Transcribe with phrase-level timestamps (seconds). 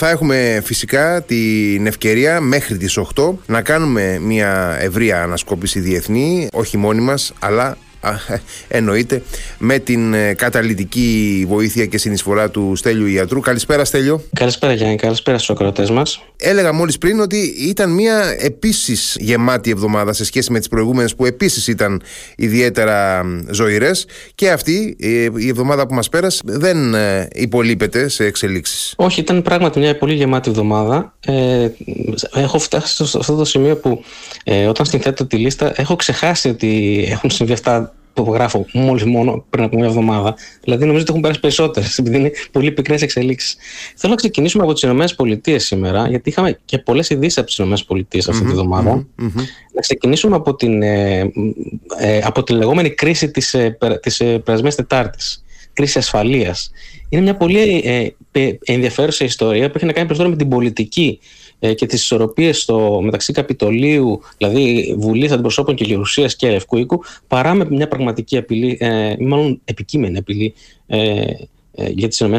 [0.00, 6.76] Θα έχουμε φυσικά την ευκαιρία μέχρι τις 8 να κάνουμε μια ευρεία ανασκόπηση διεθνή, όχι
[6.76, 7.76] μόνοι μας, αλλά
[8.68, 9.22] εννοείται
[9.58, 13.40] με την ε, καταλητική βοήθεια και συνεισφορά του Στέλιου Ιατρού.
[13.40, 14.22] Καλησπέρα Στέλιο.
[14.34, 16.22] Καλησπέρα Γιάννη, καλησπέρα στους ακροατές μας.
[16.40, 21.26] Έλεγα μόλις πριν ότι ήταν μια επίσης γεμάτη εβδομάδα σε σχέση με τις προηγούμενες που
[21.26, 22.02] επίσης ήταν
[22.36, 28.92] ιδιαίτερα ζωηρές και αυτή ε, η εβδομάδα που μας πέρασε δεν ε, υπολείπεται σε εξελίξεις.
[28.96, 31.14] Όχι, ήταν πράγματι μια πολύ γεμάτη εβδομάδα.
[31.26, 31.68] Ε,
[32.34, 34.04] έχω φτάσει σε αυτό το σημείο που
[34.44, 39.44] ε, όταν συνθέτω τη λίστα έχω ξεχάσει ότι έχουν συμβεί αυτά που γράφω μόλις μόνο
[39.50, 40.36] πριν από μια εβδομάδα.
[40.62, 43.56] Δηλαδή, νομίζω ότι έχουν περάσει περισσότερες, επειδή είναι πολύ πικρές εξελίξεις.
[43.96, 48.18] Θέλω να ξεκινήσουμε από τις ΗΠΑ σήμερα, γιατί είχαμε και πολλές ειδήσεις από τις ΗΠΑ
[48.30, 49.06] αυτή τη εβδομάδα.
[49.74, 51.18] Να ξεκινήσουμε από την, ε,
[51.98, 53.56] ε, από την λεγόμενη κρίση της
[54.02, 55.42] της, ε, περασμένης Τετάρτης.
[55.72, 56.70] Κρίση ασφαλείας.
[57.08, 57.84] Είναι μια πολύ
[58.64, 63.00] ενδιαφέρουσα ιστορία που έχει να κάνει περισσότερο με την πολιτική ε, και τις ισορροπίες στο,
[63.02, 68.76] μεταξύ Καπιτολίου, δηλαδή Βουλής Αντιπροσώπων και Γερουσίας και Λευκού Οίκου, παρά με μια πραγματική απειλή,
[68.80, 70.54] ε, μάλλον επικείμενη απειλή
[70.86, 70.98] ε,
[71.74, 72.36] ε, για τις ΗΠΑ.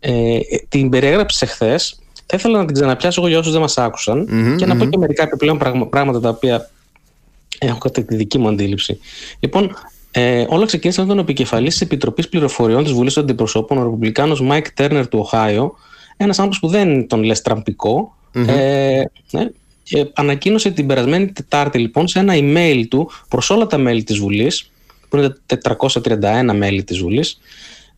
[0.00, 0.38] Ε,
[0.68, 1.78] την περιέγραψε εχθέ.
[2.26, 4.26] Θα ήθελα να την ξαναπιάσω εγώ για όσους δεν μας ακουσαν
[4.58, 6.70] και να πω και μερικά επιπλέον πράγματα τα οποία
[7.58, 8.98] έχω κατά τη δική μου αντίληψη.
[9.40, 9.76] Λοιπόν,
[10.10, 14.40] ε, όλα ξεκίνησαν με τον επικεφαλής της Επιτροπής Πληροφοριών της Βουλής των Αντιπροσώπων, ο Ρεπουμπλικάνος
[14.40, 15.74] Μάικ Τέρνερ του Οχάιο,
[16.20, 19.50] ένας άνθρωπος που δεν τον λες τραμπικό Ε, ναι,
[19.82, 24.18] και ανακοίνωσε την περασμένη Τετάρτη λοιπόν σε ένα email του προς όλα τα μέλη της
[24.18, 24.70] Βουλής,
[25.08, 27.40] που είναι 431 μέλη της Βουλής,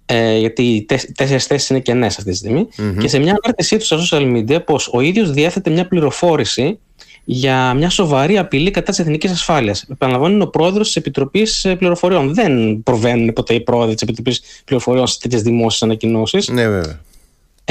[0.07, 2.69] ε, γιατί οι τέσσερις θέσεις είναι κενές αυτή τη στιγμή
[2.99, 6.79] και σε μια ανάρτησή τους στα social media πως ο ίδιος διέθετε μια πληροφόρηση
[7.25, 9.87] για μια σοβαρή απειλή κατά της εθνικής ασφάλειας.
[9.91, 12.35] Επαναλαμβάνω, είναι ο πρόεδρος της Επιτροπής ε, Πληροφοριών.
[12.35, 16.49] Δεν προβαίνουν ποτέ οι πρόεδροι της Επιτροπής Πληροφοριών σε τέτοιες δημόσιες ανακοινώσεις.
[16.49, 17.01] Ναι, βέβαια.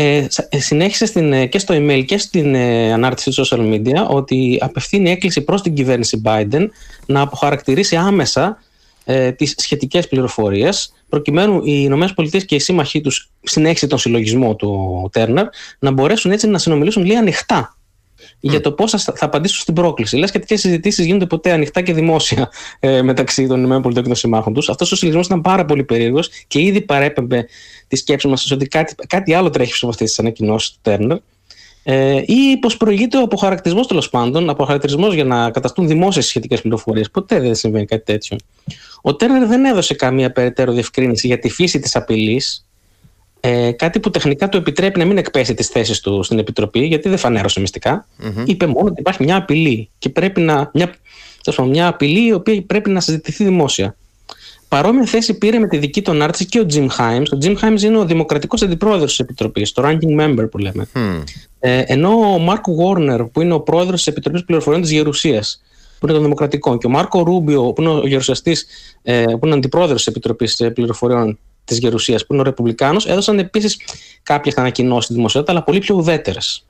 [0.02, 4.08] Ε, ε, συνέχισε στην, ε, και στο email και στην ε, ανάρτηση του social media
[4.08, 6.68] ότι απευθύνει έκκληση προς την κυβέρνηση Biden
[7.06, 8.58] να αποχαρακτηρίσει άμεσα
[9.06, 15.10] ε, τις σχετικές πληροφορίες προκειμένου οι ΗΠΑ και οι σύμμαχοί τους συνέχισε τον συλλογισμό του
[15.12, 15.46] Τέρνερ
[15.80, 17.78] να μπορέσουν έτσι να συνομιλήσουν λίγο ανοιχτά
[18.40, 20.18] για το πώς θα, απαντήσουν στην πρόκληση.
[20.18, 24.16] Λες και τέτοιες συζητήσεις γίνονται ποτέ ανοιχτά και δημόσια ε, μεταξύ των ΗΠΑ και των
[24.16, 24.70] συμμάχων τους.
[24.70, 27.48] Αυτός ο συλλογισμός ήταν πάρα πολύ περίεργος και ήδη παρέπεμπε
[27.88, 31.18] τη σκέψη μας ότι κάτι, κάτι άλλο τρέχει σε αυτέ τι ανακοινώσεις του Τέρνερ.
[31.84, 37.12] Ε, ή πω προηγείται ο αποχαρακτηρισμός τέλος πάντων, αποχαρακτηρισμός για να καταστούν δημόσιες σχετικές πληροφορίες.
[37.12, 38.38] Ποτέ δεν συμβαίνει κάτι τέτοιο.
[39.02, 42.66] Ο Τέρνερ δεν έδωσε καμία περαιτέρω διευκρίνηση για τη φύση της απειλής,
[43.40, 47.10] ε, κάτι που τεχνικά του επιτρέπει να μην εκπέσει τις θέσεις του στην Επιτροπή, γιατί
[47.10, 47.62] δεν φανέρωσε
[48.46, 50.72] Είπε μόνο ότι υπάρχει μια απειλή και πρέπει να.
[50.74, 50.96] Μια,
[51.66, 53.96] μια απειλή η οποία πρέπει να συζητηθεί δημόσια.
[54.68, 57.26] Παρόμοια θέση πήρε με τη δική του ανάρτηση και ο Jim Himes.
[57.34, 60.88] Ο Jim Himes είναι ο δημοκρατικός αντιπρόεδρος της Επιτροπής, το ranking member που λέμε.
[61.60, 65.62] Ε, ενώ ο Mark Warner, που είναι ο πρόεδρος της Επιτροπής Πληροφοριών της Γερουσίας,
[66.00, 68.66] που είναι των Δημοκρατικών, και ο Μάρκο Ρούμπιο, που είναι ο γερουσιαστής,
[69.02, 71.40] ε, που είναι αντιπρόεδρος της Επιτροπής Πληροφοριών
[71.70, 73.80] της Γερουσίας, που είναι ο Ρεπουμπλικάνος, έδωσαν επίσης
[74.24, 76.66] κάποιες ανακοινώσεις στη δημοσιότητα, αλλά πολύ πιο ουδέτερες.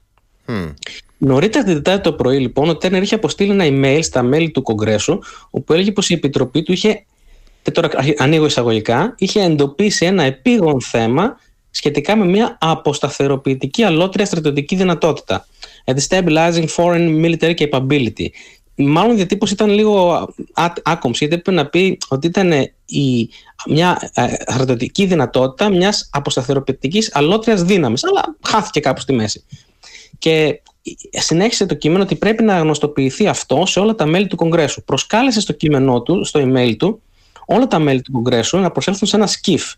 [0.47, 0.73] Mm.
[1.17, 4.61] Νωρίτερα την Τετάρτη το πρωί, λοιπόν, ο Τέρνερ είχε αποστείλει ένα email στα μέλη του
[4.61, 7.05] Κογκρέσου, όπου έλεγε πως η Επιτροπή του είχε,
[7.61, 11.37] και τώρα ανοίγω εισαγωγικά, είχε εντοπίσει ένα επίγον θέμα
[11.71, 15.47] σχετικά με μια αποσταθεροποιητική αλότρια στρατιωτική δυνατότητα.
[15.85, 18.27] A destabilizing foreign military capability
[18.83, 20.27] μάλλον η διατύπωση ήταν λίγο
[20.83, 22.51] άκομψη, γιατί έπρεπε να πει ότι ήταν
[22.85, 23.29] η,
[23.67, 29.43] μια ε, στρατιωτική δυνατότητα μιας αποσταθεροποιητικής αλότριας δύναμης, αλλά χάθηκε κάπου στη μέση.
[30.17, 30.61] Και
[31.11, 34.83] συνέχισε το κείμενο ότι πρέπει να γνωστοποιηθεί αυτό σε όλα τα μέλη του Κογκρέσου.
[34.83, 37.01] Προσκάλεσε στο κείμενό του, στο email του,
[37.45, 39.73] όλα τα μέλη του Κογκρέσου να προσέλθουν σε ένα σκιφ.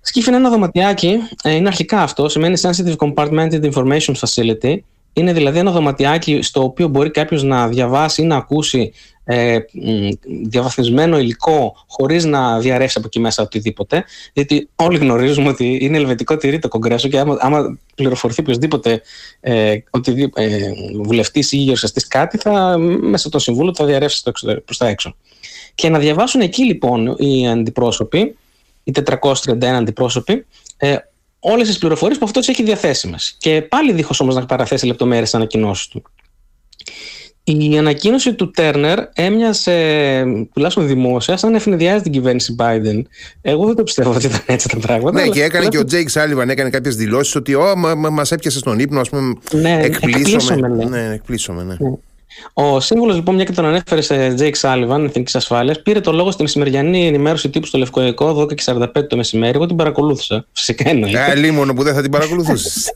[0.00, 4.76] Σκιφ είναι ένα δωματιάκι, ε, είναι αρχικά αυτό, σημαίνει Sensitive Compartmented Information Facility,
[5.18, 8.92] είναι δηλαδή ένα δωματιάκι στο οποίο μπορεί κάποιος να διαβάσει ή να ακούσει
[9.30, 9.58] ε,
[10.48, 14.04] διαβαθμισμένο υλικό χωρίς να διαρρεύσει από εκεί μέσα οτιδήποτε.
[14.32, 19.02] Γιατί όλοι γνωρίζουμε ότι είναι ελβετικό τυρί το Κογκρέσο και άμα, άμα πληροφορηθεί οποιοδήποτε
[19.40, 19.80] ε, ε,
[21.02, 24.22] βουλευτής ή γερουσιαστής κάτι, θα, μέσα το συμβούλιο θα διαρρεύσει
[24.64, 25.16] προς τα έξω.
[25.74, 28.36] Και να διαβάσουν εκεί λοιπόν οι αντιπρόσωποι,
[28.84, 30.96] οι 431 αντιπρόσωποι, ε,
[31.40, 33.16] όλες τις πληροφορίες που αυτό τις έχει διαθέσιμες.
[33.38, 36.02] Και πάλι δίχως όμως να παραθέσει λεπτομέρειες στις ανακοινώσεις του.
[37.44, 43.02] Η ανακοίνωση του Τέρνερ έμοιασε, τουλάχιστον δημόσια, σαν να αιφνιδιάζει την κυβέρνηση Biden.
[43.40, 45.20] Εγώ δεν το πιστεύω ότι ήταν έτσι τα πράγματα.
[45.20, 48.78] Ναι, και έκανε και ο Τζέικ Σάλιβαν έκανε κάποιες δηλώσεις ότι μας μας έπιασες στον
[48.78, 49.34] ύπνο, ας πούμε.
[49.52, 50.84] Ναι, εκπλήσσομαι.
[50.88, 51.76] Ναι, εκπλήσσομαι, ναι.
[51.78, 51.90] ναι.
[52.52, 56.30] Ο σύμβουλος, λοιπόν, μια και τον ανέφερε σε Jake Sullivan, Εθνικής Ασφάλειας, πήρε το λόγο
[56.30, 59.56] στη μεσημεριανή ενημέρωση τύπου στο Λευκό Οίκο, 12 και 45 το μεσημέρι.
[59.56, 60.46] Εγώ την παρακολούθησα.
[60.52, 61.30] Φυσικά εννοείται.
[61.30, 62.92] Ε, αλίμονο που δεν θα την παρακολουθούσες.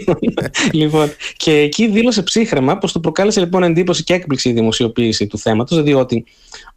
[0.72, 5.38] λοιπόν, και εκεί δήλωσε ψύχρεμα πως του προκάλεσε λοιπόν εντύπωση και έκπληξη η δημοσιοποίηση του
[5.38, 6.24] θέματος, διότι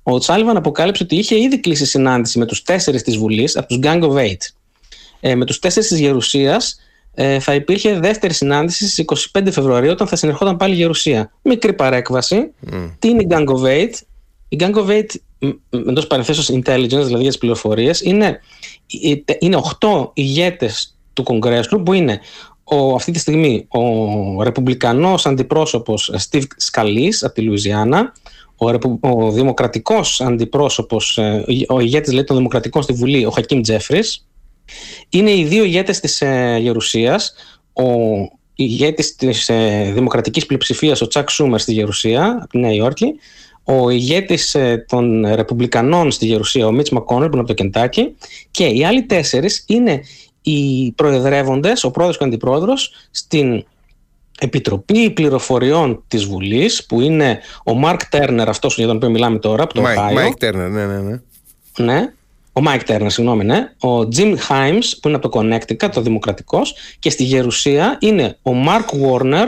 [0.03, 3.79] ο Τσάλιβαν αποκάλυψε ότι είχε ήδη κλείσει συνάντηση με τους τέσσερις της Βουλής από τους
[3.83, 4.41] Gang of Eight.
[5.19, 6.79] Ε, με τους τέσσερις της Γερουσίας
[7.15, 11.31] ε, θα υπήρχε δεύτερη συνάντηση στις 25 Φεβρουαρίου όταν θα συνερχόταν πάλι η Γερουσία.
[11.41, 12.51] Μικρή παρέκβαση.
[12.71, 12.91] Mm.
[12.99, 13.93] Τι είναι η Gang of Eight.
[14.49, 15.09] Η Gang of Eight,
[15.69, 18.39] εντός παρενθέσεως intelligence, δηλαδή για τις πληροφορίες, είναι,
[19.39, 22.19] είναι 8 ηγέτες του Κογκρέσου που είναι
[22.63, 28.13] ο, αυτή τη στιγμή ο ρεπουμπλικανός αντιπρόσωπος Steve Scalise από τη Λουιζιάννα,
[28.55, 28.69] ο,
[28.99, 34.25] ο δημοκρατικός αντιπρόσωπος, ε, ο ηγέτης λέει, των δημοκρατικών στη Βουλή, ο Χακίμ Τζέφρις,
[35.09, 37.33] είναι οι δύο ηγέτες της ε, Γερουσίας,
[37.73, 37.83] ο
[38.55, 43.15] ηγέτης της ε, δημοκρατικής πλειοψηφίας, ο Τσακ Σούμερ στη Γερουσία, από τη Νέα Υόρκη,
[43.63, 48.15] ο ηγέτης ε, των Ρεπουμπλικανών στη Γερουσία, ο Μίτς Μακόνερ, που είναι από το Κεντάκι,
[48.51, 50.01] και οι άλλοι τέσσερις είναι
[50.41, 53.65] οι προεδρεύοντες, ο πρόεδρος και ο αντιπρόεδρος, στην
[54.39, 59.63] Επιτροπή Πληροφοριών της Βουλής, που είναι ο Μάρκ Τέρνερ, αυτός για τον οποίο μιλάμε τώρα,
[59.63, 59.81] από το
[60.13, 61.19] Μάικ Τέρνερ, ναι, ναι, ναι.
[61.77, 62.13] Ναι,
[62.57, 66.75] ο Μάικ Τέρνερ, συγγνώμη, ναι, ο Τζιμ Χάιμς, που είναι από το Connecticut, το Δημοκρατικός,
[66.99, 69.47] και στη Γερουσία είναι ο Μάρκ Γουόρνερ,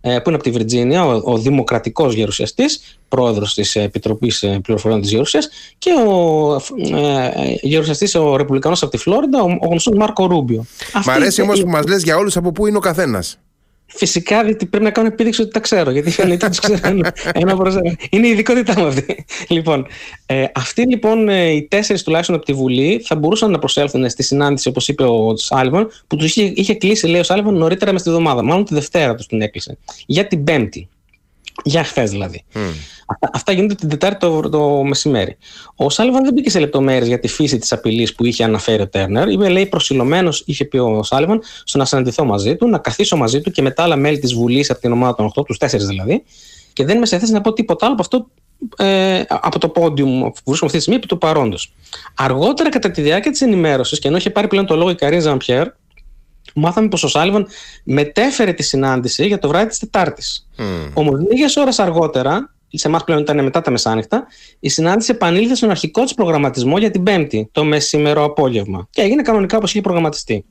[0.00, 5.10] που είναι από τη Βιρτζίνια, ο, ο δημοκρατικός γερουσιαστής, πρόεδρος της Επιτροπής ε, Πληροφοριών της
[5.10, 6.54] Γερουσίας, και ο
[6.96, 10.64] ε, γερουσιαστής, ο Ρεπουμπλικανός από τη Φλόριντα, ο, ο γνωστός Μάρκο Ρούμπιο.
[11.06, 13.38] Μ' αρέσει όμως που μας λες για όλους από πού είναι ο καθένας.
[13.90, 15.90] Φυσικά γιατί πρέπει να κάνω επίδειξη ότι τα ξέρω.
[15.90, 17.02] Γιατί φαίνεται ότι τους ξέρω
[17.32, 17.96] ένα προ ένα.
[18.10, 19.24] Είναι η ειδικότητά μου αυτή.
[19.48, 19.86] Λοιπόν,
[20.26, 24.22] ε, αυτοί λοιπόν ε, οι τέσσερις τουλάχιστον από τη Βουλή θα μπορούσαν να προσέλθουν στη
[24.22, 28.00] συνάντηση, όπως είπε ο Σάλβαν, που τους είχε, είχε κλείσει, λέει ο Σάλβαν, νωρίτερα μες
[28.00, 28.42] στη εβδομάδα.
[28.42, 29.78] Μάλλον τη Δευτέρα τους την έκλεισε.
[30.06, 30.88] Για την Πέμπτη.
[31.64, 32.44] Για χθες δηλαδή.
[32.54, 32.58] Mm.
[33.06, 35.36] Αυτά, αυτά γίνονται την Τετάρτη το, το μεσημέρι.
[35.74, 38.88] Ο Σάλβαν δεν μπήκε σε λεπτομέρειες για τη φύση της απειλής που είχε αναφέρει ο
[38.88, 39.28] Τέρνερ.
[39.28, 43.40] Είμαι, λέει, προσιλωμένος, είχε πει ο Σάλβαν, στο να συναντηθώ μαζί του, να καθίσω μαζί
[43.40, 45.68] του και με τα άλλα μέλη της Βουλής από την ομάδα των 8, τους 4
[45.78, 46.22] δηλαδή,
[46.72, 48.30] και δεν είμαι σε θέση να πω τίποτα άλλο από αυτό
[48.76, 51.72] ε, από το πόντιου που βρίσκομαι αυτή τη στιγμή επί του παρόντος.
[52.14, 55.20] Αργότερα, κατά τη διάρκεια της ενημέρωσης, και ενώ είχε πάρει πλέον το λόγο η Καρίν
[55.20, 55.68] Ζαμπιέρ,
[56.54, 57.46] μάθαμε πως ο Σάλβαν
[57.84, 60.48] μετέφερε τη συνάντηση για το βράδυ της Τετάρτης.
[60.58, 60.62] Mm.
[60.94, 64.26] Όμως, λίγες ώρες αργότερα, σε εμάς πλέον ήταν μετά τα μεσάνυχτα,
[64.60, 68.88] η συνάντηση επανήλθε στον αρχικό της προγραμματισμό για την Πέμπτη, το μεσημερό απόγευμα.
[68.90, 70.44] Και έγινε κανονικά όπως είχε προγραμματιστεί.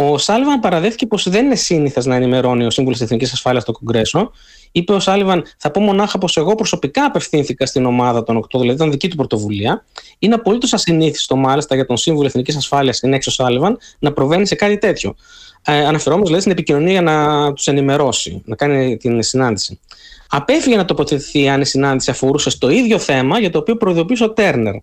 [0.00, 4.30] Ο Σάλβαν παραδέχθηκε πως δεν είναι σύνηθες να ενημερώνει ο Σύμβουλος Εθνικής Ασφάλειας στο Κογκρέσο.
[4.72, 8.74] Είπε ο Σάλβαν, θα πω μονάχα πως εγώ προσωπικά απευθύνθηκα στην ομάδα των 8, δηλαδή
[8.74, 9.84] ήταν δική του πρωτοβουλία.
[10.18, 14.54] Είναι απολύτως ασυνήθιστο μάλιστα για τον Σύμβουλο Εθνικής Ασφάλειας, την έξω Σάλβαν, να προβαίνει σε
[14.54, 15.14] κάτι τέτοιο.
[15.62, 19.80] Ε, αναφερόμενος δηλαδή στην επικοινωνία για να τους ενημερώσει, να κάνει την συνάντηση.
[20.28, 24.30] Απέφυγε να τοποθετηθεί αν η συνάντηση αφορούσε στο ίδιο θέμα για το οποίο προειδοποίησε ο
[24.30, 24.74] Τέρνερ.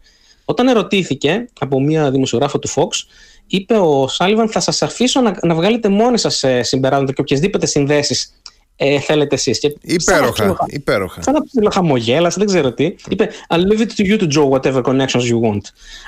[0.46, 2.90] Όταν ερωτήθηκε από μία δημοσιογράφο του Fox,
[3.48, 7.66] είπε ο Σάλιβαν θα σας αφήσω να, να βγάλετε μόνοι σας ε, συμπεράσματα και οποιασδήποτε
[7.66, 8.34] συνδέσεις
[8.76, 9.60] ε, θέλετε εσείς.
[9.60, 11.22] Και υπέροχα, σαν υπέροχα.
[11.22, 12.96] Σαν να χαμογέλασε, δεν ξέρω τι.
[13.10, 15.62] Είπε I'll leave it to you to draw whatever connections you want.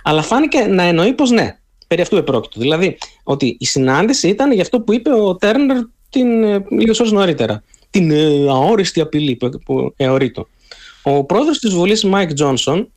[0.04, 1.58] Αλλά φάνηκε να εννοεί πως ναι,
[1.88, 2.60] περί αυτού επρόκειτο.
[2.60, 5.78] Δηλαδή ότι η συνάντηση ήταν για αυτό που είπε ο Τέρνερ
[6.10, 7.64] την, ε, λίγες ώρες νωρίτερα.
[7.90, 10.48] Την ε, αόριστη απειλή που, που αιωρείτο.
[11.02, 12.92] Ο πρόεδρος της Βουλής Μάικ Τζόνσον,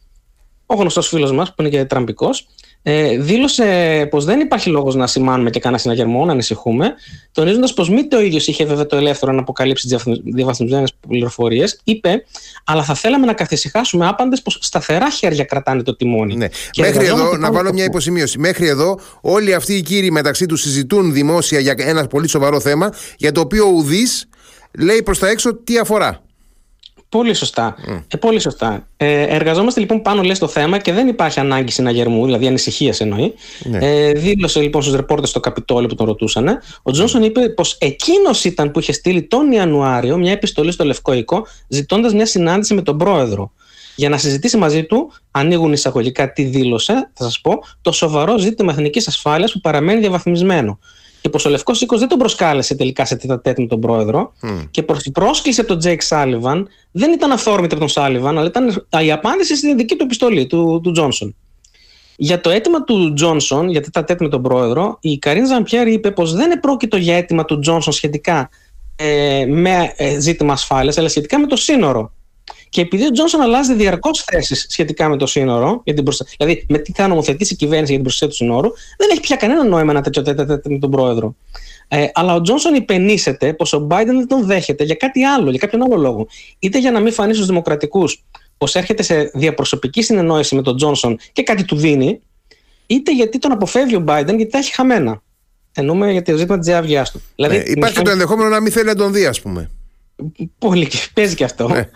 [0.67, 2.47] ο γνωστός φίλος μας που είναι και τραμπικός,
[2.83, 6.95] ε, δήλωσε πως δεν υπάρχει λόγος να σημάνουμε και κανένα συναγερμό, να ανησυχούμε,
[7.33, 9.89] τονίζοντας πως μήτε ο ίδιος είχε βέβαια το ελεύθερο να αποκαλύψει
[10.25, 12.25] διαβαθμισμένες πληροφορίες, είπε,
[12.65, 16.37] αλλά θα θέλαμε να καθησυχάσουμε άπαντες πως σταθερά χέρια κρατάνε το τιμόνι.
[16.37, 16.49] Ναι.
[16.79, 18.39] Μέχρι εδώ, να βάλω μια υποσημείωση.
[18.39, 22.93] Μέχρι εδώ, όλοι αυτοί οι κύριοι μεταξύ τους συζητούν δημόσια για ένα πολύ σοβαρό θέμα,
[23.17, 24.29] για το οποίο ο Ουδής
[24.79, 26.23] λέει προς τα έξω τι αφορά.
[27.11, 27.77] Πολύ σωστά.
[28.09, 28.87] Ε, πολύ σωστά.
[28.97, 33.35] Ε, εργαζόμαστε λοιπόν πάνω λέει, στο θέμα και δεν υπάρχει ανάγκη συναγερμού, δηλαδή ανησυχία εννοεί.
[33.65, 33.79] Ναι.
[33.81, 36.59] Ε, δήλωσε λοιπόν στους ρεπόρτε στο Καπιτόλιο που τον ρωτούσαν.
[36.83, 41.13] Ο Τζόνσον είπε πως εκείνος ήταν που είχε στείλει τον Ιανουάριο μια επιστολή στο Λευκό
[41.13, 43.53] Οίκο ζητώντας μια συνάντηση με τον πρόεδρο.
[43.97, 47.53] Για να συζητήσει μαζί του, ανοίγουν εισαγωγικά τι δήλωσε, θα σας πω,
[47.83, 50.79] το σοβαρό ζήτημα εθνικής ασφάλειας που παραμένει διαβαθμισμένο
[51.21, 53.81] και πως ο Λευκός Οίκος δεν τον προσκάλεσε τελικά σε τετ α τετ με τον
[53.81, 54.67] πρόεδρο mm.
[54.71, 58.47] και πως η πρόσκληση από τον Τζέικ Σάλιβαν δεν ήταν αυθόρμητη από τον Σάλιβαν, αλλά
[58.47, 61.35] ήταν η απάντηση στην δική του επιστολή του, του Τζόνσον.
[62.17, 65.89] Για το αίτημα του Τζόνσον, για τετ α τετ με τον πρόεδρο, η Καρίν Ζαν-Πιερ
[65.89, 68.49] είπε πως δεν επρόκειτο για αίτημα του Τζόνσον σχετικά
[68.97, 72.13] ε, με ε, ζήτημα ασφάλειας, αλλά σχετικά με το σύνορο.
[72.71, 76.05] Και επειδή ο Τζόνσον αλλάζει διαρκώς θέσεις σχετικά με το σύνορο, για την
[76.39, 79.37] δηλαδή με τι θα νομοθετήσει η κυβέρνηση για την προστασία του σύνορου, δεν έχει πια
[79.37, 81.35] κανένα νόημα ένα τέτοιο τέτοιο με τον πρόεδρο.
[81.89, 85.59] Ε, αλλά ο Τζόνσον υπενήσεται πως ο Biden δεν τον δέχεται για κάτι άλλο, για
[85.59, 86.27] κάποιον άλλο λόγο.
[86.59, 88.25] Είτε για να μην φανεί στους Δημοκρατικούς
[88.59, 92.21] πως έρχεται σε διαπροσωπική συνεννόηση με τον Τζόνσον και κάτι του δίνει,
[92.87, 95.23] είτε γιατί τον αποφεύγει ο Biden γιατί τα έχει χαμένα.
[95.73, 97.23] Εννοούμε για το ζήτημα της διάβγεια του.
[97.35, 99.71] Δηλαδή, ε, υπάρχει το ενδεχόμενο να μην θέλει να τον δει, ας πούμε.
[100.59, 101.69] Πολύ, παίζει και αυτό.
[101.69, 101.89] Ναι.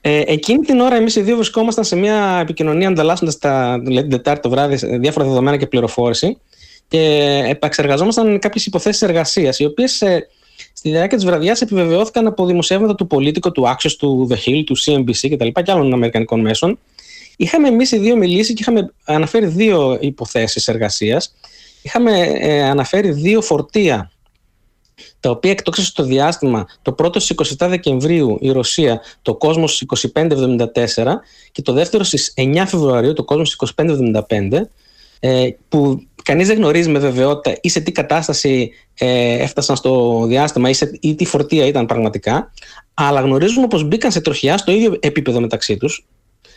[0.00, 3.38] Ε, εκείνη την ώρα, εμείς οι δύο βρισκόμασταν σε μια επικοινωνία ανταλλάσσοντας
[3.82, 6.38] δηλαδή την Τετάρτη το βράδυ διάφορα δεδομένα και πληροφόρηση
[6.88, 6.98] και
[7.48, 10.26] επαξεργαζόμασταν κάποιες υποθέσεις εργασίας, οι οποίες ε,
[10.72, 14.76] στη διάρκεια της βραδιάς επιβεβαιώθηκαν από δημοσιεύματα του Πολίτικο, του Access, του The Hill, του
[14.78, 15.48] CNBC κτλ.
[15.62, 16.78] και άλλων Αμερικανικών μέσων.
[17.36, 21.34] Είχαμε εμείς οι δύο μιλήσει και είχαμε αναφέρει δύο υποθέσεις εργασίας.
[21.82, 24.10] Είχαμε ε, αναφέρει δύο φορτία
[25.20, 30.10] τα οποία εκτόξευσε στο διάστημα το πρώτο στις 27 Δεκεμβρίου η Ρωσία, το κόσμο στις
[30.12, 30.66] 2574
[31.52, 34.60] και το δεύτερο στις 9 Φεβρουαρίου, το κόσμο στις 2575
[35.20, 40.68] ε, που κανείς δεν γνωρίζει με βεβαιότητα ή σε τι κατάσταση ε, έφτασαν στο διάστημα
[40.68, 42.52] ή, σε, ή τι φορτία ήταν πραγματικά
[42.94, 46.06] αλλά γνωρίζουμε πως μπήκαν σε τροχιά στο ίδιο επίπεδο μεταξύ τους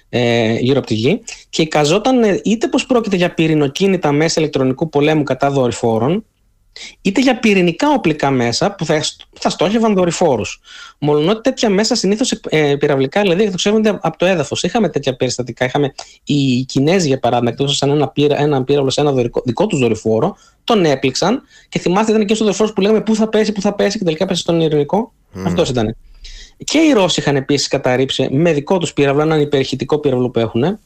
[0.09, 4.89] ε, γύρω από τη γη και εικαζόταν ε, είτε πως πρόκειται για πυρηνοκίνητα μέσα ηλεκτρονικού
[4.89, 6.25] πολέμου κατά δορυφόρων
[7.01, 9.03] είτε για πυρηνικά οπλικά μέσα που θα,
[9.39, 10.61] θα στόχευαν δορυφόρους.
[10.99, 14.63] Μόλον ότι τέτοια μέσα συνήθως ε, πυραυλικά δηλαδή εκτοξεύονται από το έδαφος.
[14.63, 15.65] Είχαμε τέτοια περιστατικά.
[15.65, 19.79] Είχαμε οι Κινέζοι, για παράδειγμα, εκτόξευσαν ένα, πύρα, ένα πύραυλο σε ένα δορυκό, δικό τους
[19.79, 23.61] δορυφόρο, τον έπληξαν και θυμάστε ήταν και στο δορυφόρος που λέγαμε πού θα πέσει, πού
[23.61, 25.13] θα πέσει και τελικά πέσει στον ειρηνικό.
[25.35, 25.43] Mm.
[25.45, 25.95] Αυτός ήταν.
[26.63, 30.79] Και οι Ρώσοι είχαν επίσης καταρρύψει με δικό τους πύραυλο, έναν υπερηχητικό πύραυλο που έχουν,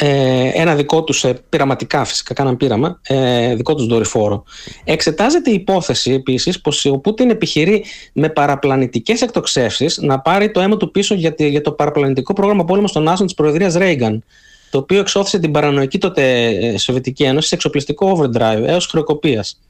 [0.00, 4.44] ε, ένα δικό τους ε, πειραματικά φυσικά κάναν πείραμα ε, δικό τους δορυφόρο.
[4.84, 10.76] Εξετάζεται η υπόθεση επίσης πως ο Πούτιν επιχειρεί με παραπλανητικές εκτοξεύσεις να πάρει το αίμα
[10.76, 14.24] του πίσω για, για το παραπλανητικό πρόγραμμα πόλεμο των Άσων της Προεδρίας Ρέιγκαν
[14.70, 19.60] το οποίο εξώθησε την παρανοϊκή τότε ε, Σοβιετική Ένωση σε εξοπλιστικό overdrive έως χρεοκοπίας.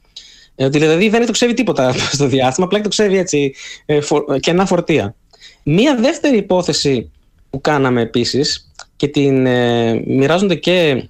[0.55, 3.55] Ε, δηλαδή δεν εκτοξεύει τίποτα στο διάστημα απλά εκτοξεύει έτσι
[3.87, 5.15] ε, φο, κενά φορτία.
[5.63, 7.11] Μία δεύτερη υπόθεση
[7.51, 8.68] που κάναμε επίσης
[8.99, 11.09] και την ε, μοιράζονται και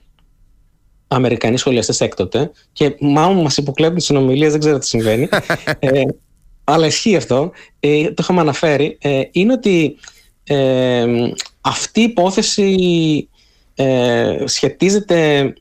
[1.09, 5.29] Αμερικανοί σχολιαστές έκτοτε και μάλλον μας υποκλέπουν τις συνομιλίες, δεν ξέρω τι συμβαίνει.
[5.79, 6.03] ε,
[6.65, 7.51] αλλά ισχύει αυτό.
[7.81, 8.99] Ε, το είχαμε αναφέρει.
[9.01, 9.97] Ε, είναι ότι
[10.45, 11.07] ε,
[11.61, 13.29] αυτή η υπόθεση
[13.75, 15.53] ε, σχετίζεται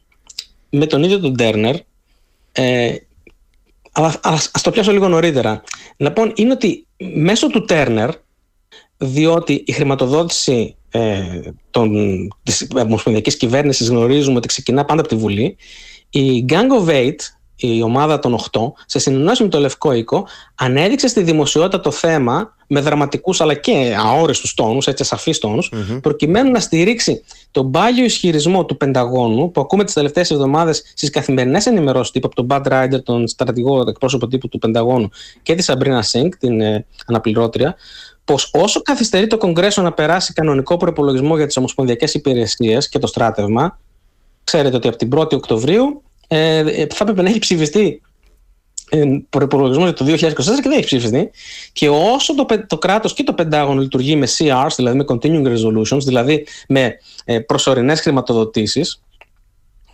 [0.70, 1.76] με τον ίδιο τον Τέρνερ.
[2.52, 2.96] Ε,
[3.92, 5.64] αλλά ας, ας το πιάσω λίγο νωρίτερα.
[5.98, 8.10] Λοιπόν, είναι ότι μέσω του Τέρνερ,
[8.98, 11.40] διότι η χρηματοδότηση ε,
[11.72, 11.92] των,
[12.44, 15.58] της ομοσπονδιακής κυβέρνησης γνωρίζουμε ότι ξεκινά πάντα από τη Βουλή
[16.10, 17.16] η Gang of Eight,
[17.56, 22.56] η ομάδα των 8, σε συνεννόηση με το Λευκό Οίκο, ανέδειξε στη δημοσιότητα το θέμα
[22.68, 26.00] με δραματικούς αλλά και αόριστους τόνους, έτσι ασαφείς τόνους, mm-hmm.
[26.02, 31.66] προκειμένου να στηρίξει τον πάγιο ισχυρισμό του Πενταγώνου που ακούμε τις τελευταίες εβδομάδες στις καθημερινές
[31.66, 35.10] ενημερώσεις τύπου από τον Bad Rider, τον στρατηγό εκπρόσωπο τύπου του Πενταγώνου
[35.44, 37.76] και τη Σαμπρίνα Σινκ, την ε, αναπληρώτρια,
[38.28, 43.08] πως όσο καθυστερεί το Κογκρέσο να περάσει κανονικό προπολογισμό για τις ομοσπονδιακές υπηρεσίες και το
[43.08, 43.80] στράτευμα,
[44.44, 48.02] ξέρετε ότι από την 1η Οκτωβρίου ε, ε, θα έπρεπε να έχει ψηφιστεί
[48.90, 51.30] ε, προπολογισμό για το 2024 και δεν έχει ψηφιστεί.
[51.72, 56.02] Και όσο το, το κράτος και το Πεντάγωνο λειτουργεί με CRs, δηλαδή με continuing resolutions,
[56.06, 59.02] δηλαδή με ε, προσωρινές χρηματοδοτήσεις,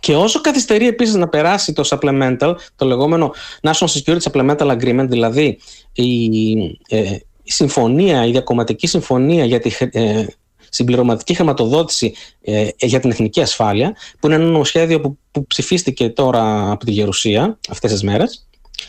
[0.00, 5.58] και όσο καθυστερεί επίσης να περάσει το supplemental, το λεγόμενο National Security Supplemental Agreement, δηλαδή
[5.92, 6.52] η,
[6.88, 10.26] ε, η συμφωνία, η διακομματική συμφωνία για τη ε,
[10.68, 16.70] συμπληρωματική χρηματοδότηση ε, για την εθνική ασφάλεια, που είναι ένα νομοσχέδιο που, που ψηφίστηκε τώρα
[16.70, 18.46] από τη Γερουσία αυτές τις μέρες,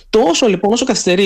[0.10, 1.24] Τόσο λοιπόν, όσο καθυστερεί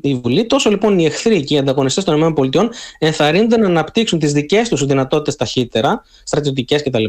[0.00, 4.32] η Βουλή, τόσο λοιπόν οι εχθροί και οι ανταγωνιστές των ΗΠΑ ενθαρρύνονται να αναπτύξουν τις
[4.32, 7.04] δικές τους δυνατότητες ταχύτερα, στρατιωτικές κτλ.,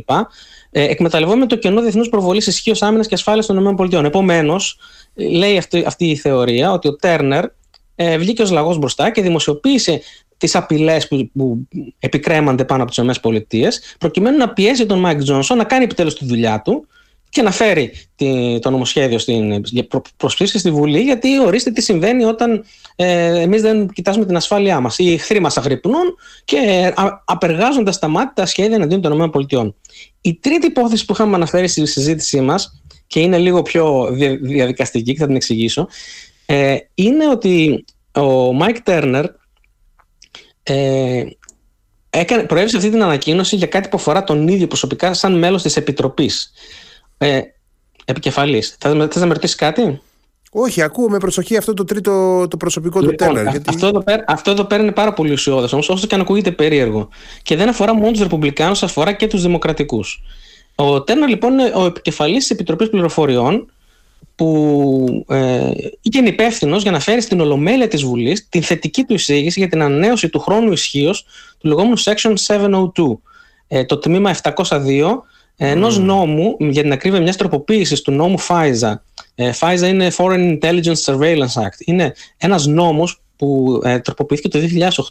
[0.72, 4.06] ε, εκμεταλλευόμενοι το κενό διεθνούς προβολής ισχύως άμυνας και ασφάλειας των ΗΠΑ.
[4.06, 4.78] Επομένως,
[5.14, 7.46] λέει αυτή, αυτή η θεωρία ότι ο Τέρνερ
[7.96, 10.02] ε, βγήκε ως λαγός μπροστά και δημοσιοποίησε
[10.38, 11.68] τις απειλές που, που
[12.00, 13.70] επικρέμανται πάνω από τις ΗΠΑ,
[14.00, 16.88] προκειμένου να πιέσει τον Μάικ Τζόνσον να κάνει επιτέλους τη δουλειά του
[17.30, 21.82] και να φέρει τη, το νομοσχέδιο στην προ, προς ψήφιση στη Βουλή, γιατί ορίστε τι
[21.82, 22.64] συμβαίνει όταν
[22.96, 24.98] ε, εμείς δεν κοιτάζουμε την ασφάλειά μας.
[24.98, 26.94] Οι εχθροί μας αγρυπνούν και
[27.26, 29.74] απεργάζονται σταμάτητα σχέδια εναντίον των ΗΠΑ.
[30.22, 34.10] Η τρίτη υπόθεση που είχαμε αναφέρει στη συζήτησή μας, και είναι λίγο πιο
[34.42, 35.88] διαδικαστική και θα την εξηγήσω,
[36.54, 39.26] ε, είναι ότι ο Μάικ Τέρνερ
[40.64, 41.24] ε,
[42.10, 45.76] έκανε, προέβησε αυτή την ανακοίνωση για κάτι που αφορά τον ίδιο προσωπικά σαν μέλος της
[45.76, 46.52] Επιτροπής.
[47.18, 47.42] Ε,
[48.06, 48.76] επικεφαλής.
[48.80, 50.02] Θα, θες να με ρωτήσεις κάτι;
[50.52, 53.48] Όχι, ακούω με προσοχή αυτό το τρίτο το προσωπικό λοιπόν, του Τέρνερ.
[53.48, 53.70] Γιατί...
[53.70, 56.52] Αυτό, εδώ πέρα, αυτό εδώ πέρα είναι πάρα πολύ ουσιώδες όμως, όσο και αν ακούγεται
[56.52, 57.10] περίεργο.
[57.42, 60.22] Και δεν αφορά μόνο τους Ρεπουμπλικάνους, αφορά και τους Δημοκρατικούς.
[60.76, 63.73] Ο Τέρνερ λοιπόν είναι ο επικεφαλής της Επιτροπής Πληροφοριών
[64.36, 65.72] που ε,
[66.16, 69.82] είναι υπεύθυνος για να φέρει στην Ολομέλεια της Βουλής την θετική του εισήγηση για την
[69.82, 71.26] ανανέωση του χρόνου ισχύως
[71.58, 72.90] του λεγόμενου Section 702.
[73.68, 75.22] Ε, το τμήμα 702
[75.58, 76.02] ενός mm.
[76.02, 78.94] νόμου, για την ακρίβεια μιας τροποποίησης του νόμου FISA.
[79.36, 81.78] Ε, FISA είναι Foreign Intelligence Surveillance Act.
[81.86, 84.60] Είναι ένας νόμος που ε, τροποποιήθηκε το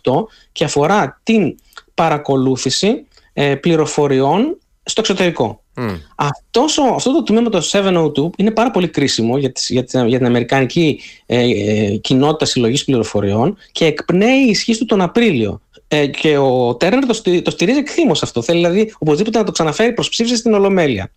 [0.02, 0.12] 2008
[0.52, 1.54] και αφορά την
[1.94, 5.61] παρακολούθηση ε, πληροφοριών στο εξωτερικό.
[5.76, 6.00] Mm.
[6.14, 10.26] Αυτός αυτό το τμήμα το 702 είναι πάρα πολύ κρίσιμο για, τις, για, για την
[10.26, 15.60] Αμερικανική ε, ε, κοινότητα συλλογής πληροφοριών και εκπνέει η ισχύ του τον Απρίλιο.
[15.88, 18.42] Ε, και ο Τέρνερ το, στηρίζει, το στηρίζει εκθήμως αυτό.
[18.42, 21.12] Θέλει δηλαδή οπωσδήποτε να το ξαναφέρει προς ψήφιση στην Ολομέλεια.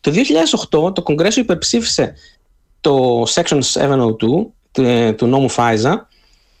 [0.00, 0.12] Το
[0.86, 2.14] 2008 το Κογκρέσο υπερψήφισε
[2.80, 5.94] το Section 702 του, ε, του νόμου FISA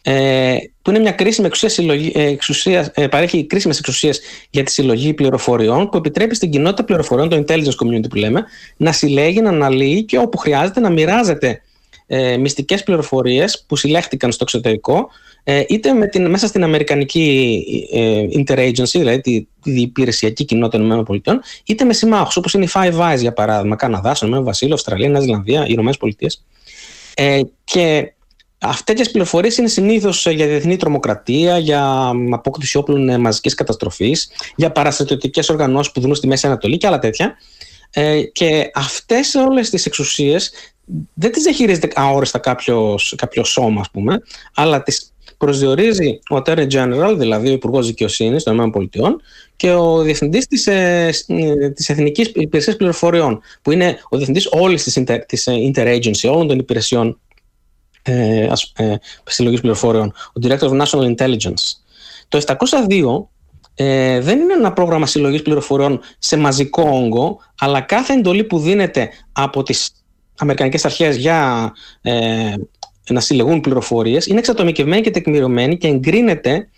[0.08, 4.20] ε, που είναι μια κρίσιμη εξουσία, συλλογή, ε, εξουσία ε, παρέχει κρίσιμες εξουσίες
[4.50, 8.44] για τη συλλογή πληροφοριών που επιτρέπει στην κοινότητα πληροφοριών, το intelligence community που λέμε,
[8.76, 11.60] να συλλέγει, να αναλύει και όπου χρειάζεται να μοιράζεται
[12.06, 15.08] ε, μυστικές πληροφορίες που συλλέχτηκαν στο εξωτερικό
[15.44, 21.06] ε, είτε με την, μέσα στην Αμερικανική ε, Interagency, δηλαδή τη, τη υπηρεσιακή κοινότητα των
[21.14, 25.08] ΗΠΑ, είτε με συμμάχους όπως είναι οι Five Eyes για παράδειγμα, Καναδάς, Ηνωμένο Βασίλειο, Αυστραλία,
[25.08, 26.26] Νέα Ζηλανδία, οι ΗΠΑ.
[27.14, 28.12] Ε, και
[28.58, 34.72] Αυτές τι πληροφορίες είναι συνήθως για διεθνή τρομοκρατία, για απόκτηση όπλων ε, μαζικής καταστροφής, για
[34.72, 37.36] παραστατιωτικέ οργανώσεις που δουν στη Μέση Ανατολή και άλλα τέτοια.
[37.90, 40.52] Ε, και αυτές όλες τις εξουσίες
[41.14, 44.22] δεν τις διαχειρίζεται αόριστα κάποιος σώμα, ας πούμε,
[44.54, 49.16] αλλά τις προσδιορίζει ο Attorney General, δηλαδή ο Υπουργός Δικαιοσύνης των ΗΠΑ,
[49.56, 51.10] και ο Διευθυντής της ε,
[51.74, 54.98] της Εθνικής Υπηρεσίας Πληροφοριών, που είναι ο Διευθυντής όλης της
[55.46, 57.18] Interagency, όλων των υπηρεσιών
[58.06, 58.94] ε, ε,
[59.24, 61.64] συλλογής πληροφοριών, ο Director of National Intelligence.
[62.28, 62.40] Το
[62.88, 63.26] 702
[63.74, 69.10] ε, δεν είναι ένα πρόγραμμα συλλογής πληροφοριών σε μαζικό όγκο, αλλά κάθε εντολή που δίνεται
[69.32, 69.90] από τις
[70.38, 71.72] Αμερικανικές αρχές για
[72.02, 72.54] ε,
[73.10, 76.68] να συλλεγούν πληροφορίες είναι εξατομικευμένη και τεκμηριωμένη και εγκρίνεται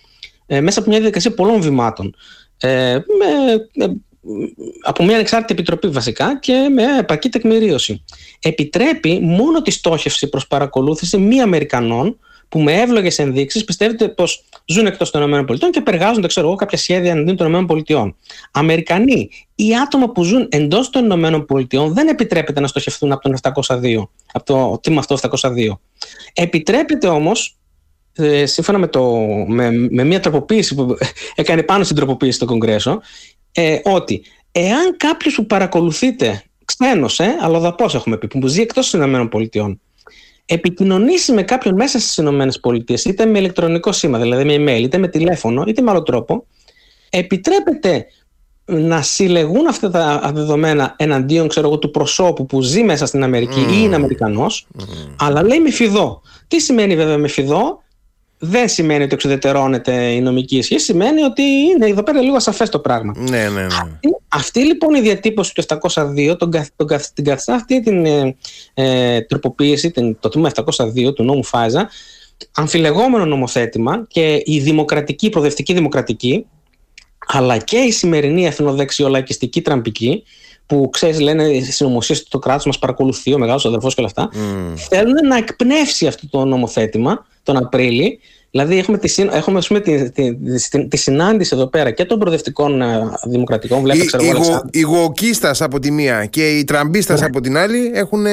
[0.46, 2.14] ε, μέσα από μια διαδικασία πολλών βημάτων.
[2.58, 2.98] Ε,
[3.74, 3.96] με,
[4.82, 8.04] από μια ανεξάρτητη επιτροπή βασικά και με επαρκή τεκμηρίωση.
[8.40, 12.18] Επιτρέπει μόνο τη στόχευση προς παρακολούθηση μη Αμερικανών
[12.48, 16.78] που με εύλογες ενδείξεις πιστεύετε πως ζουν εκτός των ΗΠΑ και περγάζονται, ξέρω εγώ, κάποια
[16.78, 18.14] σχέδια εναντίον των ΗΠΑ.
[18.50, 24.08] Αμερικανοί ή άτομα που ζουν εντός των ΗΠΑ δεν επιτρέπεται να στοχευτούν από τον 702,
[24.32, 25.78] από το τμήμα αυτό 702.
[26.32, 27.56] Επιτρέπεται όμως,
[28.18, 30.96] ε, σύμφωνα με, το, με, με μια τροποποίηση που
[31.34, 33.00] έκανε πάνω στην τροποποίηση στο Κογκρέσο,
[33.52, 39.30] ε, ότι εάν κάποιος που παρακολουθείτε ξένος, ε, αλλοδαπός έχουμε πει, που ζει εκτός των
[39.32, 39.76] ΗΠΑ,
[40.44, 45.08] επικοινωνήσει με κάποιον μέσα στις ΗΠΑ, είτε με ηλεκτρονικό σήμα, δηλαδή με email, είτε με
[45.08, 46.46] τηλέφωνο, είτε με άλλο τρόπο,
[47.10, 48.06] επιτρέπεται
[48.64, 53.60] να συλλεγούν αυτά τα δεδομένα εναντίον ξέρω εγώ, του προσώπου που ζει μέσα στην Αμερική
[53.60, 54.66] ή είναι Αμερικανός,
[55.18, 56.22] αλλά λέει με φιδό.
[56.48, 57.82] Τι σημαίνει βέβαια με φιδό,
[58.38, 62.78] δεν σημαίνει ότι εξουδετερώνεται η νομική ισχύ, σημαίνει ότι είναι εδώ πέρα λίγο ασαφές το
[62.78, 63.14] πράγμα.
[63.16, 63.66] Ναι, ναι, ναι.
[64.28, 68.36] Αυτή, λοιπόν η διατύπωση του 702, τον, τον, την καθιστά αυτή την ε,
[68.74, 71.88] ε, τροποποίηση, την, το τμήμα 702 του νόμου Φάζα,
[72.54, 76.46] αμφιλεγόμενο νομοθέτημα και η δημοκρατική, η προοδευτική δημοκρατική,
[77.26, 80.22] αλλά και η σημερινή εθνοδεξιολαϊκιστική τραμπική,
[80.66, 84.30] που ξέρεις, λένε συνωμοσίες ότι το κράτος μας παρακολουθεί, ο μεγάλος αδερφός και όλα αυτά,
[84.32, 84.78] mm.
[84.88, 88.10] θέλουν να εκπνεύσει αυτό το νομοθέτημα τον Απρίλιο
[88.50, 92.82] Δηλαδή έχουμε, τη, έχουμε πούμε, τη, τη, τη, τη, συνάντηση εδώ πέρα και των προοδευτικών
[92.82, 93.80] ε, δημοκρατικών.
[93.80, 94.22] Βλέπω, ξέρω,
[94.70, 97.26] οι, γοκίστα από τη μία και οι τραμπίστας ναι.
[97.26, 98.26] από την άλλη έχουν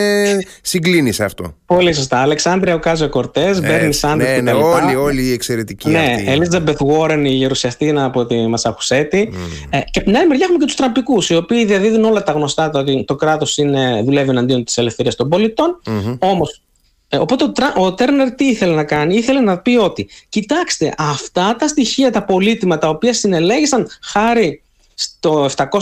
[0.62, 1.56] συγκλίνει σε αυτό.
[1.65, 2.17] Πολύ σωστά.
[2.17, 4.43] Αλεξάνδρεια Οκάζο Κορτές, ε, Μπέρνι Σάντερ.
[4.43, 5.89] Ναι, ναι, όλοι, όλοι οι εξαιρετικοί.
[5.89, 9.30] Ναι, Ελίζαμπεθ Βόρεν, η γερουσιαστήνα από τη Μασαχουσέτη.
[9.32, 9.67] Mm.
[9.69, 12.32] Ε, και από την άλλη μεριά έχουμε και τους τραμπικούς, οι οποίοι διαδίδουν όλα τα
[12.32, 13.60] γνωστά ότι το κράτος
[14.04, 15.82] δουλεύει εναντίον της ελευθερίας των πολιτών.
[15.86, 16.17] Mm-hmm.
[16.19, 16.64] Όμως ε,
[17.10, 22.12] οπότε ο Τέρνερ τι ήθελε να κάνει, ήθελε να πει ότι κοιτάξτε αυτά τα στοιχεία,
[22.12, 24.62] τα πολύτιμα τα οποία συνελέγησαν χάρη
[24.94, 25.76] στο 702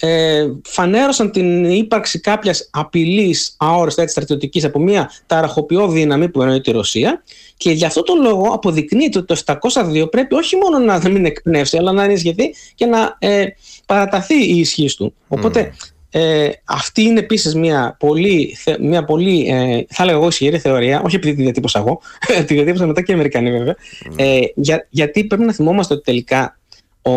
[0.00, 6.60] ε, φανέρωσαν την ύπαρξη κάποιας απειλής αόριστα έτσι στρατιωτικής από μια ταραχοποιό δύναμη που εννοεί
[6.60, 7.22] τη Ρωσία
[7.56, 11.76] και γι' αυτό τον λόγο αποδεικνύεται ότι το 702 πρέπει όχι μόνο να μην εκπνεύσει
[11.76, 13.46] αλλά να ενισχυθεί και να ε,
[13.86, 15.14] παραταθεί η ισχύ του.
[15.28, 15.74] Οπότε
[16.18, 21.16] ε, αυτή είναι επίσης μια πολύ, μια πολύ ε, θα έλεγα εγώ ισχυρή θεωρία, όχι
[21.16, 22.00] επειδή τη διατύπωσα εγώ,
[22.46, 23.76] τη διατύπωσα μετά και οι Αμερικανοί βέβαια,
[24.16, 26.58] ε, για, γιατί πρέπει να θυμόμαστε ότι τελικά
[27.02, 27.12] ο,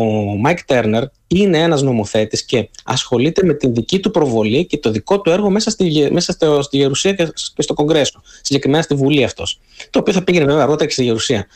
[0.00, 4.90] ο Mike Turner είναι ένας νομοθέτης και ασχολείται με την δική του προβολή και το
[4.90, 9.24] δικό του έργο μέσα στη, μέσα στο, στη Γερουσία και στο Κογκρέσο, συγκεκριμένα στη Βουλή
[9.24, 11.46] αυτός, το οποίο θα πήγαινε βέβαια αργότερα και στη Γερουσία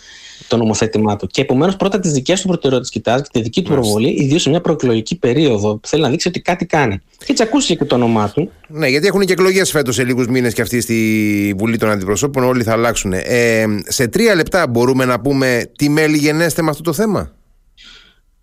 [0.49, 1.27] το νομοθέτημά του.
[1.27, 4.51] Και επομένως πρώτα τις δικές του προτεραιότητες κοιτάζει και τη δική του προβολή, ιδίως σε
[4.51, 7.01] μια προεκλογική περίοδο που θέλει να δείξει ότι κάτι κάνει.
[7.18, 8.51] Και έτσι ακούστηκε και το όνομά του.
[8.68, 12.44] Ναι, γιατί έχουν και εκλογές φέτος σε λίγους μήνες και αυτή στη Βουλή των Αντιπροσώπων.
[12.44, 13.12] Όλοι θα αλλάξουν.
[13.12, 17.33] Ε, σε τρία λεπτά μπορούμε να πούμε τι μέλη γενέστε με αυτό το θέμα;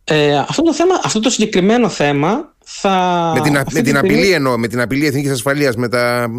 [0.04, 3.32] Ε, αυτό, το θέμα, αυτό το συγκεκριμένο θέμα θα.
[3.36, 6.30] Με την, με την απειλή εννοώ, με την απειλή εθνικής ασφαλείας, με τα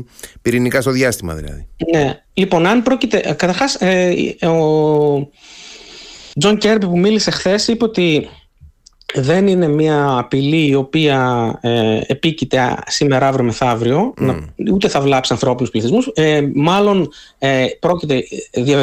[0.42, 1.68] πυρηνικά στο διάστημα δηλαδή.
[1.92, 2.20] Ναι.
[2.35, 3.18] Λοιπόν, αν πρόκειται.
[3.20, 4.14] Καταρχάς, ε,
[4.46, 5.31] ο
[6.38, 8.29] Τζον Κέρμπι που μίλησε χθες είπε ότι
[9.14, 14.14] δεν είναι μια απειλή η οποία ε, επίκειται σήμερα, αύριο, μεθαύριο,
[14.72, 16.11] ούτε θα βλάψει ανθρώπινους πληθυσμούς.
[16.14, 18.22] Ε, μάλλον ε, πρόκειται,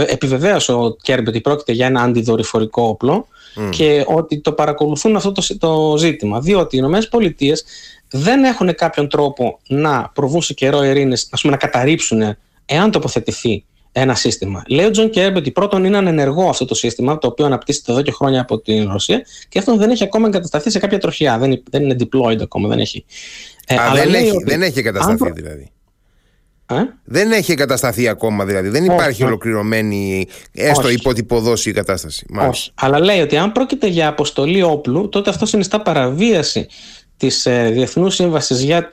[0.08, 3.28] επιβεβαίωσε ο Κέρμπι ότι πρόκειται για ένα αντιδορυφορικό όπλο
[3.70, 6.40] και ότι το παρακολουθούν αυτό το, το ζήτημα.
[6.40, 7.64] Διότι οι Ηνωμένες Πολιτείες
[8.10, 14.64] δεν έχουν κάποιον τρόπο να προβούν σε καιρό ειρήνης, να καταρρύψουν εάν τοποθετηθεί ένα σύστημα.
[14.68, 18.02] Λέει ο Τζον Κέρμπι ότι πρώτον είναι ανενεργό αυτό το σύστημα, το οποίο αναπτύσσεται εδώ
[18.02, 21.38] και χρόνια από την Ρωσία, και αυτό δεν έχει ακόμα εγκατασταθεί σε κάποια τροχιά.
[21.38, 23.06] Δεν, δεν είναι deployed ακόμα, δεν έχει.
[23.68, 25.72] Ε, Α, δεν, έχει δεν έχει εγκατασταθεί δηλαδή.
[26.66, 28.70] Ε; Δεν έχει εγκατασταθεί ακόμα δηλαδή.
[28.70, 32.26] Δεν υπάρχει ολοκληρωμένη, έστω υποτυπωδώς η κατάσταση.
[32.48, 32.72] Όχι.
[32.74, 36.68] Αλλά λέει ότι αν πρόκειται για αποστολή όπλου, τότε αυτό συνιστά παραβίαση
[37.22, 38.90] της ε, Διεθνούς Σύμβασης για,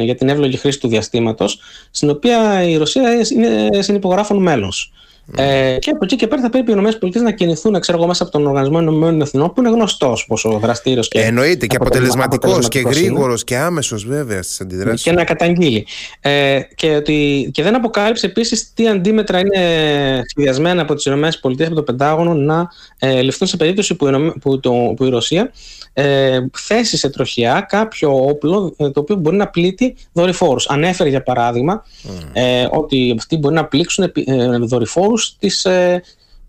[0.00, 4.92] για την εύλογη χρήση του διαστήματος, στην οποία η Ρωσία είναι συνυπογράφων μέλος.
[5.36, 8.32] Ε, και από εκεί και πέρα θα πρέπει οι ΗΠΑ να κινηθούν ξέρω, μέσα από
[8.32, 11.20] τον Οργανισμό Ηνωμένων Εθνών, που είναι γνωστός πόσο δραστήριος και.
[11.20, 15.02] Εννοείται και αποτελεσματικός και γρήγορος και άμεσος βέβαια στις αντιδράσεις.
[15.02, 15.86] Και να καταγγείλει.
[16.20, 21.28] Ε, και, ότι, και δεν αποκάλυψε επίσης τι αντίμετρα είναι σχεδιασμένα από τις ΗΠΑ
[21.66, 25.50] από το Πεντάγωνο να ε, ληφθούν σε περίπτωση που, που, το, που η Ρωσία
[25.92, 30.68] ε, θέσει σε τροχιά κάποιο όπλο ε, το οποίο μπορεί να πλήττει δορυφόρους.
[30.68, 31.84] Ανέφερε για παράδειγμα
[32.32, 36.02] ε, ότι αυτοί μπορεί να πλήξουν ε, δορυφόρους της ε,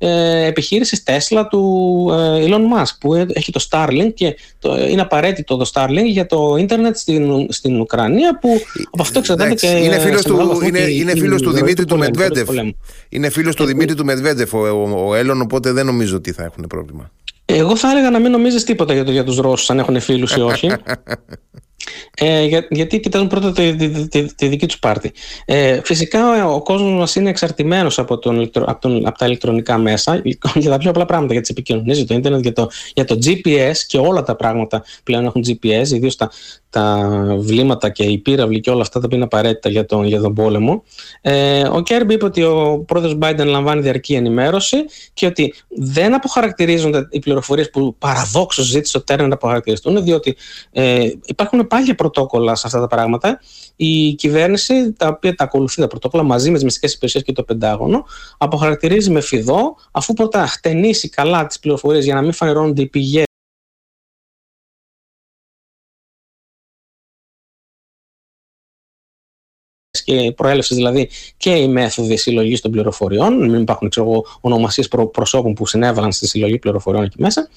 [0.04, 5.58] ε, επιχείρησης Tesla του ε, Elon Musk που έχει το Starlink και το, είναι απαραίτητο
[5.58, 10.24] το Starlink για το ίντερνετ στην, στην Ουκρανία που από αυτό εξαρτάται και είναι φίλος
[10.24, 12.50] του, είναι, είναι φίλος του Δημήτρη του Μετβέντεφ.
[13.10, 16.44] Είναι φίλος του Δημήτρη του Μετβέντεφ ο, ο, ο Έλλον οπότε δεν νομίζω ότι θα
[16.44, 17.12] έχουν πρόβλημα.
[17.46, 20.36] Εγώ θα έλεγα να μην νομίζεις τίποτα για, το, για τους Ρώσους αν έχουν φίλους
[20.36, 20.72] ή όχι
[22.18, 25.12] Ε, για, γιατί κοιτάζουν πρώτα τη, τη, τη, τη δική τους πάρτη.
[25.46, 30.22] Ε, φυσικά ο κόσμος μας είναι εξαρτημένος από, από, από τα ηλεκτρονικά μέσα
[30.56, 33.18] για τα πιο απλά πράγματα, για τις επικοινωνίες, για το ίντερνετ, για το, για το
[33.26, 36.32] GPS και όλα τα πράγματα πλέον έχουν GPS, ιδίως τα,
[36.70, 40.22] τα βλήματα και οι πύραυλοι και όλα αυτά τα οποία είναι απαραίτητα για τον, για
[40.22, 40.84] τον πόλεμο.
[41.22, 44.78] Ε, ο Κέρμπι είπε ότι ο πρόεδρος Biden λαμβάνει διαρκή ενημέρωση
[45.14, 50.38] και ότι δεν αποχαρακτηρίζονται οι πληροφορίες που παραδόξως ζήτησε ο Τέρνερ να αποχαρακτηριστούν, διότι
[50.72, 53.40] ε, υπάρχουν πάλι πρωτόκολλα σε αυτά τα πράγματα.
[53.76, 57.44] Η κυβέρνηση, τα οποία τα ακολουθεί τα πρωτόκολλα μαζί με τις μυστικές υπηρεσίες και το
[57.44, 58.06] Πεντάγωνο,
[58.38, 63.24] αποχαρακτηρίζει με φιδό, αφού πρώτα χτενίσει καλά τις πληροφορίες για να μην φανερώνονται οι πηγές
[70.04, 73.90] και προέλευσης δηλαδή και οι μέθοδοι συλλογής των πληροφοριών, μην υπάρχουν
[74.42, 77.50] ονομασίες προσώπων που συνέβαλαν στη συλλογή πληροφοριών εκεί μέσα.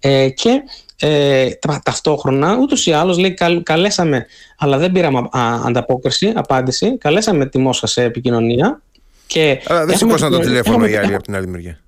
[0.00, 0.62] Ε, και
[1.04, 1.48] ε,
[1.82, 4.26] ταυτόχρονα, ούτως ή άλλως, λέει, καλέσαμε,
[4.58, 5.28] αλλά δεν πήραμε
[5.64, 6.98] ανταπόκριση, απάντηση.
[6.98, 8.82] Καλέσαμε τη Μόσχα σε επικοινωνία.
[9.26, 11.78] Και αλλά δεν σηκώσαν το τηλέφωνο οι άλλοι από την άλλη μεριά.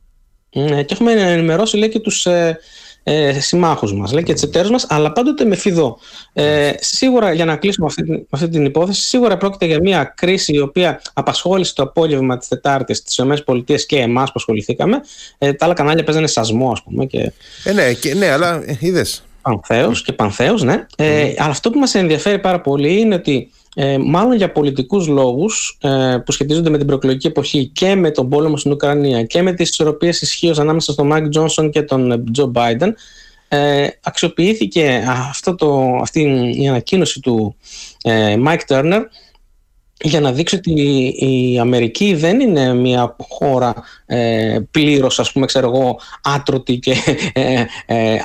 [0.54, 2.58] Ναι, και έχουμε ενημερώσει λέει, και τους ε,
[3.06, 5.98] ε, συμμάχους μας λέει, και τις εταίρους μας, αλλά πάντοτε με φιδό.
[6.32, 10.60] Ε, σίγουρα, για να κλείσουμε αυτή, αυτή την υπόθεση, σίγουρα πρόκειται για μια κρίση η
[10.60, 15.00] οποία απασχόλησε το απόγευμα της Τετάρτης της ΗΠΑ και εμάς που ασχοληθήκαμε.
[15.38, 17.04] Ε, τα άλλα κανάλια παίζανε Σασμό, ας πούμε.
[17.04, 17.32] Και...
[17.64, 19.22] Ε, ναι, και, ναι, αλλά ε, είδες.
[19.42, 20.86] Πανθέους και Πανθέους, ναι.
[20.96, 25.78] Ε, αλλά αυτό που μας ενδιαφέρει πάρα πολύ είναι ότι ε, μάλλον για πολιτικούς λόγους
[25.80, 29.52] ε, που σχετίζονται με την προεκλογική εποχή και με τον πόλεμο στην Ουκρανία και με
[29.52, 32.94] τις ισορροπίες ισχύος ανάμεσα στον Μάικ Τζόνσον και τον Τζο Μπάιντεν
[33.48, 37.56] ε, αξιοποιήθηκε αυτό το, αυτή η ανακοίνωση του
[38.02, 39.02] ε, Μάικ Τέρνερ
[40.00, 40.72] για να δείξει ότι
[41.16, 43.74] η Αμερική δεν είναι μια χώρα
[44.06, 46.96] ε, πλήρως ας πούμε ξέρω εγώ άτρωτη και
[47.32, 48.18] ε, ε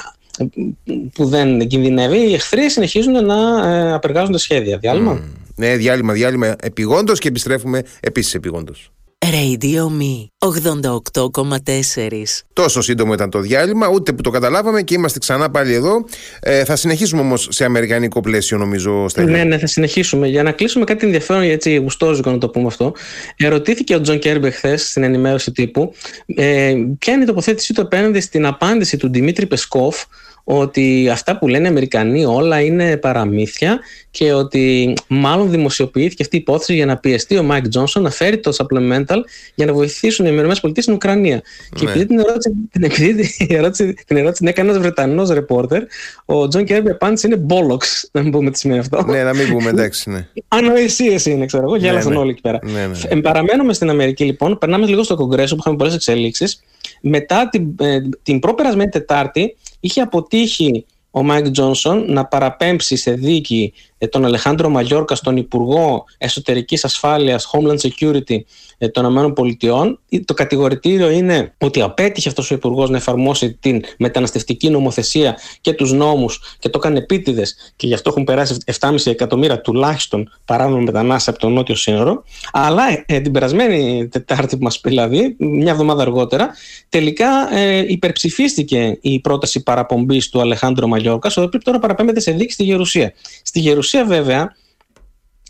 [1.13, 4.77] που δεν κινδυνεύει, οι εχθροί συνεχίζουν να ε, απεργάζονται σχέδια.
[4.77, 5.21] Διάλειμμα.
[5.55, 8.91] Ναι, διάλειμμα, διάλειμμα επιγόντως και επιστρέφουμε επίσης επιγόντως.
[9.25, 15.49] Radio Me 88,4 Τόσο σύντομο ήταν το διάλειμμα, ούτε που το καταλάβαμε και είμαστε ξανά
[15.51, 16.05] πάλι εδώ.
[16.39, 19.31] Ε, θα συνεχίσουμε όμως σε αμερικανικό πλαίσιο, νομίζω, Στέλιο.
[19.31, 20.27] Ναι, ναι, θα συνεχίσουμε.
[20.27, 22.93] Για να κλείσουμε κάτι ενδιαφέρον, έτσι γουστόζικο να το πούμε αυτό.
[23.35, 25.93] Ερωτήθηκε ο Τζον Κέρμπι χθες στην ενημέρωση τύπου
[26.25, 30.03] ε, ποια είναι η τοποθέτησή του απέναντι στην απάντηση του Ντμίτρι Πεσκόφ
[30.51, 33.79] ότι αυτά που λένε οι Αμερικανοί όλα είναι παραμύθια
[34.11, 38.39] και ότι μάλλον δημοσιοποιήθηκε αυτή η υπόθεση για να πιεστεί ο Μάικ Τζόνσον να φέρει
[38.39, 39.17] το supplemental
[39.55, 41.35] για να βοηθήσουν οι ΗΠΑ στην Ουκρανία.
[41.35, 41.41] Ναι.
[41.75, 45.83] Και επειδή την ερώτηση, επειδή την ερώτηση, την ερώτηση την έκανε ένας Βρετανός ρεπόρτερ,
[46.25, 48.09] ο Τζον Κέρμπι απάντησε είναι bollocks.
[48.11, 49.05] Να μην πούμε τι σημαίνει αυτό.
[49.07, 50.09] Ναι, να μην πούμε, εντάξει.
[50.09, 50.27] Ναι.
[50.47, 52.21] Ανοησίες είναι, ξέρω εγώ, γέλασαν ναι, ναι.
[52.21, 52.59] όλοι εκεί πέρα.
[52.63, 53.15] Ναι, ναι.
[53.15, 53.21] ναι.
[53.21, 56.63] Παραμένουμε στην Αμερική λοιπόν, περνάμε λίγο στο Κογκρέσο που είχαμε πολλές εξελίξεις.
[57.01, 63.73] Μετά την, ε, την προπερασμένη Τετάρτη είχε αποτύχει ο Μάικ Τζόνσον να παραπέμψει σε δίκη
[63.97, 68.41] ε, τον Αλεχάνδρο Μαγιόρκας τον Υπουργό Εσωτερικής Ασφάλειας Homeland Security ε,
[68.87, 69.99] των ΗΠΑ.
[70.25, 75.91] Το κατηγορητήριο είναι ότι απέτυχε αυτός ο Υπουργός να εφαρμόσει την μεταναστευτική νομοθεσία και τους
[75.91, 81.27] νόμους και το έκανε επίτηδες και γι' αυτό έχουν περάσει 7,5 εκατομμύρια τουλάχιστον παράνομοι μετανάστες
[81.27, 82.23] από το νότιο σύνορο.
[82.51, 86.49] Αλλά ε, την περασμένη Τετάρτη που μας πει, δηλαδή, μια εβδομάδα αργότερα,
[86.89, 92.51] τελικά ε, υπερψηφίστηκε η πρόταση παραπομπής του Αλεχάνδρο Μαγιόρκα, ο οποίο τώρα παραπέμπεται σε δίκη
[92.53, 93.13] στη Γερουσία.
[93.43, 94.55] Στη Γερουσία, βέβαια,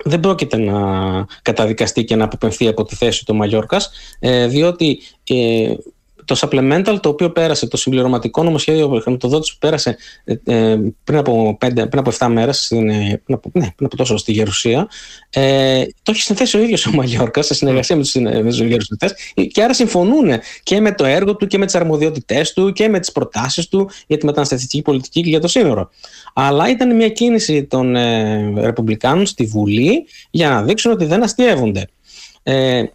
[0.03, 0.79] δεν πρόκειται να
[1.41, 5.73] καταδικαστεί και να αποπεμφθεί από τη θέση του Μαγιόρκας ε, διότι ε,
[6.29, 11.57] το supplemental το οποίο πέρασε, το συμπληρωματικό νομοσχέδιο χρηματοδότηση που πέρασε ε, ε πριν, από
[11.61, 14.87] 5, πριν από 7 μέρες, πριν, από, ναι, πριν από τόσο στη Γερουσία,
[15.29, 19.13] ε, το έχει συνθέσει ο ίδιος ο Μαγιόρκας σε συνεργασία με τους Γερουσιαστές
[19.51, 20.29] και άρα συμφωνούν
[20.63, 23.89] και με το έργο του και με τις αρμοδιότητές του και με τις προτάσεις του
[24.07, 25.89] για τη μεταναστευτική πολιτική και για το σύνορο.
[26.33, 31.87] Αλλά ήταν μια κίνηση των ε, Ρεπουμπλικάνων στη Βουλή για να δείξουν ότι δεν αστείευονται.
[32.43, 32.91] Ε, ε,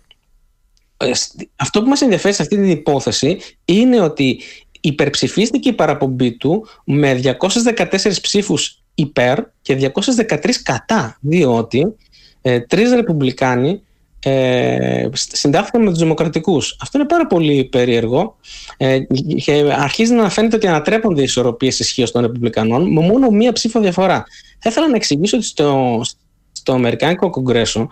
[1.57, 4.40] αυτό που μας ενδιαφέρει σε αυτή την υπόθεση είναι ότι
[4.80, 9.92] υπερψηφίστηκε η παραπομπή του με 214 ψήφους υπέρ και
[10.28, 11.94] 213 κατά, διότι
[12.42, 13.83] ε, τρεις ρεπουμπλικάνοι
[14.26, 16.76] ε, συντάχθηκαν με τους δημοκρατικούς.
[16.80, 18.37] Αυτό είναι πάρα πολύ περίεργο
[18.76, 18.98] ε,
[19.44, 23.80] και αρχίζει να φαίνεται ότι ανατρέπονται οι ισορροπίες ισχύως των ρεπουμπλικανών με μόνο μία ψήφο
[23.80, 24.24] διαφορά.
[24.59, 26.00] Θα ήθελα να εξηγήσω ότι στο,
[26.52, 27.88] στο Αμερικάνικο Κογκρέσο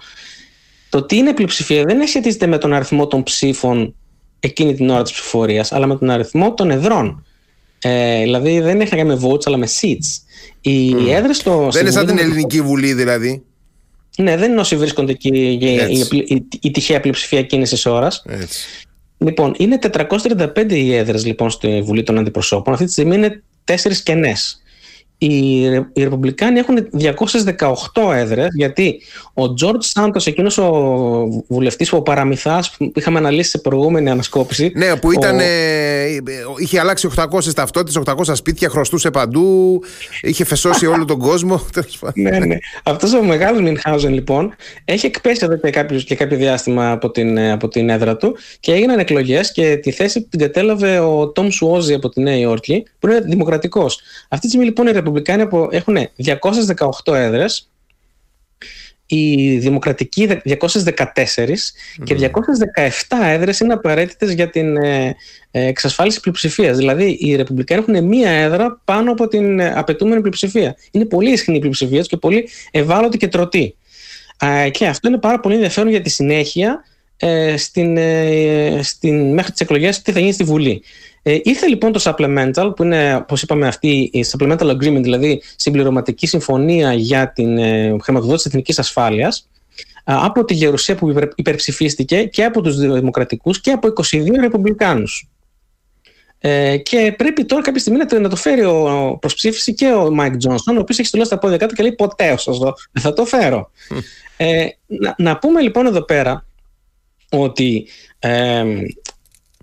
[0.92, 3.94] το τι είναι πλειοψηφία δεν σχετίζεται με τον αριθμό των ψήφων
[4.40, 7.26] εκείνη την ώρα της ψηφοφορίας, αλλά με τον αριθμό των εδρών.
[7.78, 10.22] Ε, δηλαδή δεν έχει να κάνει με votes, αλλά με seats.
[10.60, 11.08] Οι mm.
[11.08, 11.68] έδρες στο.
[11.72, 13.42] Δεν είναι σαν την Ελληνική Βουλή, δηλαδή.
[14.16, 15.58] Ναι, δεν είναι όσοι βρίσκονται εκεί η,
[15.90, 18.24] η, η, η, τυχαία πλειοψηφία εκείνης της ώρας.
[19.18, 19.78] Λοιπόν, είναι
[20.08, 22.72] 435 οι έδρες λοιπόν στη Βουλή των Αντιπροσώπων.
[22.72, 24.61] Αυτή τη στιγμή είναι τέσσερις κενές
[25.26, 26.88] οι, οι Ρεπουμπλικάνοι έχουν
[27.92, 29.00] 218 έδρες, γιατί
[29.34, 30.72] ο Τζορτ Σάντος, εκείνος ο
[31.48, 34.72] βουλευτής ο παραμυθάς που είχαμε αναλύσει σε προηγούμενη ανασκόπηση.
[34.74, 35.42] Ναι, που ήταν, ο...
[35.42, 36.20] ε,
[36.56, 39.80] είχε αλλάξει 800 ταυτότητες, 800 σπίτια, χρωστούσε παντού,
[40.22, 41.66] είχε φεσώσει όλο τον κόσμο.
[42.14, 42.56] ναι, ναι.
[42.84, 44.54] Αυτός ο μεγάλος Μινχάουζεν, λοιπόν,
[44.84, 48.72] έχει εκπέσει εδώ και κάποιος, και κάποιο διάστημα από την, από την έδρα του και
[48.72, 53.08] έγιναν εκλογές και τη θέση την κατέλαβε ο Τόμς Σουόζη από τη Νέα Υόρκη, που
[53.08, 54.00] είναι δημοκρατικός.
[54.28, 55.96] Αυτή τη στιγμή λοιπόν οι Ρεπουμπλικάνοι έχουν
[57.04, 57.72] 218 έδρες,
[59.06, 61.72] οι Δημοκρατικοί 214
[62.04, 65.16] και 217 έδρες είναι απαραίτητες για την ε,
[65.50, 66.76] ε, εξασφάλιση πλειοψηφίας.
[66.76, 70.76] Δηλαδή οι Ρεπουμπλικάνοι έχουν μία έδρα πάνω από την ε, απαιτούμενη πλειοψηφία.
[70.90, 73.76] Είναι πολύ ισχυρή η πλειοψηφία και πολύ ευάλωτη και τρωτή.
[74.70, 76.84] Και αυτό είναι πάρα πολύ ενδιαφέρον για τη συνέχεια
[77.56, 77.98] στην,
[78.82, 80.82] στην, μέχρι τις εκλογές τι θα γίνει στη Βουλή.
[81.22, 86.26] Ε, ήρθε λοιπόν το supplemental, που είναι, όπως είπαμε, αυτή η supplemental agreement, δηλαδή συμπληρωματική
[86.26, 89.48] συμφωνία για την ε, χρηματοδότηση της εθνικής ασφάλειας,
[90.04, 95.28] από τη Γερουσία που υπερψηφίστηκε και από τους δημοκρατικούς και από 22 ρεπουμπλικάνους.
[96.44, 100.36] Ε, και πρέπει τώρα κάποια στιγμή να το, φέρει ο, προς ψήφιση και ο Μάικ
[100.36, 102.58] Τζόνσον, ο οποίος έχει στυλώσει τα πόδια κάτω και λέει ποτέ σας
[102.92, 103.70] δεν θα το φέρω.
[104.36, 106.44] ε, να, να, πούμε λοιπόν εδώ πέρα
[107.30, 107.86] ότι
[108.18, 108.64] ε,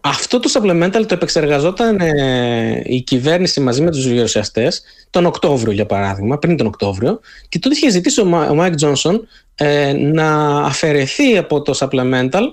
[0.02, 5.86] αυτό το supplemental το επεξεργαζόταν ε, η κυβέρνηση μαζί με τους γερουσιαστές τον Οκτώβριο για
[5.86, 11.62] παράδειγμα, πριν τον Οκτώβριο και τότε είχε ζητήσει ο Μάικ Τζόνσον ε, να αφαιρεθεί από
[11.62, 12.44] το supplemental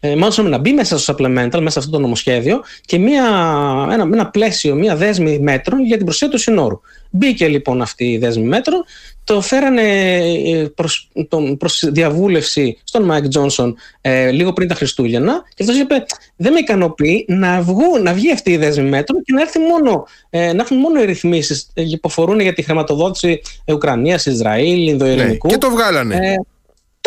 [0.00, 3.24] ε, μάλλον να μπει μέσα στο supplemental, μέσα σε αυτό το νομοσχέδιο και μια,
[3.92, 6.80] ένα, ένα πλαίσιο, μια δέσμη μέτρων για την προσέγγιση του συνόρου.
[7.10, 8.84] Μπήκε λοιπόν αυτή η δέσμη μέτρων,
[9.24, 15.42] το φέρανε ε, προς, το, προς διαβούλευση στον Μάικ Τζόνσον ε, λίγο πριν τα Χριστούγεννα
[15.54, 16.04] και αυτός είπε
[16.36, 20.06] δεν με ικανοποιεί να, βγουν, να βγει αυτή η δέσμη μέτρων και να, έρθει μόνο,
[20.30, 25.46] ε, να έρθουν μόνο οι ρυθμίσεις ε, που αφορούν για τη χρηματοδότηση Ουκρανίας, Ισραήλ, Ινδοειρηνικού.
[25.46, 26.16] Ναι, και το βγάλανε.
[26.16, 26.34] Ε,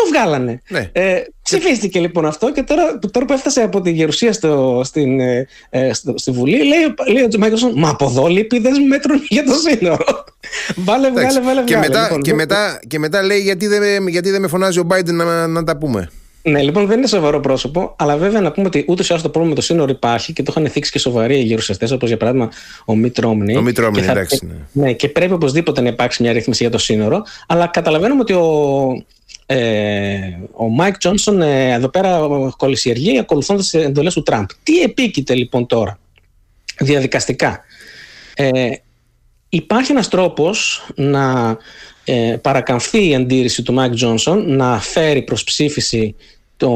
[0.02, 0.62] Το βγάλανε.
[0.68, 0.88] Ναι.
[0.92, 5.46] Ε, ψηφίστηκε λοιπόν αυτό και τώρα, τώρα που έφτασε από τη γερουσία στο, στην, ε,
[5.70, 9.20] ε, στο, στη Βουλή, λέει, λέει ο Τζο Μάικροσον, Μα από εδώ λείπει δέσμοι μέτρων
[9.28, 10.04] για το σύνορο.
[10.76, 11.88] βάλε, βγάλε, βάλε, και, βγάλε.
[11.88, 15.12] μετά, λοιπόν, και, μετά, και μετά λέει γιατί δεν, γιατί δεν με φωνάζει ο Biden
[15.12, 16.10] να, να τα πούμε.
[16.44, 19.28] Ναι, λοιπόν δεν είναι σοβαρό πρόσωπο, αλλά βέβαια να πούμε ότι ούτως ή άλλως το
[19.28, 22.50] πρόβλημα με το σύνορο υπάρχει και το είχαν θίξει και σοβαροί γερουσιαστές, όπως για παράδειγμα
[22.84, 23.56] ο Μιτ Ρόμνη.
[23.56, 24.84] Ο Μιτ Ρόμνη, Και θα- εντάξει, ναι.
[24.84, 27.22] ναι, και πρέπει οπωσδήποτε να υπάρξει μια ρύθμιση για το σύνορο.
[27.46, 29.04] Αλλά καταλαβαίνουμε ότι ο,
[29.46, 30.18] ε,
[30.52, 34.46] ο Μάικ Τζόνσον ε, εδώ πέρα κωλυσιεργεί ακολουθώντας τις εντολές του Τραμπ.
[34.62, 35.98] Τι επίκειται λοιπόν τώρα
[36.78, 37.60] διαδικαστικά;
[38.34, 38.70] Ε,
[39.48, 41.56] υπάρχει ένας τρόπος να
[42.04, 46.14] ε, παρακαμφθεί η αντίρρηση του Μάικ Τζόνσον να φέρει προς ψήφιση
[46.56, 46.68] το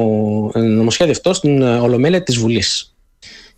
[0.55, 2.94] ε, νομοσχέδιο αυτό στην ε, Ολομέλεια της Βουλής.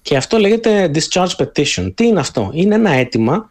[0.02, 1.92] Και αυτό λέγεται discharge petition.
[1.94, 3.48] Τι είναι αυτό; Είναι ένα αίτημα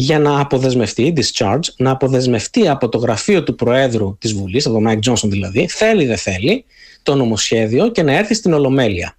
[0.00, 4.82] για να αποδεσμευτεί, discharge, να αποδεσμευτεί από το γραφείο του Προέδρου της Βουλής, από τον
[4.82, 6.64] Μάικ Τζόνσον δηλαδή, θέλει δεν θέλει,
[7.02, 9.16] το νομοσχέδιο και να έρθει στην Ολομέλεια.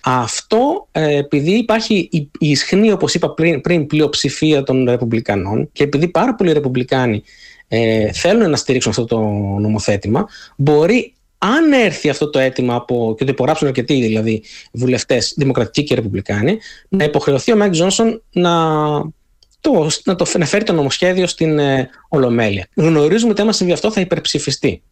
[0.00, 5.82] Αυτό ε, επειδή υπάρχει η, η ισχνή, όπως είπα πριν, πριν, πλειοψηφία των Ρεπουμπλικανών και
[5.82, 7.22] επειδή πάρα πολλοί Ρεπουμπλικάνοι
[7.68, 9.20] ε, θέλουν να στηρίξουν αυτό το
[9.60, 15.84] νομοθέτημα, μπορεί αν έρθει αυτό το αίτημα από, και το υπογράψουν αρκετοί δηλαδή βουλευτές, δημοκρατικοί
[15.84, 18.52] και ρεπουμπλικάνοι, να υποχρεωθεί ο Μάικ Τζόνσον να,
[19.70, 22.66] το, να, το, να φέρει το νομοσχέδιο στην ε, Ολομέλεια.
[22.74, 24.82] Γνωρίζουμε ότι άμα συμβεί αυτό θα υπερψηφιστεί.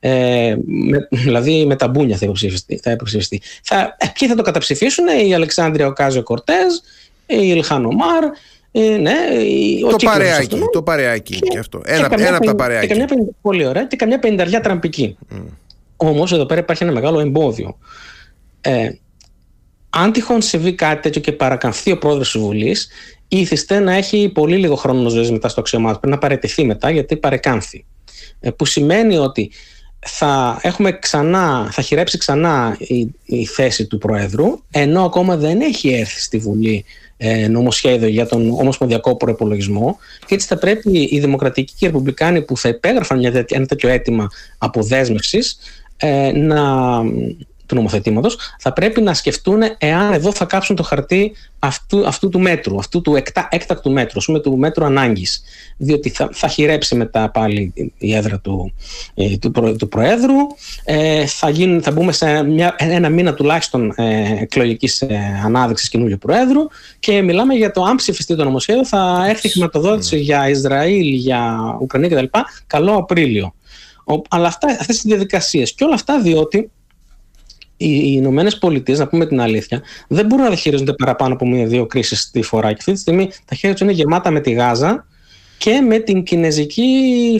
[0.00, 2.80] Ε, με, δηλαδή με τα μπούνια θα υπερψηφιστεί.
[2.82, 3.40] Θα υπερψηφιστεί.
[3.62, 6.74] Θα, ε, ποιοι θα το καταψηφίσουν, η Αλεξάντρια Οκάζιο Κορτέζ,
[7.26, 8.24] η Ιλχάν Ομάρ,
[8.72, 11.80] ε, ναι, η, ο Το Κίκορος παρεάκι, αυτόν, το παρεάκι και αυτό.
[11.84, 12.88] Ένα, καμιά ένα από τα πεν- παρεάκια.
[12.88, 13.86] Και καμιά, πεν- πολύ ωραία.
[13.86, 15.16] Και καμιά πενταριά τραμπικοί.
[15.32, 15.42] Μμ.
[15.96, 17.78] Όμως εδώ πέρα υπάρχει ένα μεγάλο εμπόδιο.
[18.60, 18.90] Ε,
[19.90, 22.88] αν τυχόν συμβεί κάτι τέτοιο και παρακαμφθεί ο πρόεδρος της Βουλής,
[23.38, 25.98] ήθιστε να έχει πολύ λίγο χρόνο ζωή μετά στο αξιωμά του.
[25.98, 27.84] Πρέπει να παραιτηθεί μετά γιατί παρεκάμφθη.
[28.40, 29.50] Ε, που σημαίνει ότι
[30.06, 35.88] θα έχουμε ξανά, θα χειρέψει ξανά η, η θέση του Προέδρου, ενώ ακόμα δεν έχει
[35.88, 36.84] έρθει στη Βουλή
[37.16, 39.98] ε, νομοσχέδιο για τον ομοσπονδιακό προπολογισμό.
[40.26, 43.66] Και έτσι θα πρέπει οι Δημοκρατικοί και οι Ρεπουμπλικάνοι που θα υπέγραφαν μια, τέτοια- ένα
[43.66, 45.58] τέτοιο αίτημα αποδέσμευσης
[45.96, 47.00] ε, να,
[47.66, 52.40] του νομοθετήματος, θα πρέπει να σκεφτούν εάν εδώ θα κάψουν το χαρτί αυτού, αυτού του
[52.40, 55.42] μέτρου, αυτού του εκτά, έκτακτου μέτρου, ας πούμε, του μέτρου ανάγκης.
[55.76, 58.72] Διότι θα, θα χειρέψει μετά πάλι η έδρα του,
[59.14, 60.34] ε, του, προ, του Προέδρου.
[60.84, 66.18] Ε, θα, γίνουν, θα μπούμε σε μια, ένα μήνα τουλάχιστον ε, εκλογικής ε, ανάδειξης καινούριου
[66.18, 66.60] Προέδρου
[66.98, 72.08] και μιλάμε για το αν ψηφιστεί το νομοσχέδιο θα έρθει χρηματοδότηση για Ισραήλ, για Ουκρανία
[72.08, 72.38] κτλ.
[72.66, 73.54] καλό Απρίλιο.
[74.04, 76.70] Ο, αλλά αυτά, αυτές οι διαδικασίες και όλα αυτά διότι
[77.84, 81.86] οι, οι Ηνωμένες Πολιτείες, να πούμε την αλήθεια, δεν μπορούν να διαχειρίζονται παραπάνω από μία-δύο
[81.86, 82.68] κρίσεις τη φορά.
[82.68, 85.06] Και αυτή τη στιγμή τα χέρια τους είναι γεμάτα με τη Γάζα
[85.58, 86.82] και με την κινέζικη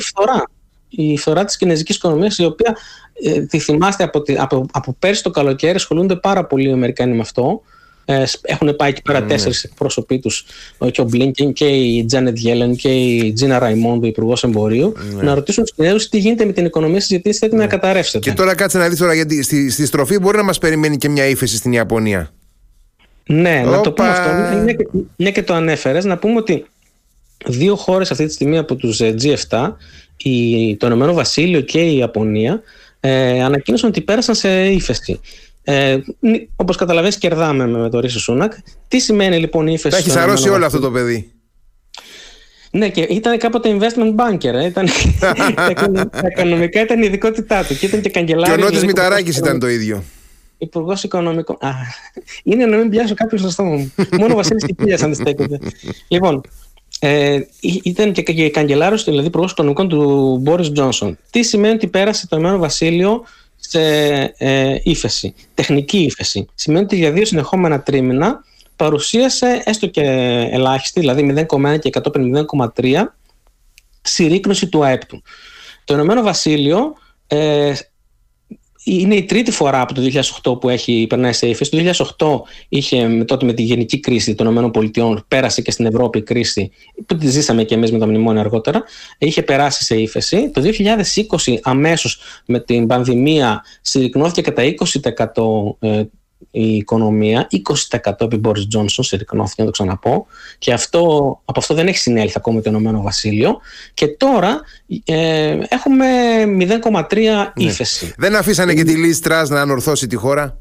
[0.00, 0.44] φθορά.
[0.88, 2.76] Η φθορά της κινέζικης οικονομίας, η οποία
[3.24, 7.14] ε, τη θυμάστε από, τη, από, από πέρσι το καλοκαίρι, ασχολούνται πάρα πολύ οι Αμερικάνοι
[7.14, 7.62] με αυτό.
[8.04, 9.26] Ε, έχουν πάει εκεί πέρα Ναι.
[9.26, 10.44] τέσσερις εκπρόσωποι τους,
[10.90, 15.64] και ο Μπλίνκεν και η Τζάνετ Γέλεν και η Τζίνα Ραϊμόντο, υπουργός εμπορίου, να ρωτήσουν
[15.64, 18.30] τους Κινέζου τι γίνεται με την οικονομία σας, γιατί είστε έτοιμοι να καταρρεύσετε.
[18.30, 21.08] Και τώρα κάτσε να δεις τώρα γιατί στη, στη στροφή μπορεί να μας περιμένει και
[21.08, 22.32] μια ύφεση στην Ιαπωνία.
[23.26, 24.20] Ναι, να το πούμε Όπα.
[24.20, 24.56] αυτό.
[24.62, 24.86] Μια και,
[25.16, 26.66] μια και το ανέφερες, να πούμε ότι
[27.46, 29.72] δύο χώρες αυτή τη στιγμή από τους G7,
[30.16, 32.62] η, το Ηνωμένο Βασίλειο και η Ιαπωνία,
[33.00, 35.20] ε, ανακοίνωσαν ότι πέρασαν σε ύφεση.
[35.64, 35.98] Ε,
[36.56, 38.52] Όπως καταλαβαίνεις, κερδάμε με, με το Ρίση Σούνακ.
[38.88, 39.90] Τι σημαίνει λοιπόν η ύφεση.
[39.90, 41.32] Τα έχει στο αρρώσει Ηνωμένο όλο αυτό Βασίλειο; το παιδί.
[42.70, 44.44] Ναι, και ήταν κάποτε investment banker.
[44.54, 44.86] Ε, ήταν,
[45.20, 47.76] τα οικονο- τα οικονομικά ήταν η ειδικότητά του.
[47.76, 48.64] Και ήταν και Και ο καγκελάριο.
[48.64, 50.02] Νότης Μηταράκης ήταν το ίδιο.
[50.58, 51.56] Υπουργός Οικονομικών.
[51.60, 51.70] Α,
[52.44, 53.92] είναι να μην πιάσω κάποιον στο στόμα μου.
[54.18, 55.58] Μόνο ο Βασίλη Κικίλια αντιστέκεται.
[56.08, 56.40] λοιπόν,
[56.98, 61.18] ε, ή- ήταν και, και καγκελάριος, δηλαδή υπουργός Οικονομικών του Μπόρι Τζόνσον.
[61.30, 63.24] Τι σημαίνει ότι πέρασε το Ηνωμένο Βασίλειο
[63.68, 63.80] σε
[64.38, 66.46] ε, ύφεση, τεχνική ύφεση.
[66.54, 68.44] Σημαίνει ότι για δύο συνεχόμενα τρίμηνα
[68.76, 70.02] παρουσίασε έστω και
[70.52, 72.46] ελάχιστη, δηλαδή 0,1 και κατόπιν
[72.76, 73.04] 0,3
[74.02, 75.22] συρρήκνωση του ΑΕΠ του.
[75.84, 76.94] Το Ηνωμένο Βασίλειο
[77.26, 77.72] ε,
[78.84, 80.02] είναι η τρίτη φορά από το
[80.42, 81.70] 2008 που έχει περνάει σε ύφεση.
[81.70, 81.76] Το
[82.18, 86.22] 2008 είχε με- τότε με τη γενική κρίση των ΗΠΑ, πέρασε και στην Ευρώπη η
[86.22, 86.70] κρίση,
[87.06, 88.82] που τη ζήσαμε και εμείς με τα μνημόνια αργότερα,
[89.18, 90.50] είχε περάσει σε ύφεση.
[90.50, 96.02] Το 2020 αμέσως με την πανδημία συρρυκνώθηκε κατά 20% ε,
[96.56, 97.48] η οικονομία,
[98.04, 100.26] 20% επί Μπόρις Τζόνσον συρρυκνώθηκε, να το ξαναπώ,
[100.58, 101.00] και αυτό,
[101.44, 103.60] από αυτό δεν έχει συνέλθει ακόμα το Ηνωμένο Βασίλειο.
[103.94, 104.60] Και τώρα
[105.04, 106.06] ε, έχουμε
[107.12, 108.14] 0,3 ύφεση.
[108.16, 110.58] Δεν αφήσανε και τη Λίζ Τρας να ανορθώσει τη χώρα;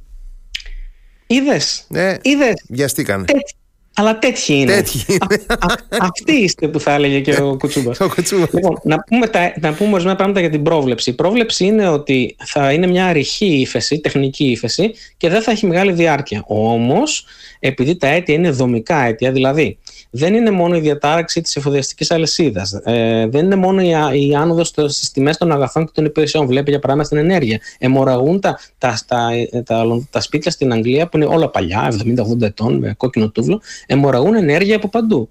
[1.27, 1.85] Είδες.
[1.87, 2.65] Ναι, Είδες.
[2.69, 3.25] βιαστήκανε.
[3.27, 3.55] Έτσι,
[3.95, 4.73] αλλά τέτοιοι είναι.
[4.73, 5.43] Τέτοιοι είναι.
[5.47, 7.91] Α, α, αυτοί είστε που θα έλεγε και ο Κουτσούμπα.
[8.05, 8.53] Ο Κουτσούμπας.
[8.53, 11.09] λοιπόν, να πούμε, τα, να πούμε ορισμένα πράγματα για την πρόβλεψη.
[11.09, 15.65] Η πρόβλεψη είναι ότι θα είναι μια ρηχή ύφεση, τεχνική ύφεση και δεν θα έχει
[15.65, 16.43] μεγάλη διάρκεια.
[16.47, 17.25] Όμως,
[17.59, 19.77] επειδή τα αίτια είναι δομικά αίτια, δηλαδή
[20.09, 24.35] δεν είναι μόνο η διατάραξη της εφοδιαστικής αλυσίδας, ε, δεν είναι μόνο η, α- η
[24.35, 26.45] άνοδος στις τιμές των αγαθών και των υπηρεσιών.
[26.45, 27.59] Βλέπει για παράδειγμα στην ενέργεια.
[27.77, 29.29] Εμορραγούν τα, τα, τα,
[29.65, 31.93] τα, τα σπίτια στην Αγγλία που είναι όλα παλιά,
[32.37, 35.29] 70-80 ετών, με κόκκινο τούβλο, εμορραγούν ενέργεια από παντού.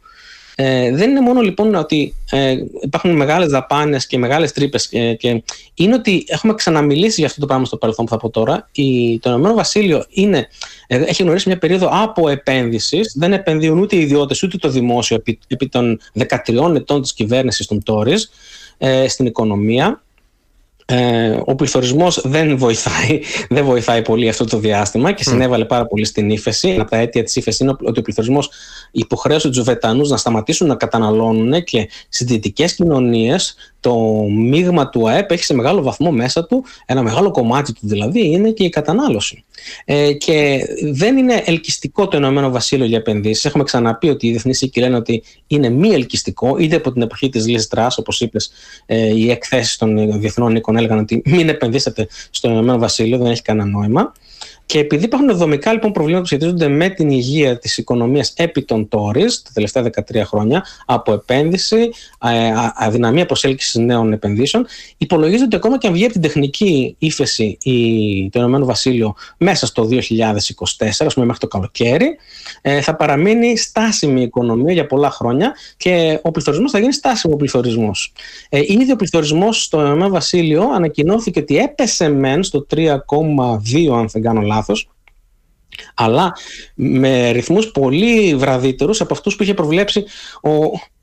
[0.54, 4.88] Ε, δεν είναι μόνο λοιπόν ότι ε, υπάρχουν μεγάλες δαπάνες και μεγάλες τρύπες.
[4.92, 5.42] Ε, και
[5.74, 8.68] είναι ότι έχουμε ξαναμιλήσει για αυτό το πράγμα στο παρελθόν που θα πω τώρα.
[8.72, 10.48] Η, το Ηνωμένο Βασίλειο είναι,
[10.86, 13.14] ε, έχει γνωρίσει μια περίοδο από επένδυσης.
[13.16, 16.00] Δεν επενδύουν ούτε οι ιδιώτες ούτε το δημόσιο επί, επί των
[16.46, 18.20] 13 ετών της κυβέρνησης των Tories
[18.78, 20.02] ε, στην οικονομία.
[20.84, 23.20] Ε, ο πληθωρισμός δεν βοηθάει,
[23.54, 26.68] δεν βοηθάει πολύ αυτό το διάστημα και συνέβαλε πάρα πολύ στην ύφεση.
[26.68, 28.50] Ένα από τα αίτια της ύφεσης είναι ότι ο πληθωρισμός
[28.90, 35.30] υποχρέωσε τους Βετανού να σταματήσουν να καταναλώνουν και στι δυτικέ κοινωνίες το μείγμα του ΑΕΠ
[35.30, 39.44] έχει σε μεγάλο βαθμό μέσα του, ένα μεγάλο κομμάτι του δηλαδή είναι και η κατανάλωση.
[39.84, 40.60] Ε, και
[40.92, 43.44] δεν είναι ελκυστικό το Ηνωμένο Βασίλειο για επενδύσεις.
[43.44, 47.28] Έχουμε ξαναπεί ότι οι διεθνείς οίκοι λένε ότι είναι μη ελκυστικό, ήδη από την εποχή
[47.28, 48.52] της Λίζ Τρας, όπως είπες,
[48.86, 53.42] ε, οι εκθέσεις των διεθνών οίκων έλεγαν ότι μην επενδύσετε στο Ηνωμένο Βασίλειο, δεν έχει
[53.42, 54.12] κανένα νόημα.
[54.72, 58.88] Και επειδή υπάρχουν δομικά λοιπόν προβλήματα που σχετίζονται με την υγεία της οικονομίας επί των
[58.90, 61.90] Tories τα τελευταία 13 χρόνια, από επένδυση,
[62.74, 64.66] αδυναμία προσέλκυσης νέων επενδύσεων,
[64.96, 67.72] υπολογίζεται ότι ακόμα και αν βγει από την τεχνική ύφεση η,
[68.30, 69.96] το Ηνωμένο Βασίλειο μέσα στο 2024,
[70.98, 72.16] ας πούμε μέχρι το καλοκαίρι,
[72.60, 77.36] ε, θα παραμείνει στάσιμη η οικονομία για πολλά χρόνια και ο πληθωρισμός θα γίνει στάσιμο
[77.36, 78.12] πληθωρισμός.
[78.48, 82.86] Ε, ήδη ο πληθωρισμός στο Ηνωμένο Βασίλειο ανακοινώθηκε ότι έπεσε μεν στο 3,2,
[83.92, 84.88] αν δεν κάνω λάθος,
[85.94, 86.32] αλλά
[86.74, 90.04] με ρυθμούς πολύ βραδύτερους από αυτούς που είχε προβλέψει
[90.42, 90.50] ο,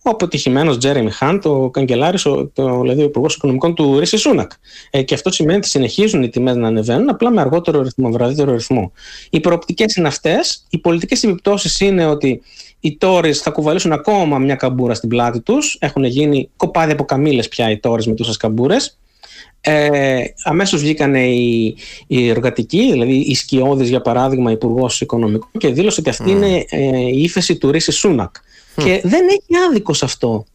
[0.02, 4.52] ο αποτυχημένος Τζέρεμι Χάντ, ο καγκελάρης, ο, το, δηλαδή ο υπουργός οικονομικών του Ρίση Σούνακ.
[4.90, 8.52] Ε, και αυτό σημαίνει ότι συνεχίζουν οι τιμές να ανεβαίνουν, απλά με αργότερο ρυθμό, βραδύτερο
[8.52, 8.92] ρυθμό.
[9.30, 10.66] Οι προοπτικές είναι αυτές.
[10.70, 12.42] Οι πολιτικές επιπτώσεις είναι ότι
[12.80, 15.78] οι Τόρες θα κουβαλήσουν ακόμα μια καμπούρα στην πλάτη τους.
[15.80, 18.99] Έχουν γίνει κοπάδι από καμήλες πια οι Τόρες με τόσες καμπούρες.
[19.62, 21.76] Ε, αμέσως βγήκαν οι,
[22.08, 26.30] οι εργατικοί, δηλαδή οι Σκιώδης για παράδειγμα υπουργός Οικονομικών και δήλωσε ότι αυτή mm.
[26.30, 28.36] είναι ε, η ύφεση του Ρίση Σούνακ.
[28.36, 28.84] Mm.
[28.84, 30.46] Και δεν έχει άδικο σε αυτό.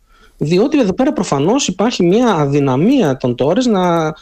[0.45, 4.15] Διότι εδώ πέρα προφανώς υπάρχει μια αδυναμία των Τόρες να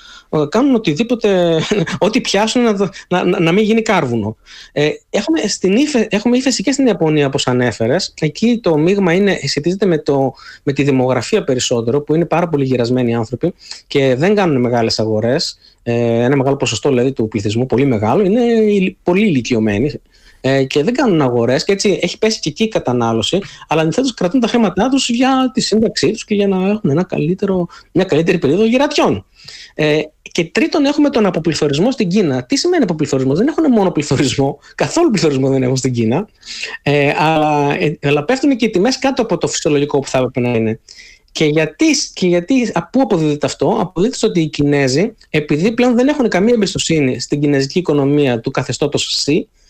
[0.48, 1.60] κάνουν οτιδήποτε,
[1.98, 2.72] ό,τι πιάσουν να,
[3.08, 4.36] να, να, μην γίνει κάρβουνο.
[4.72, 8.14] Ε, έχουμε, στην ύφε, έχουμε ύφεση και στην Ιαπωνία όπως ανέφερες.
[8.20, 12.64] Εκεί το μείγμα είναι, σχετίζεται με, το, με τη δημογραφία περισσότερο που είναι πάρα πολύ
[12.64, 13.54] γυρασμένοι άνθρωποι
[13.86, 15.58] και δεν κάνουν μεγάλες αγορές.
[15.82, 18.40] Ε, ένα μεγάλο ποσοστό δηλαδή του πληθυσμού, πολύ μεγάλο, είναι
[19.02, 20.00] πολύ ηλικιωμένοι
[20.45, 23.38] ε, και δεν κάνουν αγορές και έτσι έχει πέσει και εκεί η κατανάλωση.
[23.68, 27.05] Αλλά αντιθέτως κρατούν τα χρήματά τους για τη σύνταξή τους και για να έχουν ένα
[27.05, 29.26] καλύτερο, μια καλύτερη περίοδο γερατιών.
[29.74, 30.01] Ε,
[30.32, 32.45] και τρίτον, έχουμε τον αποπληθωρισμό στην Κίνα.
[32.45, 36.28] Τι σημαίνει αποπληθωρισμό, Δεν έχουν μόνο πληθωρισμό, καθόλου πληθωρισμό δεν έχουν στην Κίνα.
[36.82, 40.40] Ε, αλλά, ε, αλλά πέφτουν και οι τιμές κάτω από το φυσιολογικό που θα έπρεπε
[40.40, 40.80] να είναι.
[41.32, 46.28] Και γιατί, και γιατί πού αποδίδεται αυτό, αποδίδεται ότι οι Κινέζοι, επειδή πλέον δεν έχουν
[46.28, 49.61] καμία εμπιστοσύνη στην κινέζικη οικονομία του καθεστώτος ΣΥ, ε,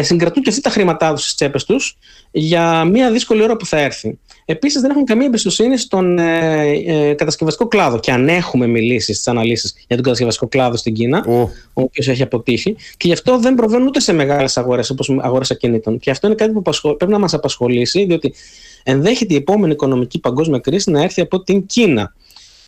[0.00, 1.96] συγκρατούν και αυτοί τα χρήματά τους στις τσέπες τους
[2.30, 4.18] για μια δύσκολη ώρα που θα έρθει.
[4.44, 7.98] Επίσης, δεν έχουν καμία εμπιστοσύνη στον ε, ε, κατασκευαστικό κλάδο.
[8.00, 11.48] Και αν έχουμε μιλήσει στις αναλύσεις για τον κατασκευαστικό κλάδο στην Κίνα, oh.
[11.72, 15.50] ο οποίος έχει αποτύχει, και γι' αυτό δεν προβαίνουν ούτε σε μεγάλες αγορές όπως αγορές
[15.50, 15.98] ακινήτων.
[15.98, 16.62] Και αυτό είναι κάτι που
[16.96, 18.34] πρέπει να μας απασχολήσει, διότι
[18.82, 22.14] ενδέχεται η επόμενη οικονομική παγκόσμια κρίση να έρθει από την Κίνα.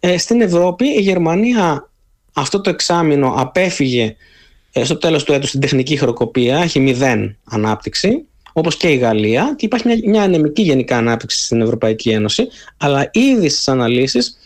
[0.00, 1.90] Ε, στην Ευρώπη, η Γερμανία
[2.32, 4.16] αυτό το εξάμεινο απέφυγε
[4.84, 9.66] στο τέλος του έτους την τεχνική χροκοπία, έχει μηδέν ανάπτυξη, όπως και η Γαλλία και
[9.66, 14.38] υπάρχει μια, μια ανεμική γενικά ανάπτυξη στην Ευρωπαϊκή Ένωση, αλλά ήδη στις αναλύσεις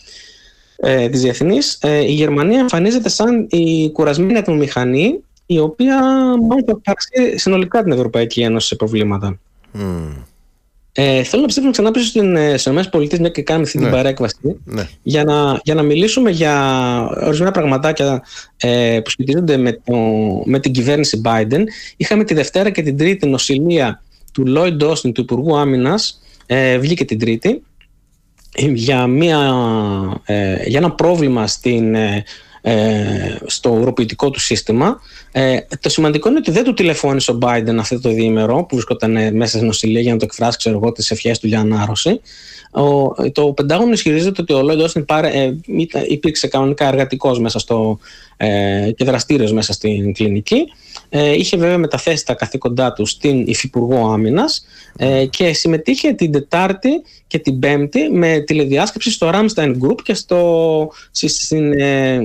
[0.76, 6.00] ε, της διεθνής ε, η Γερμανία εμφανίζεται σαν η κουρασμένη ατμομηχανή η οποία
[6.48, 9.38] μάλλον θα παρασύρει συνολικά την Ευρωπαϊκή Ένωση σε προβλήματα.
[9.74, 10.22] Mm.
[10.94, 12.22] Ε, θέλω να ψήφουμε ξανά πίσω στις
[12.64, 13.84] ΗΠΑ, μια και κάνουμε αυτή ναι.
[13.84, 14.88] την παρέκβαση, ναι.
[15.02, 16.54] για, να, για να μιλήσουμε για
[17.22, 18.22] ορισμένα πραγματάκια
[18.56, 19.94] ε, που σχετίζονται με, το,
[20.44, 21.62] με την κυβέρνηση Biden.
[21.96, 27.04] Είχαμε τη Δευτέρα και την Τρίτη νοσηλεία του Lloyd Austin, του Υπουργού Άμυνας, ε, βγήκε
[27.04, 27.62] την Τρίτη,
[28.54, 29.38] για, μια,
[30.24, 32.24] ε, για ένα πρόβλημα στην, ε,
[33.46, 35.00] στο ουροποιητικό του σύστημα.
[35.32, 39.36] Ε, το σημαντικό είναι ότι δεν του τηλεφώνησε ο Biden αυτό το διήμερο που βρισκόταν
[39.36, 42.20] μέσα στην νοσηλεία για να το εκφράσει ξέρω εγώ, τις ευχές του για ανάρρωση.
[42.72, 45.56] Ο, το Πεντάγωνο ισχυρίζεται ότι ο Lloyd Austin πάρε, ε,
[46.08, 47.98] υπήρξε κανονικά εργατικός μέσα στο,
[48.36, 50.64] ε, και δραστήριος μέσα στην κλινική.
[51.08, 54.66] Ε, είχε βέβαια μεταθέσει τα καθήκοντά του στην Υφυπουργό Άμυνας
[54.96, 60.90] ε, και συμμετείχε την Τετάρτη και την Πέμπτη με τηλεδιάσκεψη στο Ramstein Group και στο,
[61.10, 62.20] στην, ε,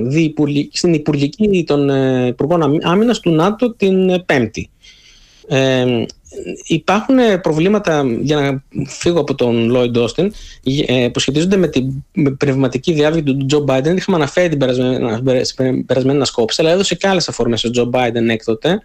[0.72, 4.70] στην Υπουργική των ε, Υπουργών Άμυνας του ΝΑΤΟ την Πέμπτη.
[5.48, 6.04] Ε,
[6.66, 10.28] υπάρχουν προβλήματα, για να φύγω από τον Lloyd Austin,
[10.86, 12.04] ε, που σχετίζονται με την
[12.36, 13.96] πνευματική διάβγη του Τζο Biden.
[13.96, 18.82] Είχαμε αναφέρει την περασμένη, περασμένη ανασκόπηση, αλλά έδωσε και άλλες αφορμές ο Τζο Biden έκτοτε.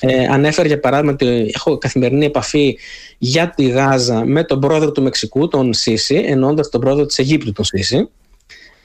[0.00, 2.78] Ε, ανέφερε για παράδειγμα ότι έχω καθημερινή επαφή
[3.18, 7.52] για τη Γάζα με τον πρόεδρο του Μεξικού, τον Σίση, εννοώντας τον πρόεδρο της Αιγύπτου,
[7.52, 8.08] τον Σίση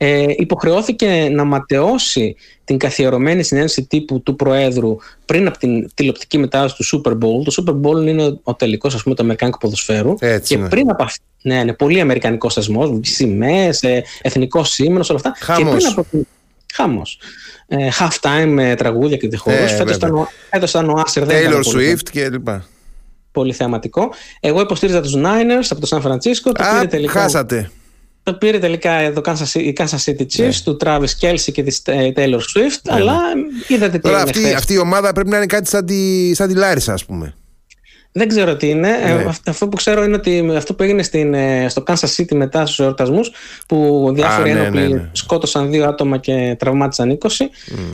[0.01, 6.75] ε, υποχρεώθηκε να ματαιώσει την καθιερωμένη συνέντευξη τύπου του Προέδρου πριν από την τηλεοπτική μετάδοση
[6.75, 7.43] του Super Bowl.
[7.43, 10.13] Το Super Bowl είναι ο τελικός, ας πούμε, του Αμερικάνικου ποδοσφαίρου.
[10.19, 11.23] Έτσι και πριν από αυτό.
[11.41, 15.33] Ναι, είναι πολύ Αμερικανικό θεσμός, σημαίες, ε, εθνικός σήμαινο, όλα αυτά.
[15.39, 15.71] Χάμος.
[15.71, 16.27] Και πριν από την.
[16.73, 17.01] Χάμο.
[17.67, 19.55] Ε, half time με τραγούδια και τυχόρου.
[19.55, 19.95] Ε, Φέτος
[20.69, 21.23] ήταν, ο Άσερ.
[21.27, 22.65] Taylor Swift και λοιπά.
[23.31, 24.09] Πολύ θεαματικό.
[24.39, 26.51] Εγώ υποστήριζα τους Niners από το Σαν Φρανσίσκο.
[26.51, 27.11] Το Α, τελικά...
[27.11, 27.71] χάσατε.
[28.29, 30.51] Το πήρε τελικά το Kansas, η Kansas City Chiefs ναι.
[30.63, 33.41] του Travis Kelsey και της ε, Taylor Swift, ναι, αλλά ναι.
[33.67, 36.53] είδατε τι Τώρα αυτή, αυτή η ομάδα πρέπει να είναι κάτι σαν τη, σαν τη
[36.53, 37.33] Λάρισα, ας πούμε.
[38.11, 38.89] Δεν ξέρω τι είναι.
[39.03, 39.25] Ε, ναι.
[39.45, 42.79] αυτό που ξέρω είναι ότι αυτό που έγινε στην, ε, στο Kansas City μετά στους
[42.79, 43.31] εορτασμούς,
[43.67, 45.09] που διάφοροι ναι, ένοπλοι ναι, ναι.
[45.11, 47.29] σκότωσαν δύο άτομα και τραυμάτισαν 20, mm.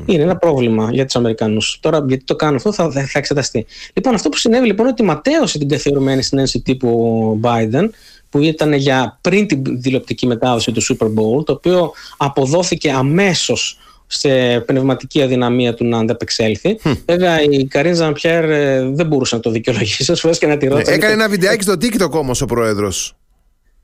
[0.06, 1.78] είναι ένα πρόβλημα για τους Αμερικανούς.
[1.82, 3.66] Τώρα, γιατί το κάνουν αυτό, θα, θα εξεταστεί.
[3.94, 7.90] Λοιπόν, αυτό που συνέβη λοιπόν είναι ότι ματέωσε την καθιερωμένη συνέντευξη τύπου Biden,
[8.36, 13.78] που ήταν για πριν την τηλεοπτική μετάδοση του Super Bowl, το οποίο αποδόθηκε αμέσως
[14.08, 16.80] σε πνευματική αδυναμία του να ανταπεξέλθει.
[16.84, 16.98] Hm.
[17.06, 18.46] Βέβαια, η Καρίν Ζαμπιέρ
[18.94, 20.14] δεν μπορούσε να το δικαιολογήσει.
[20.40, 20.92] και να τη ρώτησε.
[20.92, 23.16] Έκανε ένα βιντεάκι στο TikTok όμως ο πρόεδρος.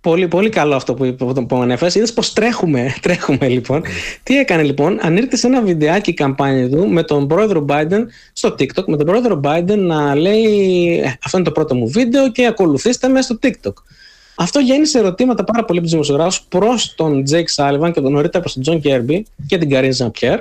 [0.02, 1.96] Πολύ, πολύ καλό αυτό που, που, που ανέφερες.
[1.96, 3.84] Είδες πως τρέχουμε, τρέχουμε λοιπόν.
[4.24, 8.86] Τι έκανε λοιπόν, ανήρθε ένα βιντεάκι η καμπάνια του με τον πρόεδρο Biden στο TikTok,
[8.86, 13.08] με τον πρόεδρο Biden να λέει «Ε, Αυτό είναι το πρώτο μου βίντεο και ακολουθήστε
[13.08, 13.74] με στο TikTok.
[14.42, 18.40] Αυτό γέννησε ερωτήματα πάρα πολύ από τους δημοσιογράφους προς τον Τζέικ Σάλιβαν και τον νωρίτερα
[18.40, 20.40] προς τον Τζον Κίρμπι και την Καρίν Ζαν-Πιέρ,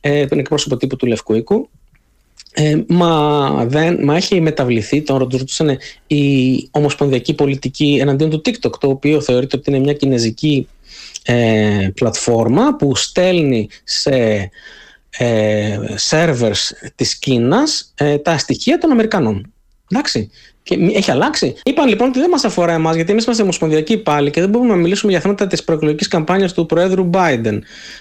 [0.00, 1.68] ε, που είναι εκπρόσωπος τύπου του Λευκού Οίκου.
[2.52, 8.88] Ε, μα, δεν, μα έχει μεταβληθεί, τον ρωτούσαν η ομοσπονδιακή πολιτική εναντίον του TikTok, το
[8.88, 10.68] οποίο θεωρείται ότι είναι μια κινέζικη
[11.22, 14.50] ε, πλατφόρμα που στέλνει σε
[15.10, 15.78] ε,
[16.10, 19.52] servers της Κίνας ε, τα στοιχεία των Αμερικανών.
[19.90, 20.30] Εντάξει.
[20.66, 21.54] Και έχει αλλάξει.
[21.64, 24.70] Είπαν λοιπόν ότι δεν μας αφορά εμάς, γιατί εμείς είμαστε ομοσπονδιακοί πάλι και δεν μπορούμε
[24.70, 27.58] να μιλήσουμε για θέματα της προεκλογικής καμπάνιας του Προέδρου Biden.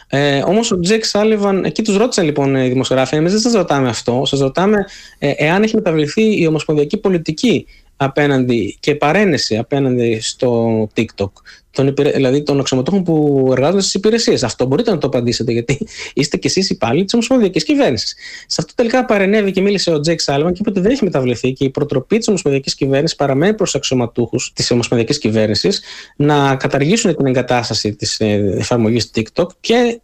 [0.08, 3.90] Ε, Όμως ο Τζέικ Σάλιβαν, εκεί τους ρώτησαν λοιπόν οι δημοσιογράφοι, εμείς δεν σας ρωτάμε
[3.90, 4.24] αυτό.
[4.26, 4.86] Σας ρωτάμε
[5.20, 7.66] ε, εάν έχει μεταβληθεί η ομοσπονδιακή πολιτική
[7.98, 11.32] απέναντι και παραίνεση απέναντι στο TikTok
[11.76, 14.44] των, δηλαδή των αξιωματούχων που εργάζονται στις υπηρεσίες.
[14.44, 18.16] Αυτό μπορείτε να το απαντήσετε, γιατί είστε κι εσείς υπάλληλοι της Ομοσπονδιακής Κυβέρνησης.
[18.48, 21.54] Σε αυτό τελικά παρενέβη και μίλησε ο Τζέικ Σάλιβαν και είπε ότι δεν έχει μεταβληθεί
[21.54, 25.82] και η προτροπή της Ομοσπονδιακής Κυβέρνησης παραμένει προς αξιωματούχους της Ομοσπονδιακής Κυβέρνησης
[26.16, 30.00] να καταργήσουν την εγκατάσταση της ε, εφαρμογής TikTok και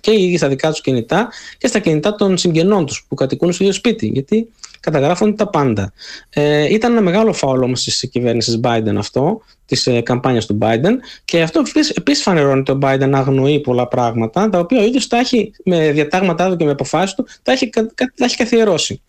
[0.00, 3.52] και οι ίδιοι στα δικά τους κινητά και στα κινητά των συγγενών τους που κατοικούν
[3.52, 4.06] στο ίδιο σπίτι.
[4.06, 4.48] Γιατί
[4.90, 5.92] καταγράφονται τα πάντα.
[6.30, 10.92] Ε, ήταν ένα μεγάλο φάουλ όμως τη κυβέρνηση Biden αυτό, της ε, καμπάνιας του Biden.
[11.24, 11.62] Και αυτό
[11.94, 15.92] επίσης φανερώνει ότι ο Biden αγνοεί πολλά πράγματα, τα οποία ο ίδιος τα έχει με
[15.92, 19.02] διατάγματά του και με αποφάσεις του, τα έχει, τα έχει καθιερώσει.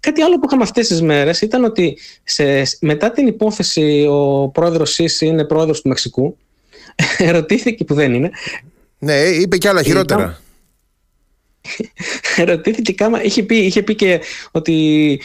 [0.00, 4.90] Κάτι άλλο που είχαμε αυτές τις μέρες ήταν ότι σε, μετά την υπόθεση ο πρόεδρος
[4.92, 6.36] Σίση είναι πρόεδρος του Μεξικού.
[7.18, 8.30] Ερωτήθηκε που δεν είναι.
[8.98, 10.40] Ναι, είπε και άλλα χειρότερα.
[12.50, 13.22] Ρωτήθηκε κάμα.
[13.22, 14.74] Είχε πει, είχε πει και ότι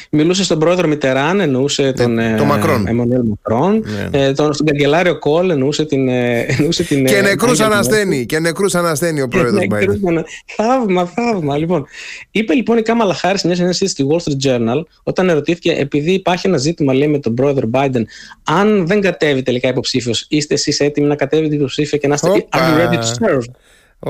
[0.09, 2.19] μιλούσε στον πρόεδρο Μιτεράν, εννοούσε τον.
[2.19, 2.87] Ε, το Μακρόν.
[2.87, 3.85] Εμμανουέλ Μακρόν.
[4.11, 4.19] Ναι.
[4.19, 6.07] Ε, τον, στον καγκελάριο Κόλ, εννοούσε την.
[6.07, 8.25] Ε, εννοούσε την και νεκρούς ανασθένει.
[8.25, 10.25] Και νεκρούς ανασθένει ο πρόεδρος Μπάιντεν.
[10.45, 11.57] Θαύμα, θαύμα.
[11.57, 11.85] Λοιπόν,
[12.31, 16.11] είπε λοιπόν η Κάμαλα Χάρη σε μια συνέντευξη στη Wall Street Journal, όταν ερωτήθηκε, επειδή
[16.11, 18.01] υπάρχει ένα ζήτημα, λέει, με τον πρόεδρο Biden,
[18.43, 22.47] αν δεν κατέβει τελικά υποψήφιος, είστε εσείς έτοιμοι να κατέβετε υποψήφιο και να είστε.
[22.49, 23.43] Are you ready to serve?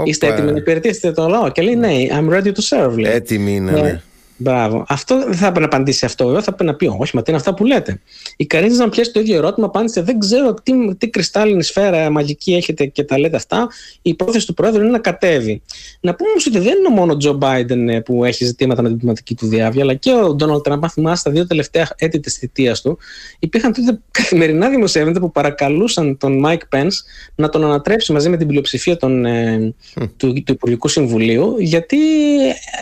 [0.03, 1.51] Είστε έτοιμοι να υπηρετήσετε το λαό.
[1.51, 2.97] Και λέει ναι, I'm ready to serve.
[2.97, 3.11] Λέει.
[3.11, 3.71] Έτοιμοι είναι.
[3.71, 4.01] Ναι.
[4.41, 4.85] Μπράβο.
[4.87, 6.41] Αυτό δεν θα έπρεπε να απαντήσει αυτό, βέβαια.
[6.41, 8.01] Θα έπρεπε να πει: Όχι, μα τι είναι αυτά που λέτε.
[8.37, 12.53] Η Καρίνη να πιέσει το ίδιο ερώτημα, απάντησε: Δεν ξέρω τι, τι κρυστάλλινη σφαίρα μαγική
[12.53, 13.69] έχετε και τα λέτε αυτά.
[14.01, 15.61] Η πρόθεση του Πρόεδρου είναι να κατέβει.
[15.99, 18.87] Να πούμε όμως ότι δεν είναι μόνο ο Τζο Μπάιντεν ε, που έχει ζητήματα με
[18.87, 20.83] την πνευματική του διαύγεια, αλλά και ο Ντόναλτ Τραμπ.
[20.83, 22.97] Αν θυμάστε, τα δύο τελευταία έτη της θητείας του,
[23.39, 26.87] υπήρχαν τότε καθημερινά δημοσιεύματα που παρακαλούσαν τον Μάικ Πενς
[27.35, 29.73] να τον ανατρέψει μαζί με την πλειοψηφία των, ε,
[30.17, 31.97] του, του Υπουργικού Συμβουλίου, γιατί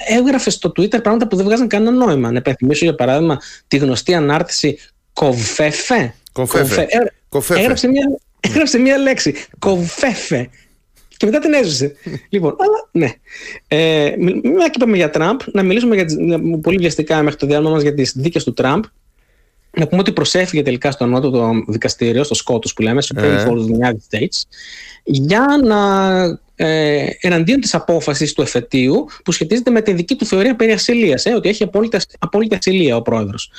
[0.07, 2.31] έγραφε στο Twitter πράγματα που δεν βγάζαν κανένα νόημα.
[2.31, 3.37] Να υπενθυμίσω για παράδειγμα
[3.67, 4.77] τη γνωστή ανάρτηση
[5.13, 6.13] covfefe.
[6.31, 6.87] Covfefe.
[7.29, 7.59] Κοφέφε.
[7.59, 9.35] Έγραψε μια, έγραψε μια λέξη.
[9.59, 10.49] Κοβέφε.
[11.17, 11.95] Και μετά την έζησε.
[12.29, 13.13] λοιπόν, αλλά ναι.
[13.67, 16.15] Ε, μια και είπαμε για Τραμπ, να μιλήσουμε για τις,
[16.61, 18.83] πολύ βιαστικά μέχρι το διάλογο μας για τις δίκες του Τραμπ.
[19.79, 23.45] Να πούμε ότι προσέφηκε τελικά στο το δικαστήριο, στο Σκότους που λέμε, Supreme Ε.
[23.45, 24.41] Court of the United States,
[25.03, 25.77] για να
[26.55, 31.25] ε, εναντίον της απόφασης του εφετείου που σχετίζεται με την δική του θεωρία περί ασυλίας,
[31.25, 33.51] ε, ότι έχει απόλυτη, απόλυτη ασυλία ο πρόεδρος.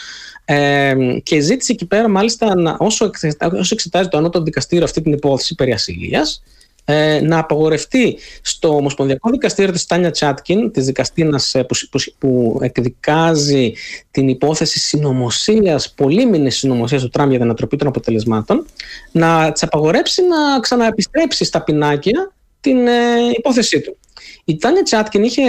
[0.44, 5.02] Ε, και ζήτησε εκεί πέρα μάλιστα να, όσο, εξετά- όσο εξετάζει το ανώτατο δικαστήριο αυτή
[5.02, 6.42] την υπόθεση περί ασυλίας,
[6.90, 12.58] ε, να απαγορευτεί στο Ομοσπονδιακό Δικαστήριο της Τάνια Τσάτκιν, της δικαστήνας ε, που, που, που
[12.62, 13.72] εκδικάζει
[14.10, 18.66] την υπόθεση συνωμοσίας, πολύμηνη συνωμοσίας του Τραμπ για την ανατροπή των αποτελεσμάτων,
[19.12, 22.92] να της απαγορέψει να ξαναεπιστρέψει στα πινάκια την ε,
[23.36, 23.96] υπόθεσή του.
[24.44, 25.42] Η Τάνια Τσάτκιν είχε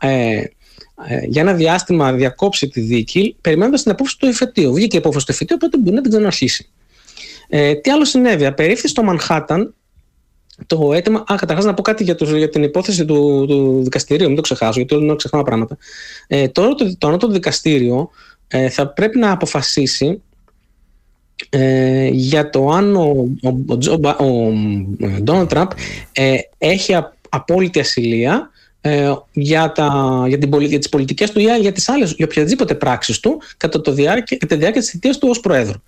[0.00, 0.44] ε,
[1.08, 4.74] ε, για ένα διάστημα διακόψει τη δίκη, περιμένοντας την απόφαση του εφετείου.
[4.74, 6.68] Βγήκε η απόφαση του εφετείου, οπότε μπορεί να την ξαναρχίσει.
[7.48, 9.74] Ε, τι άλλο συνέβη, απερίφθη στο Μανχάταν
[10.66, 11.18] το αίτημα.
[11.18, 14.42] Α, καταρχάς να πω κάτι για, το, για την υπόθεση του, του δικαστηρίου, μην το
[14.42, 15.76] ξεχάσω, γιατί όλο ξεχνάω πράγματα.
[16.26, 18.10] Ε, τώρα το, το ανώτατο δικαστήριο
[18.48, 20.22] ε, θα πρέπει να αποφασίσει
[21.50, 24.52] ε, για το αν ο, ο, ο, Τζο Μπα- ο
[25.22, 25.70] Ντόναλτ Τραμπ
[26.12, 28.50] ε, έχει α- απόλυτη ασυλία
[28.80, 32.26] ε, για, τα, για, την, πολι- για τις πολιτικές του ή για τις άλλες, για
[32.30, 35.78] οποιαδήποτε πράξεις του κατά, το διάρκεια, κατά τη διάρκεια της θητείας του ως Προέδρου.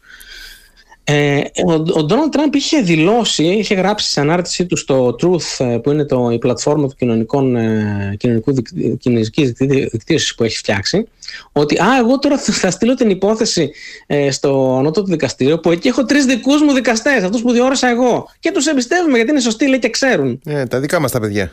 [1.07, 5.77] Ε, ο, ο Ντόναλτ Τραμπ είχε δηλώσει, είχε γράψει σε ανάρτησή του στο Truth, ε,
[5.79, 10.57] που είναι το, η πλατφόρμα του κοινωνικών, ε, κοινωνικού δικ- κοινωνικής δικτύ- δικτύωσης που έχει
[10.57, 11.09] φτιάξει,
[11.53, 13.71] ότι α, εγώ τώρα θα θα στείλω την υπόθεση
[14.07, 18.29] ε, στο ανώτατο δικαστήριο, που εκεί έχω τρεις δικούς μου δικαστές, αυτούς που διόρισα εγώ,
[18.41, 20.41] και τους εμπιστεύομαι γιατί είναι σωστοί, λέει και ξέρουν.
[20.45, 21.53] Ε, τα δικά μας τα παιδιά.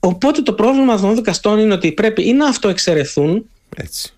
[0.00, 4.13] Οπότε το πρόβλημα των δικαστών είναι ότι πρέπει ή να αυτοεξαιρεθούν, Έτσι.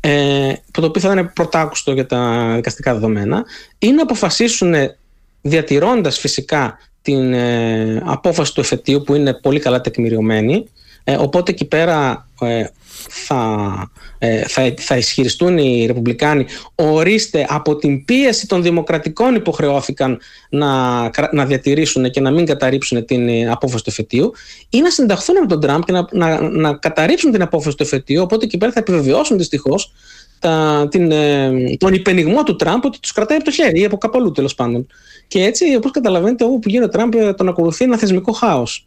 [0.00, 3.44] Ε, που το οποίο θα είναι πρωτάκουστο για τα δικαστικά δεδομένα,
[3.78, 4.96] ή να αποφασίσουν ε,
[5.40, 10.66] διατηρώντας φυσικά την ε, απόφαση του εφετείου που είναι πολύ καλά τεκμηριωμένη.
[11.04, 12.64] Ε, οπότε εκεί πέρα ε,
[13.08, 20.18] θα, ε, θα, θα ισχυριστούν οι Ρεπουμπλικάνοι ορίστε από την πίεση των δημοκρατικών υποχρεώθηκαν
[20.50, 20.66] να,
[21.12, 24.32] κρα- να διατηρήσουν και να μην καταρρύψουν την ε, απόφαση του εφετείου
[24.70, 28.22] ή να συνταχθούν με τον Τραμπ και να, να, να καταρρύψουν την απόφαση του εφετείου
[28.22, 29.92] οπότε εκεί πέρα θα επιβεβαιώσουν δυστυχώς
[30.38, 33.98] τα, την, ε, τον υπενιγμό του Τραμπ ότι τους κρατάει από το χέρι ή από
[33.98, 34.86] κάπου αλλού τέλος πάντων.
[35.28, 38.86] Και έτσι, όπως καταλαβαίνετε, όπου που γίνει ο Τραμπ, ε, τον ακολουθεί ένα θεσμικό χάος.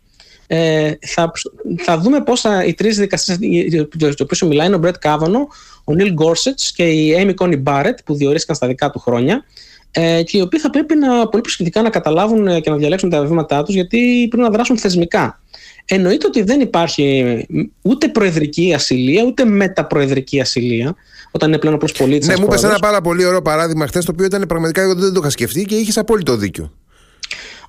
[0.52, 1.32] Ε, θα,
[1.78, 5.48] θα δούμε πώς οι τρεις δικαστές για του οποίου μιλάει είναι ο Μπρετ Κάβανο,
[5.84, 9.44] ο Νίλ Γκόρσετς και η Amy Coney Barrett που διορίστηκαν στα δικά του χρόνια.
[9.92, 13.10] Ε, και οι οποίοι θα πρέπει να, πολύ προσεκτικά να καταλάβουν ε, και να διαλέξουν
[13.10, 15.42] τα βήματά τους γιατί πρέπει να δράσουν θεσμικά.
[15.86, 17.46] Εννοείται ότι δεν υπάρχει
[17.82, 20.96] ούτε προεδρική ασυλία ούτε μεταπροεδρική ασυλία
[21.32, 22.28] όταν είναι πλέον απλώ πολίτη.
[22.28, 25.14] Ναι, μου είπες ένα πάρα πολύ ωραίο παράδειγμα χθες, το οποίο ήταν πραγματικά εγώ δεν
[25.14, 26.72] το είχα σκεφτεί και είχες απόλυτο δίκιο.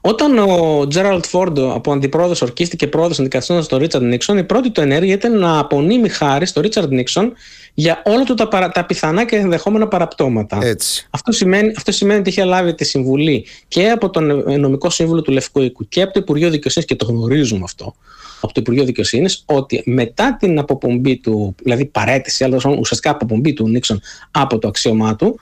[0.01, 4.81] Όταν ο Τζέραλτ Φόρντο από αντιπρόεδρος ορκίστηκε πρόεδρο αντικαθιστώντας τον Ρίτσαρντ Νίξον, η πρώτη του
[4.81, 7.33] ενέργεια ήταν να απονείμει χάρη στο Ρίτσαρντ Νίξον
[7.75, 10.59] για όλα του τα, παρα, τα πιθανά και ενδεχόμενα παραπτώματα.
[10.63, 11.07] Έτσι.
[11.11, 15.33] Αυτό σημαίνει, αυτό σημαίνει ότι είχε λάβει τη συμβουλή και από τον νομικό σύμβουλο του
[15.33, 17.95] Λευκού Οίκου και από το Υπουργείο Δικαιοσύνης, και το γνωρίζουμε αυτό,
[18.41, 23.69] από το Υπουργείο Δικαιοσύνης, ότι μετά την αποπομπή του, δηλαδή παρέτηση, αλλά ουσιαστικά αποπομπή του
[23.69, 25.41] Νίξον από το αξίωμά του,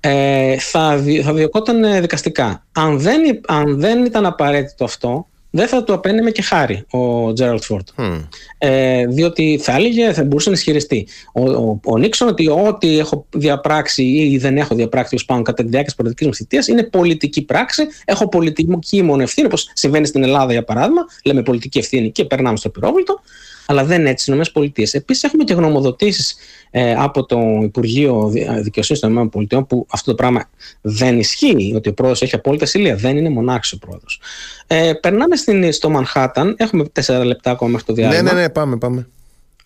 [0.00, 2.66] ε, θα, δι, θα διωκόταν ε, δικαστικά.
[2.72, 7.62] Αν δεν, αν δεν ήταν απαραίτητο αυτό, δεν θα του απένεμε και χάρη ο Τζέραλτ
[7.62, 7.88] Φόρντ.
[7.96, 8.26] Mm.
[8.58, 13.26] Ε, διότι θα έλεγε, θα μπορούσε να ισχυριστεί ο, ο, ο Νίξον ότι ό,τι έχω
[13.30, 16.82] διαπράξει ή δεν έχω διαπράξει ω πάνω κατά τη διάρκεια της πολιτικής μου θητείας είναι
[16.82, 17.86] πολιτική πράξη.
[18.04, 21.06] Έχω πολιτική μόνο ευθύνη, όπως συμβαίνει στην Ελλάδα για παράδειγμα.
[21.24, 23.20] Λέμε πολιτική ευθύνη και περνάμε στο πυρόβλητο.
[23.70, 24.82] Αλλά δεν είναι έτσι στις ΗΠΑ.
[24.92, 26.36] Επίσης, έχουμε και γνωμοδοτήσεις
[26.70, 30.48] ε, από το Υπουργείο Δικαιοσύνης των ΗΠΑ που αυτό το πράγμα
[30.80, 32.96] δεν ισχύει, ότι ο πρόεδρος έχει απόλυτα ασυλία.
[32.96, 34.20] Δεν είναι μονάξιο ο πρόεδρος.
[34.66, 36.54] Ε, περνάμε στην, στο Μανχάταν.
[36.58, 38.22] Έχουμε τέσσερα λεπτά ακόμα μέχρι το διάλειμμα.
[38.22, 39.08] Ναι, ναι, ναι, πάμε, πάμε.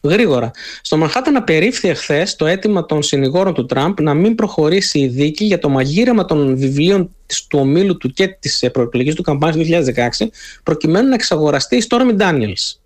[0.05, 0.51] Γρήγορα.
[0.83, 5.45] Στο Μανχάταν απερίφθη εχθές το αίτημα των συνηγόρων του Τραμπ να μην προχωρήσει η δίκη
[5.45, 7.11] για το μαγείρεμα των βιβλίων
[7.49, 10.27] του ομίλου του και της προεκλογική του καμπάνια του 2016,
[10.63, 12.82] προκειμένου να εξαγοραστεί η Stormy Daniels.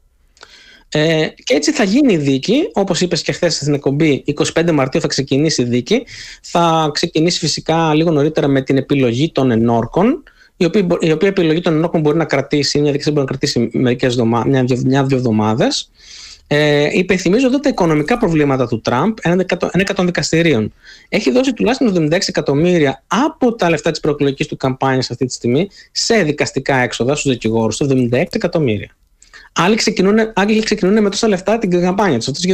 [0.89, 4.25] Ε, και έτσι θα γίνει η δίκη, όπως είπες και χθες στην εκπομπή,
[4.55, 6.07] 25 Μαρτίου θα ξεκινήσει η δίκη.
[6.43, 10.23] Θα ξεκινήσει φυσικά λίγο νωρίτερα με την επιλογή των ενόρκων,
[10.57, 13.71] η οποία, η οποία επιλογή των ενόρκων μπορεί να κρατήσει, μια δίκη μπορεί να κρατήσει
[13.73, 15.91] μερικές μια-δύο μια, εβδομάδες.
[16.49, 19.45] Ε, υπενθυμίζω εδώ τα οικονομικά προβλήματα του Τραμπ ένα
[19.95, 20.73] των δικαστηρίων.
[21.09, 25.69] Έχει δώσει τουλάχιστον 76 εκατομμύρια από τα λεφτά της προεκλογικής του καμπάνιας αυτή τη στιγμή
[25.93, 27.81] σε δικαστικά έξοδα στους δικηγόρους.
[27.81, 28.97] 76 εκατομμύρια.
[29.59, 32.29] Άλλοι ξεκινούν, άλλοι ξεκινούν με τόσα λεφτά την καμπάνια τους.
[32.29, 32.45] Αυτός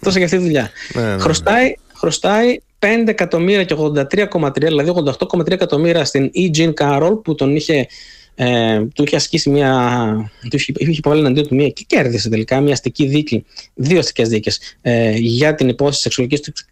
[0.00, 0.70] τόσα για αυτή τη δουλειά.
[0.94, 1.18] Ναι, ναι, ναι.
[1.18, 4.92] Χρωστάει, χρωστάει 5 εκατομμύρια και 83,3, δηλαδή
[5.30, 6.56] 88,3 εκατομμύρια στην E.
[6.56, 7.86] Jean Carroll που τον είχε,
[8.34, 10.30] ε, του είχε ασκήσει μια.
[10.50, 13.44] του είχε, είχε υποβάλει εναντίον του μια και κέρδισε τελικά μια αστική δίκη,
[13.74, 16.10] δύο αστικές δίκες ε, για την υπόθεση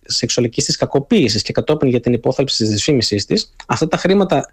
[0.04, 3.54] σεξουαλικής της κακοποίησης και κατόπιν για την υπόθεση της δυσφήμιση της.
[3.66, 4.48] Αυτά τα χρήματα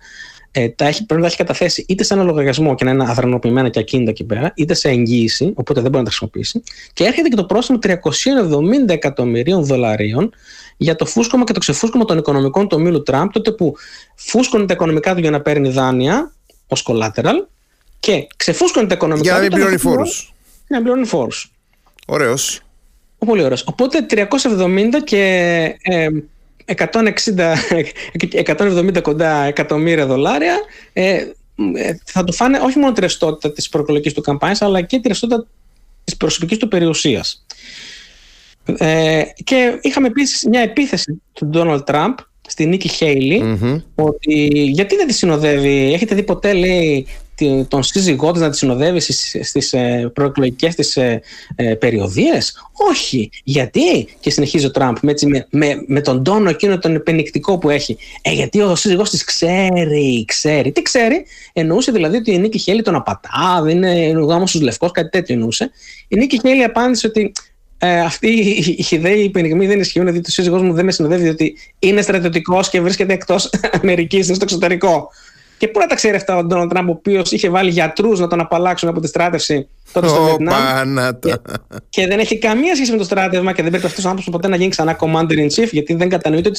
[0.51, 3.05] ε, τα έχει, πρέπει να τα έχει καταθέσει είτε σε ένα λογαριασμό και να είναι
[3.07, 6.63] αδρανοποιημένα και ακίνητα εκεί πέρα, είτε σε εγγύηση, οπότε δεν μπορεί να τα χρησιμοποιήσει.
[6.93, 10.33] Και έρχεται και το πρόστιμο 370 εκατομμυρίων δολαρίων
[10.77, 13.75] για το φούσκωμα και το ξεφούσκωμα των οικονομικών του ομίλου Τραμπ, τότε που
[14.15, 16.33] φούσκωνε τα οικονομικά του για να παίρνει δάνεια
[16.67, 17.35] ως collateral
[17.99, 19.29] και ξεφούσκωνε τα οικονομικά του.
[19.29, 20.33] Για να μην πληρώνει φόρους.
[20.67, 21.51] Για να πληρώνει φόρους.
[22.07, 22.61] Ωραίος.
[23.25, 23.63] Πολύ ωραίος.
[23.67, 25.23] Οπότε 370 και
[25.81, 26.07] ε,
[26.77, 27.55] 160,
[28.45, 30.59] 170 κοντά εκατομμύρια δολάρια
[30.93, 31.25] ε,
[31.75, 35.07] ε, θα του φάνε όχι μόνο τη ρευστότητα της προεκλογικής του καμπάνιας αλλά και τη
[35.07, 35.47] ρευστότητα
[36.03, 37.45] της προσωπικής του περιουσίας.
[38.77, 42.17] Ε, και είχαμε επίσης μια επίθεση του Ντόναλτ Τραμπ
[42.47, 42.89] στη Νίκη
[43.95, 47.07] ότι γιατί δεν τη συνοδεύει, έχετε δει ποτέ λέει
[47.67, 51.21] τον σύζυγό της να τη συνοδεύει στις, στις ε, προεκλογικές της ε,
[51.55, 52.53] ε, περιοδίες;
[52.89, 53.29] Όχι.
[53.43, 55.13] Γιατί, και συνεχίζει ο Τραμπ με,
[55.49, 57.97] με, με τον τόνο εκείνο τον επενικτικό που έχει.
[58.21, 60.71] Ε, γιατί ο σύζυγός της ξέρει, ξέρει.
[60.71, 64.91] Τι ξέρει, εννοούσε δηλαδή ότι η Νίκη Χέλη τον απατά, δεν είναι γάμος στους λευκός,
[64.91, 65.71] κάτι τέτοιο εννοούσε.
[66.07, 67.31] Η Νίκη Χέλη απάντησε ότι
[67.83, 71.57] ε, αυτοί οι χιδαίοι υπενιγμοί δεν ισχύουν, δηλαδή το σύζυγός μου δεν με συνοδεύει, διότι
[71.79, 73.49] είναι στρατιωτικός και βρίσκεται εκτός
[73.81, 75.09] Αμερικής, είναι στο εξωτερικό.
[75.61, 78.27] Και πού να τα ξέρει αυτά ο Ντόναλτ Τραμπ, ο οποίος είχε βάλει γιατρούς να
[78.27, 81.35] τον απαλλάξουν από τη στράτευση τότε στο Βιετνάμ; Και,
[81.89, 84.47] και δεν έχει καμία σχέση με το στράτευμα και δεν πρέπει αυτός ο άνθρωπος ποτέ
[84.47, 86.49] να γίνει ξανά commander in chief, γιατί δεν κατανοείται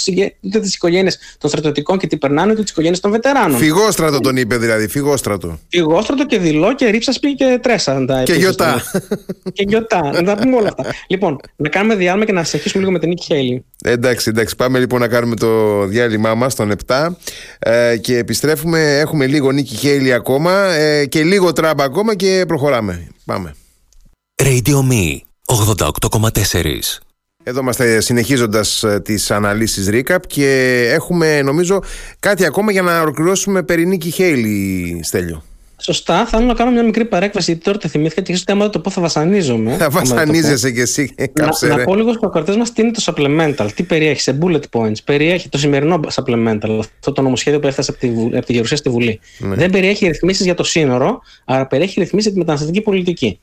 [0.41, 3.59] ούτε τις οικογένειες των στρατιωτικών και τι περνάνε, ούτε τις οικογένειες των βετεράνων.
[3.59, 5.59] Φυγόστρατο τον είπε δηλαδή, φυγόστρατο.
[5.69, 8.05] Φυγόστρατο και δηλώ και ρίψα πει και τρέσα.
[8.25, 8.83] Και γιοτά.
[9.53, 10.11] και γιοτά.
[10.13, 10.95] Να τα πούμε όλα αυτά.
[11.09, 13.65] λοιπόν, να κάνουμε διάλειμμα και να συνεχίσουμε λίγο με την Νίκη Χέιλι.
[13.85, 14.57] Εντάξει, εντάξει.
[14.57, 17.09] Πάμε λοιπόν να κάνουμε το διάλειμμά μας τον 7
[17.59, 18.92] ε, και επιστρέφουμε.
[18.99, 23.09] Έχουμε λίγο Νίκη Χέιλι ακόμα ε, και λίγο Τραμπ ακόμα και προχωράμε.
[23.25, 23.55] Πάμε.
[24.43, 25.17] Radio Me
[25.47, 27.03] 88,4
[27.45, 31.83] εδώ είμαστε συνεχίζοντας ε, τις αναλύσεις Recap και έχουμε νομίζω
[32.21, 35.43] κάτι ακόμα για να ολοκληρώσουμε περί Νίκη Χέιλι, Στέλιο.
[35.85, 36.27] Σωστά.
[36.27, 39.01] Θέλω να κάνω μια μικρή παρέκβαση, γιατί τώρα το θυμήθηκα και άμα το πω θα
[39.01, 39.77] βασανίζομαι.
[39.77, 41.67] Θα βασανίζεσαι κι εσύ, κάψε.
[41.67, 44.63] Να, να πω λίγο στους ακροτέ μας τι είναι το supplemental, τι περιέχει σε bullet
[44.71, 45.03] points.
[45.05, 48.91] Περιέχει το σημερινό supplemental, αυτό το νομοσχέδιο που έφτασε από τη, από τη Γερουσία στη
[48.91, 49.21] Βουλή.
[49.39, 49.55] Ναι.
[49.55, 53.41] Δεν περιέχει ρυθμίσεις για το σύνορο, αλλά περιέχει ρυθμίσεις για τη μεταναστευτική πολιτική.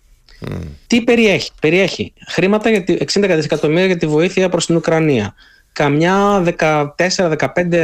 [0.47, 0.57] Mm.
[0.87, 5.35] Τι περιέχει, περιέχει χρήματα για 60 δισεκατομμύρια για τη βοήθεια προς την Ουκρανία
[5.79, 6.43] καμιά
[6.97, 7.37] 14-15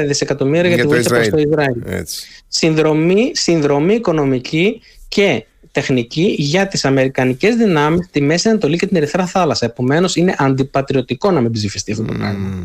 [0.07, 2.05] δισεκατομμύρια για, για τη βοήθεια προς το Ισραήλ.
[2.47, 9.25] Συνδρομή, συνδρομή οικονομική και τεχνική για τις αμερικανικές δυνάμεις τη Μέση Ανατολή και την Ερυθρά
[9.25, 9.65] Θάλασσα.
[9.65, 12.63] Επομένως είναι αντιπατριωτικό να μην ψηφιστεί αυτό το πράγμα.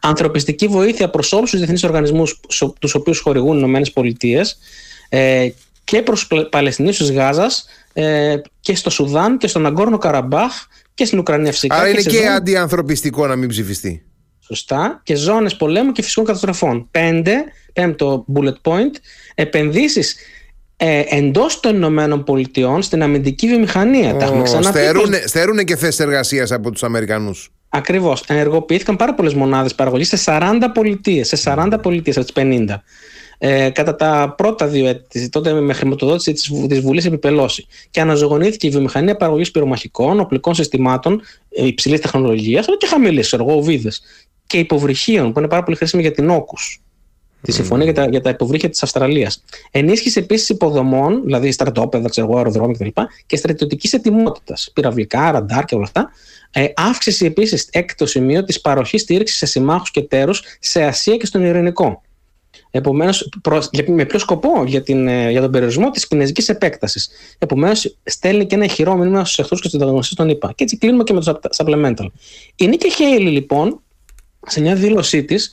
[0.00, 2.40] Ανθρωπιστική βοήθεια προς όλους τους διεθνείς οργανισμούς
[2.78, 4.40] τους οποίους χορηγούν οι ΗΠΑ
[5.08, 5.48] ε,
[5.84, 10.52] και προς Παλαιστινίους της Γάζας ε, και στο Σουδάν και στον Αγκόρνο Καραμπάχ
[10.94, 11.74] και στην Ουκρανία φυσικά.
[11.74, 14.02] Άρα είναι και, και αντιανθρωπιστικό να μην ψηφιστεί.
[14.46, 15.00] Σωστά.
[15.02, 16.88] Και ζώνες πολέμου και φυσικών καταστροφών.
[16.90, 18.92] Πέντε, πέμπτο bullet point,
[19.34, 20.16] επενδύσεις
[20.76, 24.14] ε, εντός των Ηνωμένων Πολιτειών στην αμυντική βιομηχανία.
[24.14, 24.78] Oh, Τα έχουμε ξαναπεί.
[25.24, 27.50] Στερούν, και θέσεις εργασίας από τους Αμερικανούς.
[27.68, 28.24] Ακριβώς.
[28.26, 31.28] Ενεργοποιήθηκαν πάρα πολλές μονάδες παραγωγής σε 40 πολιτείες.
[31.28, 32.82] Σε 40 πολιτείες από τις 50.
[33.38, 36.32] Ε, κατά τα πρώτα δύο έτη, τότε με χρηματοδότηση
[36.68, 37.66] της Βουλής Επιπελώση.
[37.90, 43.44] Και αναζωογονήθηκε η βιομηχανία παραγωγής πυρομαχικών, οπλικών συστημάτων ε, υψηλής τεχνολογίας, αλλά και χαμηλής, ξέρω
[43.48, 43.62] εγώ,
[44.54, 46.82] και υποβρυχίων, που είναι πάρα πολύ χρήσιμη για την όκους.
[47.40, 49.44] Τη συμφωνία για τα, για τα υποβρύχια της Αυστραλίας.
[49.70, 53.00] Ενίσχυση επίσης υποδομών, δηλαδή στρατόπεδα, ξέρω εγώ, αεροδρόμια κτλ.
[53.26, 54.70] και στρατιωτικής ετοιμότητας.
[54.74, 56.10] Πυραυλικά, ραντάρ και όλα αυτά.
[56.50, 61.26] Ε, αύξηση επίσης, έκτο σημείο, της παροχής στήριξης σε συμμάχους και τέρου σε Ασία και
[61.26, 62.02] στον Ειρηνικό.
[62.70, 63.28] Επομένως,
[63.86, 67.08] με ποιο σκοπό, για, την, ε, για τον περιορισμό της κινέζικης επέκτασης.
[67.38, 70.52] Επομένως, στέλνει και ένα ηχηρό μήνυμα στους εχθρούς και στους ανταγωνιστές των ΗΠΑ.
[70.54, 72.06] Και έτσι κλείνουμε και με το supplemental.
[72.56, 73.78] Η Νίκη Χέιλι, λοιπόν,
[74.46, 75.50] σε μια δήλωσή της,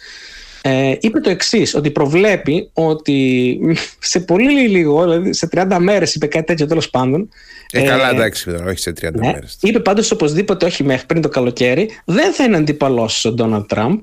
[0.62, 3.60] ε, είπε το εξής, ότι προβλέπει ότι
[4.00, 7.30] σε πολύ λίγο, δηλαδή σε 30 μέρες, είπε κάτι τέτοιο τέλος πάντων.
[7.72, 9.58] Ε, καλά, εντάξει, όχι σε 30 ναι, μέρες.
[9.62, 14.02] Είπε πάντως οπωσδήποτε όχι μέχρι πριν το καλοκαίρι, δεν θα είναι αντίπαλό ο Ντόναλτ Τραμπ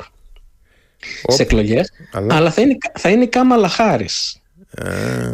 [1.26, 2.36] σε εκλογές, αλλά...
[2.36, 4.09] αλλά θα είναι, θα είναι η Κάμαλα Χάρη.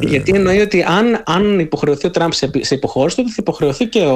[0.01, 3.99] Γιατί εννοεί ότι αν, αν υποχρεωθεί ο Τραμπ σε, σε υποχώρηση, τότε θα υποχρεωθεί και
[3.99, 4.14] ο,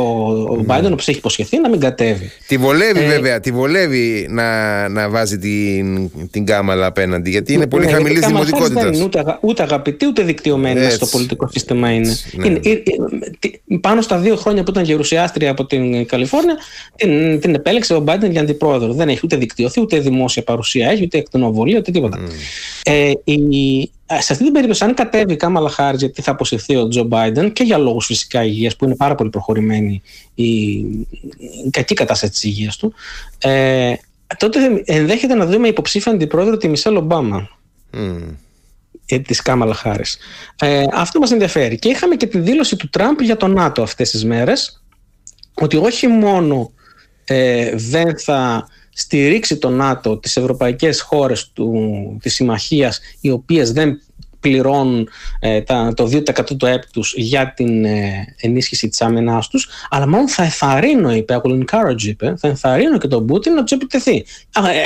[0.50, 2.30] ο Biden, όπως έχει υποσχεθεί, να μην κατέβει.
[2.46, 7.66] Τη βολεύει, ε, βέβαια, τη βολεύει να, να βάζει την, την κάμαλα απέναντι, γιατί είναι
[7.66, 8.82] πολύ ναι, χαμηλής δημοτικότητας.
[8.82, 11.92] Δεν είναι ούτε, ούτε αγαπητή ούτε δικτυωμένη στο πολιτικό σύστημα.
[11.92, 12.16] Είναι.
[12.32, 12.46] Ναι.
[12.46, 16.56] είναι ε, ε, πάνω στα δύο χρόνια που ήταν γερουσιάστρια από την Καλιφόρνια,
[16.96, 18.92] την, την επέλεξε ο Biden για αντιπρόεδρο.
[18.92, 22.18] Δεν έχει ούτε δικτυωθεί, ούτε δημόσια παρουσία έχει, ούτε εκτενοβολή, ούτε τίποτα.
[22.18, 22.30] Mm.
[22.82, 26.88] Ε, η, σε αυτή την περίπτωση, αν κατέβει η Κάμαλα Χάρη, γιατί θα αποσυρθεί ο
[26.88, 30.02] Τζο Μπάιντεν και για λόγους φυσικά υγείας, που είναι πάρα πολύ προχωρημένη
[30.34, 30.70] η,
[31.64, 32.94] η κακή κατάσταση της υγείας του,
[33.38, 33.94] ε,
[34.36, 37.48] τότε ενδέχεται να δούμε υποψήφια αντιπρόεδρο τη Μισελ Ομπάμα.
[37.92, 38.34] Mm.
[39.26, 40.04] Της Κάμαλα Χάρη.
[40.60, 41.78] Ε, αυτό μας ενδιαφέρει.
[41.78, 44.82] Και είχαμε και τη δήλωση του Τραμπ για το ΝΑΤΟ αυτές τις μέρες,
[45.54, 46.72] ότι όχι μόνο
[47.24, 51.72] ε, δεν θα στηρίξει το ΝΑΤΟ τις ευρωπαϊκές χώρες του,
[52.22, 54.00] της συμμαχίας οι οποίες δεν
[54.40, 55.08] πληρώνουν
[55.40, 60.08] ε, τα, το 2% του ΕΠ τους για την ε, ενίσχυση της άμυνάς τους αλλά
[60.08, 61.40] μόνο θα ενθαρρύνω είπε, ο
[62.06, 64.24] είπε, θα ενθαρρύνω και τον Πούτιν να του επιτεθεί.
[64.56, 64.84] Ε, ε,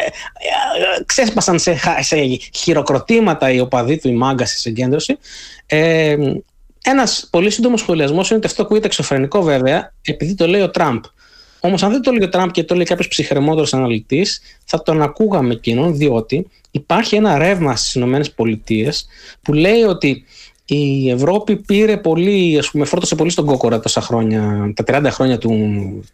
[1.07, 2.17] ξέσπασαν σε, σε
[2.55, 5.19] χειροκροτήματα οι οπαδοί του, η μάγκα στη συγκέντρωση.
[5.67, 6.17] Ε,
[6.85, 11.03] ένας πολύ σύντομος σχολιασμός είναι ότι αυτό ακούγεται εξωφρενικό βέβαια, επειδή το λέει ο Τραμπ.
[11.65, 15.03] Όμως, αν δεν το λέει ο Τραμπ και το λέει κάποιος ψυχρεμότερο αναλυτής, θα τον
[15.03, 18.93] ακούγαμε εκείνον, διότι υπάρχει ένα ρεύμα στις ΗΠΑ
[19.43, 20.25] που λέει ότι
[20.65, 25.39] η Ευρώπη πήρε πολύ, ας πούμε, φόρτωσε πολύ στον κόκορα τόσα χρόνια, τα 30 χρόνια
[25.39, 25.51] του,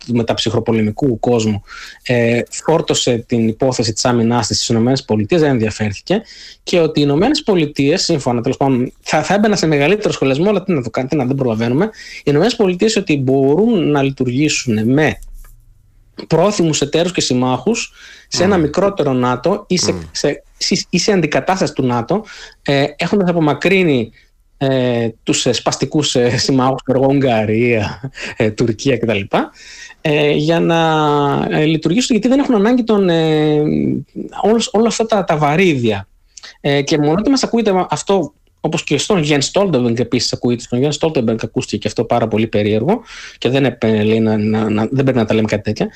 [0.07, 1.63] του μεταψυχροπολεμικού κόσμου.
[2.03, 6.23] Ε, φόρτωσε την υπόθεση της άμυνάς της στις ΗΠΑ, δεν ενδιαφέρθηκε.
[6.63, 7.07] Και ότι οι
[7.61, 11.09] ΗΠΑ, σύμφωνα τέλος πάντων, θα, θα έμπαινα σε μεγαλύτερο σχολιασμό, αλλά τι να το κάνει,
[11.13, 11.91] να δεν προλαβαίνουμε.
[12.25, 15.19] Οι ΗΠΑ ότι μπορούν να λειτουργήσουν με
[16.27, 17.93] πρόθυμους εταίρους και συμμάχους
[18.29, 20.43] σε ένα μικρότερο ΝΑΤΟ ή σε, σε,
[20.91, 22.25] ή σε αντικατάσταση του ΝΑΤΟ,
[22.63, 24.11] ε, έχοντας απομακρύνει
[24.59, 29.37] ε, τους σπαστικούς ε, συμμάχους, Ουγγαρία, ε, Τουρκία κτλ.
[30.01, 30.79] Ε, για να
[31.51, 33.63] ε, λειτουργήσουν γιατί δεν έχουν ανάγκη τον, ε,
[34.73, 36.09] όλα αυτά τα, τα βαρύδια.
[36.61, 40.63] Ε, και μόνο ότι μας ακούγεται αυτό Όπως και στον Γιάνν Στόλτεμπεργκ επίσης ακούγεται.
[40.63, 43.03] Στον Γιάνν Στόλτεμπεργκ ακούστηκε και αυτό πάρα πολύ περίεργο
[43.39, 45.89] και δεν, λέει, να, να, να, δεν πρέπει να τα λέμε κάτι τέτοια.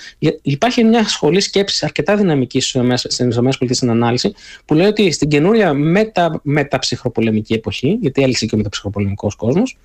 [0.42, 4.34] Υπάρχει μια σχολή σκέψης αρκετά δυναμική στις ΗΠΑ στην ανάλυση
[4.64, 9.78] που λέει ότι στην καινούρια μετα, μεταψυχροπολεμική εποχή, γιατί έλυσε και ο μεταψυχροπολεμικός κόσμος,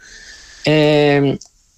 [0.64, 1.34] ε,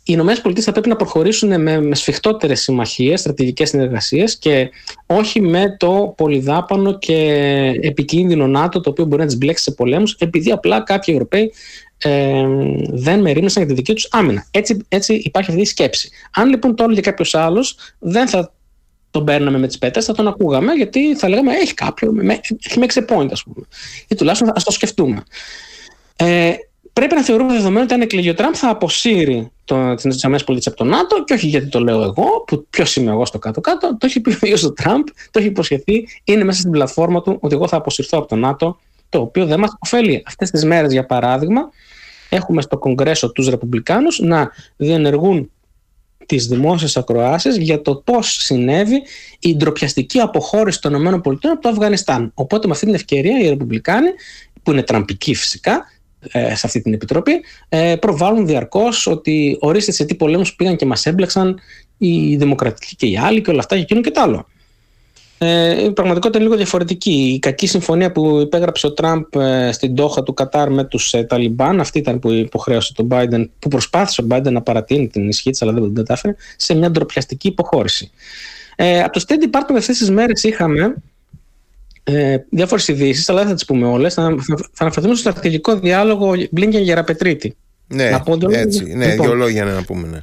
[0.10, 4.70] οι Ηνωμένες Πολιτείες θα πρέπει να προχωρήσουν με, με σφιχτότερες συμμαχίες, στρατηγικές συνεργασίες και
[5.06, 7.16] όχι με το πολυδάπανο και
[7.82, 11.54] επικίνδυνο ΝΑΤΟ το οποίο μπορεί να τις μπλέξει σε πολέμους, επειδή απλά κάποιοι Ευρωπαίοι
[11.98, 12.46] ε,
[12.90, 14.46] δεν μερίμνησαν για τη δική τους άμυνα.
[14.52, 16.10] Έτσι, έτσι υπάρχει αυτή η σκέψη.
[16.32, 18.54] Αν λοιπόν το έλεγε κάποιος άλλος, δεν θα
[19.12, 22.14] τον παίρναμε με τις πέτρες, θα τον ακούγαμε, γιατί θα λέγαμε έχει κάποιο,
[22.66, 23.66] έχει make a point, ας πούμε.
[24.08, 25.24] Ή τουλάχιστον ας το σκεφτούμε.
[26.16, 26.54] Ε,
[27.00, 29.52] πρέπει να θεωρούμε δεδομένο ότι αν εκλεγεί ο Τραμπ θα αποσύρει
[29.96, 33.26] τις ΗΠΑ από το ΝΑΤΟ και όχι γιατί το λέω εγώ, που ποιος είμαι εγώ
[33.26, 36.72] στο κάτω-κάτω, το έχει πει ο ίδιος ο Τραμπ, το έχει υποσχεθεί, είναι μέσα στην
[36.72, 38.80] πλατφόρμα του ότι εγώ θα αποσυρθώ από το ΝΑΤΟ,
[39.10, 40.24] το οποίο δεν μας ωφέλει.
[40.28, 41.70] Αυτές τις μέρες, για παράδειγμα,
[42.30, 45.52] έχουμε στο Κογκρέσο τους Ρεπουμπλικάνους να διενεργούν
[46.26, 49.02] τις δημόσιες ακροάσεις για το πώς συνέβη
[49.40, 52.32] η ντροπιαστική αποχώρηση των ΗΠΑ από το Αφγανιστάν.
[52.34, 54.10] Οπότε, με αυτή την ευκαιρία, οι Ρεπουμπλικάνοι,
[54.64, 55.99] που είναι τραμπικοί φυσικά, ε,
[56.32, 57.32] σε αυτή την επιτροπή,
[57.70, 61.60] ε, προβάλλουν διαρκώς ότι ορίστε σε τι πολέμους πήγαν και μας έμπλεξαν
[61.98, 64.48] οι δημοκρατικοί και οι άλλοι και όλα αυτά και εκείνο και το άλλο.
[65.42, 67.32] Ε, η πραγματικότητα είναι λίγο διαφορετική.
[67.34, 71.24] Η κακή συμφωνία που υπέγραψε ο Τραμπ ε, στην Τόχα του Κατάρ με τους ε,
[71.24, 75.50] Ταλιμπάν, αυτή ήταν που υποχρέωσε τον Biden, που προσπάθησε ο Biden να παρατείνει την ισχύ
[75.50, 78.12] της, αλλά δεν την κατάφερε, σε μια ντροπιαστική υποχώρηση.
[78.76, 80.96] Ε, από το State Department αυτές τις μέρες είχαμε
[82.14, 84.14] ε, διάφορες ειδήσεις, αλλά δεν θα τις πούμε όλες.
[84.14, 87.56] Θα, θα, θα αναφερθούμε στο στρατηγικό διάλογο Μπλίνκεν Γεραπετρίτη.
[87.88, 90.08] Ναι, να πω έτσι, ναι, λοιπόν, δύο λόγια να πούμε.
[90.08, 90.22] Ναι.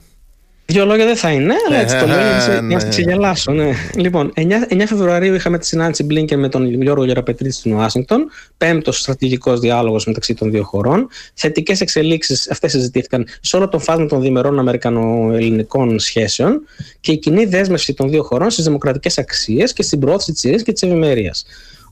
[0.68, 3.52] Δύο λόγια δεν θα είναι, αλλά έτσι το λέω για να σε ξεγελάσω.
[3.52, 3.72] Ναι.
[3.94, 4.40] Λοιπόν, 9,
[4.72, 8.26] 9 Φεβρουαρίου είχαμε τη συνάντηση Μπλίνκεν με τον Γιώργο Γεραπετρίτη στην Ουάσιγκτον.
[8.56, 11.08] Πέμπτος στρατηγικός διάλογος μεταξύ των δύο χωρών.
[11.34, 16.60] Θετικές εξελίξεις αυτές συζητήθηκαν σε όλο τον φάσμα των διμερών Αμερικανοελληνικών σχέσεων
[17.00, 20.62] και η κοινή δέσμευση των δύο χωρών στις δημοκρατικές αξίες και στην προώθηση της ειρήνης
[20.62, 21.44] και της ευημερίας.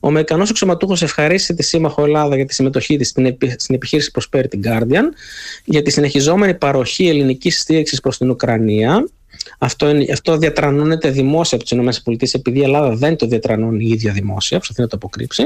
[0.05, 3.07] Ο Αμερικανό αξιωματούχο ευχαρίστησε τη σύμμαχο Ελλάδα για τη συμμετοχή της
[3.57, 5.03] στην επιχείρηση Prosperity Guardian
[5.65, 9.07] για τη συνεχιζόμενη παροχή ελληνικής στήριξης προς την Ουκρανία.
[9.57, 13.87] Αυτό, είναι, αυτό διατρανώνεται δημόσια από τις ΗΠΑ επειδή η Ελλάδα δεν το διατρανώνει η
[13.87, 15.43] ίδια δημόσια, προσπαθεί να το αποκρύψει.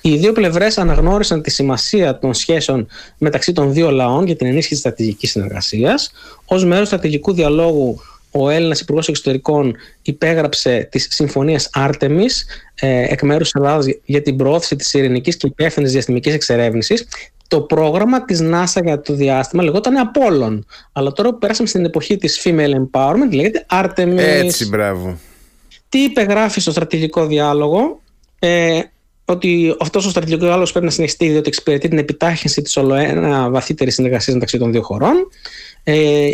[0.00, 2.86] Οι δύο πλευρές αναγνώρισαν τη σημασία των σχέσεων
[3.18, 6.10] μεταξύ των δύο λαών για την ενίσχυση της στρατηγικής συνεργασίας.
[6.44, 8.00] Ω μέρος του στρατηγικού διαλόγου,
[8.38, 12.26] ο Έλληνας Υπουργός Εξωτερικών υπέγραψε τις συμφωνίες Άρτεμι
[12.74, 17.06] ε, εκ μέρους της Ελλάδας για την προώθηση της ειρηνικής και υπεύθυνης διαστημικής εξερεύνησης.
[17.48, 20.66] Το πρόγραμμα της NASA για το διάστημα λεγόταν Απόλλων.
[20.92, 24.16] Αλλά τώρα που πέρασαμε στην εποχή της female empowerment λέγεται Artemis.
[24.16, 25.18] Έτσι, μπράβο.
[25.88, 28.00] Τι υπεγράφει στο στρατηγικό διάλογο,
[28.38, 28.80] ε,
[29.24, 33.94] ότι αυτός ο στρατηγικός διάλογος πρέπει να συνεχιστεί διότι εξυπηρετεί την επιτάχυνση της ολοένα βαθύτερης
[33.94, 35.28] συνεργασίας μεταξύ των δύο χωρών.
[35.82, 36.28] Ε,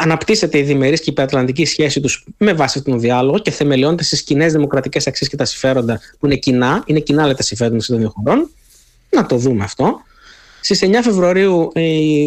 [0.00, 4.02] αναπτύσσεται η διμερής και η υπερατλαντική σχέση τους με βάση αυτόν τον διάλογο και θεμελιώνεται
[4.02, 6.82] στις κοινέ δημοκρατικές αξίες και τα συμφέροντα που είναι κοινά.
[6.86, 8.50] Είναι κοινά, λέτε, τα συμφέροντα των δύο χωρών.
[9.10, 10.00] Να το δούμε αυτό.
[10.60, 11.80] Στις 9 Φεβρουαρίου ε,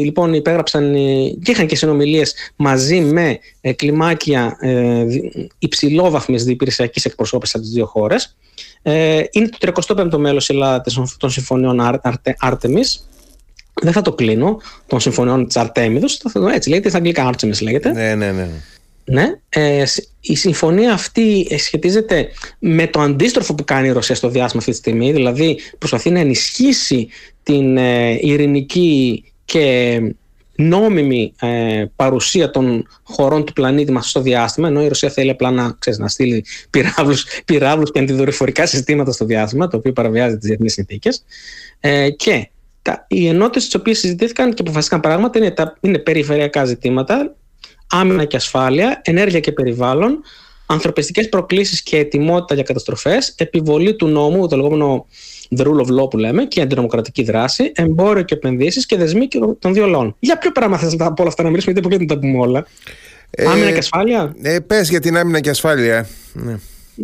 [0.03, 5.05] λοιπόν υπέγραψαν ε, και είχαν και συνομιλίες μαζί με ε, κλιμάκια ε,
[5.59, 8.35] υψηλόβαθμης διυπηρεσιακής εκπροσώπησης από τις δύο χώρες.
[8.81, 11.99] Ε, είναι το 35ο μέλος Ελλάδας των συμφωνιών
[12.41, 12.99] Artemis.
[13.81, 16.21] Δεν θα το κλείνω των συμφωνιών της Αρτέμιδος,
[16.53, 17.91] έτσι λέγεται, στα αγγλικά Artemis λέγεται.
[17.91, 18.47] Ναι, ναι, ναι.
[19.07, 19.83] Ναι, ε,
[20.19, 22.27] η συμφωνία αυτή σχετίζεται
[22.59, 26.19] με το αντίστροφο που κάνει η Ρωσία στο διάστημα αυτή τη στιγμή, δηλαδή προσπαθεί να
[26.19, 27.07] ενισχύσει
[27.43, 29.99] την ε, ειρηνική και
[30.55, 35.51] νόμιμη ε, παρουσία των χωρών του πλανήτη μας στο διάστημα, ενώ η Ρωσία θέλει απλά
[35.51, 40.47] να, ξέρεις, να στείλει πυράβλους, πυράβλους και αντιδορυφορικά συστήματα στο διάστημα, το οποίο παραβιάζει τις
[40.47, 41.23] διεθνείς συνθήκες.
[41.79, 42.49] Ε, και
[42.85, 47.35] τα, οι ενότητες τις οποίες συζητήθηκαν και αποφασίστηκαν πράγματα είναι, τα, είναι περιφερειακά ζητήματα,
[47.89, 50.21] άμυνα και ασφάλεια, ενέργεια και περιβάλλον,
[50.65, 55.05] ανθρωπιστικές προκλήσεις και ετοιμότητα για καταστροφές, επιβολή του νόμου, το λεγόμενο
[55.57, 59.27] the rule of law που λέμε, και αντιδημοκρατική δράση, εμπόριο και επενδύσεις και δεσμοί
[59.59, 60.15] των δύο λαών.
[60.19, 62.65] Για ποιο πράγμα θες από όλα αυτά να μιλήσουμε, γιατί δεν τα πούμε όλα;
[63.29, 66.07] Ε, άμυνα και ασφάλεια; Ε, Πες για την άμυνα και ασφάλεια.
[66.33, 66.57] Ναι,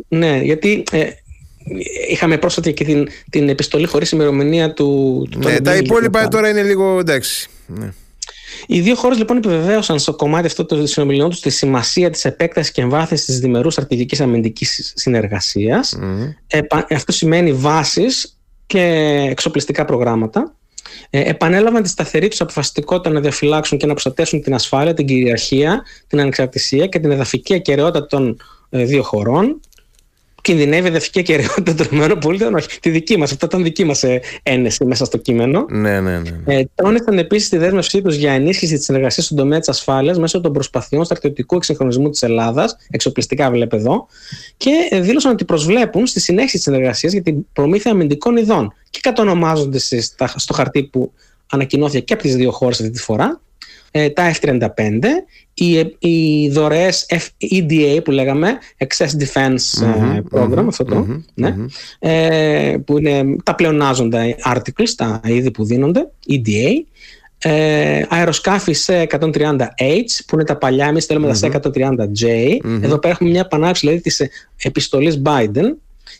[0.07, 1.09] ναι γιατί ε,
[2.09, 5.27] είχαμε πρόσφατα και την, την επιστολή χωρίς ημερομηνία του.
[5.31, 7.49] του ναι, τα υπόλοιπα τώρα είναι λίγο εντάξει.
[7.67, 7.93] Ναι.
[8.67, 12.71] Οι δύο χώρες λοιπόν επιβεβαίωσαν στο κομμάτι αυτό των συνομιλιών τους τη σημασία της επέκτασης
[12.71, 15.97] και εμβάθυνσης της διμερούς στρατηγικής αμυντικής συνεργασίας.
[16.89, 18.81] αυτό σημαίνει βάσεις και
[19.29, 20.55] εξοπλιστικά προγράμματα.
[21.09, 25.83] Ε, επανέλαβαν τη σταθερή τους αποφασιστικότητα να διαφυλάξουν και να προστατεύσουν την ασφάλεια, την κυριαρχία,
[26.07, 28.37] την ανεξαρτησία και την εδαφική ακαιρεότητα των
[28.69, 29.59] ε, δύο χωρών
[30.41, 32.51] κινδυνεύει η εδαφική ακαιρεότητα των ΗΠΑ.
[32.55, 33.31] Όχι, τη δική μας.
[33.31, 35.65] Αυτά ήταν δική μας ε, ένεση μέσα στο κείμενο.
[35.69, 36.55] Ναι, ναι, ναι.
[36.55, 40.41] Ε, τόνισαν επίσης τη δέσμευσή τους για ενίσχυση της συνεργασίας στον τομέα της ασφάλειας μέσω
[40.41, 44.07] των προσπαθειών στρατιωτικού εξυγχρονισμού της Ελλάδας, εξοπλιστικά βλέπετε εδώ,
[44.57, 44.71] και
[45.01, 48.73] δήλωσαν ότι προσβλέπουν στη συνέχιση της συνεργασίας για την προμήθεια αμυντικών ειδών.
[48.89, 49.79] Και κατονομάζονται
[50.35, 51.11] στο χαρτί που
[51.51, 53.41] ανακοινώθηκε και από τις δύο χώρες αυτή τη φορά,
[53.91, 54.99] ε, τα F-35,
[55.53, 57.05] οι, οι δωρεές
[57.51, 61.55] EDA που λέγαμε, Excess Defense ε, Program, αυτό το, ναι,
[61.99, 66.69] ε, που είναι τα πλεονάζοντα articles, τα είδη που δίνονται, EDA,
[67.43, 72.57] ε, αεροσκάφη σε 130H που είναι τα παλιά, εμείς θέλουμε τα σε 130J.
[72.81, 74.21] Εδώ πέρα έχουμε μια επανάληψη δηλαδή της
[74.63, 75.75] επιστολής Biden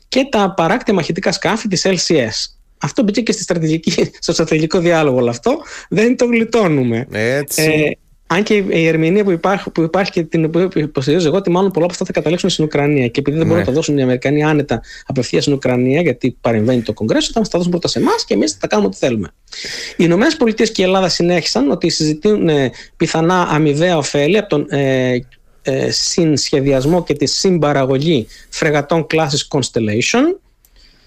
[0.08, 2.61] και τα παράκτη μαχητικά σκάφη της LCS.
[2.82, 5.58] Αυτό μπήκε και στη στρατηγική, στο στρατηγικό διάλογο όλο αυτό.
[5.90, 7.08] Δεν το γλιτώνουμε.
[7.12, 7.62] Έτσι.
[7.62, 7.92] Ε,
[8.34, 11.72] αν και η ερμηνεία που υπάρχει, που υπάρχει και την οποία υποστηρίζω εγώ, ότι μάλλον
[11.72, 13.08] πολλά από αυτά θα καταλήξουν στην Ουκρανία.
[13.08, 13.66] Και επειδή δεν μπορούν ναι.
[13.66, 17.50] να τα δώσουν οι Αμερικανοί άνετα απευθείας στην Ουκρανία, γιατί παρεμβαίνει το Κογκρέσο, θα μας
[17.50, 19.28] τα δώσουν πρώτα σε εμάς και εμείς θα κάνουμε ό,τι θέλουμε.
[19.92, 24.66] Οι Ηνωμένες Πολιτείες και η Ελλάδα συνέχισαν ότι συζητούν ε, πιθανά αμοιβαία ωφέλη από τον
[24.70, 25.20] ε,
[25.62, 30.36] ε, συνσχεδιασμό και τη συμπαραγωγή φρεγατών κλάσης Constellation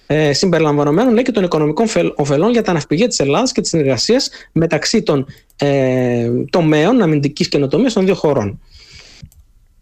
[0.07, 1.87] ε, συμπεριλαμβανομένων λέει, και των οικονομικών
[2.17, 5.27] ωφελών για τα ναυπηγεία της Ελλάδας και τη συνεργασία μεταξύ των
[5.57, 8.61] ε, τομέων αμυντικής καινοτομίας των δύο χωρών.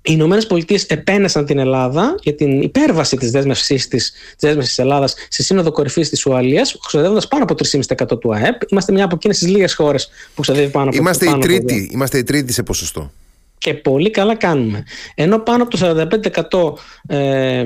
[0.05, 5.43] Οι Ηνωμένες Πολιτείες επένεσαν την Ελλάδα για την υπέρβαση της δέσμευσής της της Ελλάδας στη
[5.43, 8.63] Σύνοδο Κορυφής της Ουαλίας, ξοδεύοντας πάνω από 3,5% του ΑΕΠ.
[8.71, 11.91] Είμαστε μια από εκείνες τις λίγες χώρες που ξοδεύει πάνω από είμαστε πάνω η τρίτη,
[11.93, 13.13] Είμαστε η τρίτη σε ποσοστό.
[13.59, 14.85] Και πολύ καλά κάνουμε.
[15.15, 17.65] Ενώ πάνω από το 45% ε,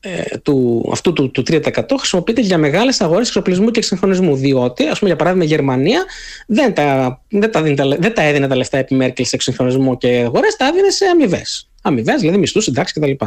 [0.00, 1.60] ε, του, αυτού του, του 3%
[1.98, 4.36] χρησιμοποιείται για μεγάλες αγορές εξοπλισμού και εξυγχρονισμού.
[4.36, 6.04] Διότι, ας πούμε, για παράδειγμα, η Γερμανία
[6.46, 7.62] δεν τα, δεν τα,
[7.98, 11.68] δεν τα έδινε τα λεφτά επί Μέρκελ σε εξυγχρονισμό και αγορές, τα έδινε σε αμοιβές.
[11.82, 13.24] Αμοιβές, δηλαδή μισθούς, συντάξει κτλ.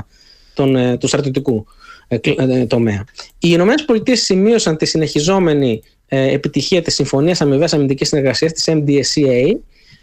[0.53, 1.65] Τον, ε, του στρατιωτικού
[2.07, 3.03] ε, ε, τομέα.
[3.39, 9.59] Οι Ηνωμένες Πολιτείες σημείωσαν τη συνεχιζόμενη ε, επιτυχία της Συμφωνίας Αμοιβές Αμυντικής Συνεργασίας, της MDSCA,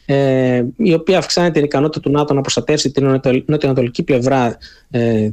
[0.06, 4.58] ε, η οποία αυξάνει την ικανότητα του ΝΑΤΟ να προστατεύσει την νοτιοανατολική πλευρά
[4.90, 5.28] ε,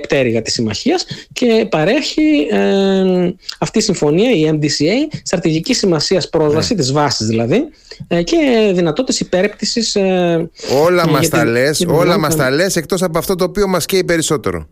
[0.00, 6.80] πτέρυγα της συμμαχίας και παρέχει ε, αυτή η συμφωνία, η MDCA, στρατηγική σημασίας πρόσβαση, ναι.
[6.80, 7.68] της βάσης δηλαδή,
[8.08, 9.94] ε, και δυνατότητες υπέρπτυσης.
[9.94, 10.50] Ε,
[10.84, 14.04] όλα μας τα λες, όλα μας τα λες, εκτός από αυτό το οποίο μας καίει
[14.04, 14.66] περισσότερο.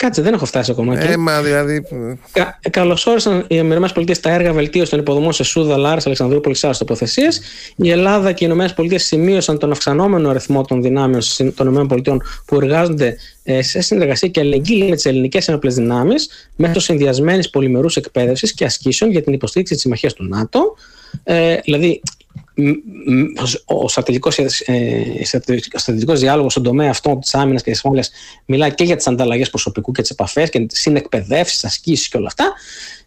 [0.00, 1.12] Κάτσε, δεν έχω φτάσει ακόμα εκεί.
[1.12, 1.84] Ε, μα δηλαδή.
[2.32, 6.66] Κα, Καλώς όρισαν οι ΗΠΑ στα έργα βελτίωσης των υποδομών σε Σούδα, Λάρα, Αλεξανδρούπολης και
[6.66, 7.40] άλλε τοποθεσίες.
[7.76, 8.48] Η Ελλάδα και οι
[8.84, 11.22] ΗΠΑ σημείωσαν τον αυξανόμενο αριθμό των δυνάμεων
[11.54, 16.80] των ΗΠΑ που εργάζονται ε, σε συνεργασία και αλληλεγγύη με τις ελληνικές ενόπλε δυνάμεις μέσω
[16.80, 20.76] συνδυασμένης πολυμερούς εκπαίδευσης και ασκήσεων για την υποστήριξη της συμμαχίας του ΝΑΤΟ.
[21.22, 22.00] Ε, δηλαδή,
[23.64, 25.24] ο στρατηγικός, ε,
[25.74, 28.10] στρατηγικός διάλογος στον τομέα αυτό της άμυνας και της ασφάλειας
[28.46, 32.26] μιλάει και για τις ανταλλαγές προσωπικού και τις επαφές και τις συνεκπαιδεύσεις, ασκήσεις και όλα
[32.26, 32.52] αυτά.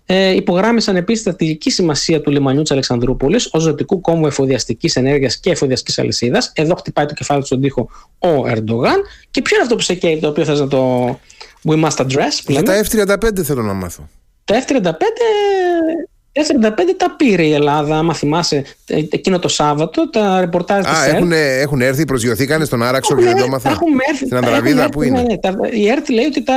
[0.05, 5.39] Ε, υπογράμμισαν επίσης τη στρατηγική σημασία του λιμανιού της Αλεξανδρούπολης ως ζωτικού κόμμου εφοδιαστικής ενέργειας
[5.39, 6.51] και εφοδιαστικής αλυσίδας.
[6.55, 9.01] Εδώ χτυπάει το κεφάλι του στον τοίχο ο Ερντογάν.
[9.32, 11.05] Και ποιο είναι αυτό που σε καίει, το οποίο θες να το.
[11.67, 12.43] We must address.
[12.47, 14.09] Για τα F-35 θέλω να μάθω.
[14.45, 14.91] Τα F-35
[16.36, 21.15] F-35 τα πήρε η Ελλάδα, άμα θυμάσαι, εκείνο το Σάββατο, τα ρεπορτάζ της ΕΡΤ.
[21.15, 23.79] Έχουν, έχουν έρθει, προσγειωθήκανε στον Άραξο και δεν το έμαθα.
[24.15, 26.53] Στην Ανδραβίδα, πού είναι; Ναι, τα, η ΕΡΤ λέει ότι τα,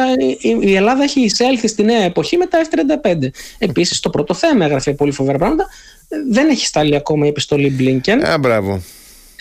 [0.60, 3.28] η Ελλάδα έχει εισέλθει στη νέα εποχή με τα F-35.
[3.58, 5.66] Επίσης, το πρώτο θέμα έγραφε πολύ φοβερά πράγματα.
[6.30, 8.24] Δεν έχει στάλει ακόμα η επιστολή Blinken.
[8.30, 8.82] Α, μπράβο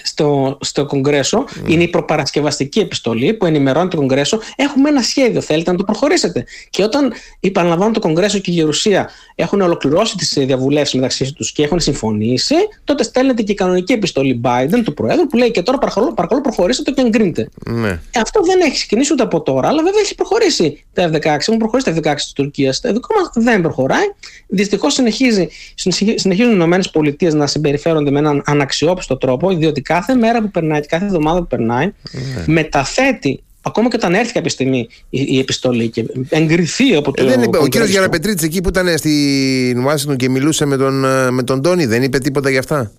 [0.05, 1.45] στο, στο Κογκρέσο.
[1.47, 1.69] Mm.
[1.69, 4.39] Είναι η προπαρασκευαστική επιστολή που ενημερώνει το Κογκρέσο.
[4.55, 5.41] Έχουμε ένα σχέδιο.
[5.41, 6.45] Θέλετε να το προχωρήσετε.
[6.69, 11.63] Και όταν, επαναλαμβάνω, το Κογκρέσο και η Γερουσία έχουν ολοκληρώσει τις διαβουλεύσεις μεταξύ τους και
[11.63, 15.77] έχουν συμφωνήσει, τότε στέλνεται και η κανονική επιστολή Biden, του Προέδρου, που λέει και τώρα
[15.77, 17.49] παρακαλώ, παρακαλώ προχωρήστε το και εγκρίνετε.
[17.65, 17.89] Ναι.
[17.89, 21.23] Ε, αυτό δεν έχει ξεκινήσει ούτε από τώρα, αλλά βέβαια έχει προχωρήσει τα F-16.
[21.25, 22.79] Έχουν προχωρήσει τα F-16 της Τουρκίας.
[22.79, 24.05] Το δικό μας δεν προχωράει.
[24.47, 30.79] Δυστυχώς συνεχίζουν οι ΗΠΑ να συμπεριφέρονται με έναν αναξιόπιστο τρόπο, διότι κάθε μέρα που περνάει
[30.81, 32.43] και κάθε εβδομάδα που περνάει ναι.
[32.53, 37.23] μεταθέτει Ακόμα και όταν έρθει κάποια στιγμή η, επιστολή και εγκριθεί από το.
[37.23, 41.05] Ε, δεν είπε, ο κύριος Γιαραπετρίτη εκεί που ήταν στην Ουάσιγκτον και μιλούσε με τον,
[41.05, 42.91] ε, με τον Τόνι, δεν είπε τίποτα γι' αυτά;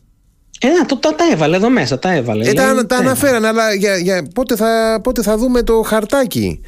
[0.60, 2.48] Ε, να, το, τα, τα έβαλε εδώ μέσα, τα έβαλε.
[2.48, 6.60] Ε, τα, τα αναφέρανε, αλλά για, για, πότε, θα, πότε θα δούμε το χαρτάκι;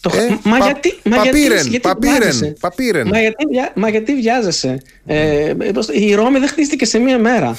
[0.00, 0.10] Το...
[0.16, 3.08] Ε, μα, πα, γιατί, μα παπίρεν, γιατί, παπίρεν, παπίρεν.
[3.08, 5.54] Μα, γιατί, μα γιατί βιάζεσαι; Ε,
[5.92, 7.56] η Ρώμη δεν χτίστηκε σε μία μέρα.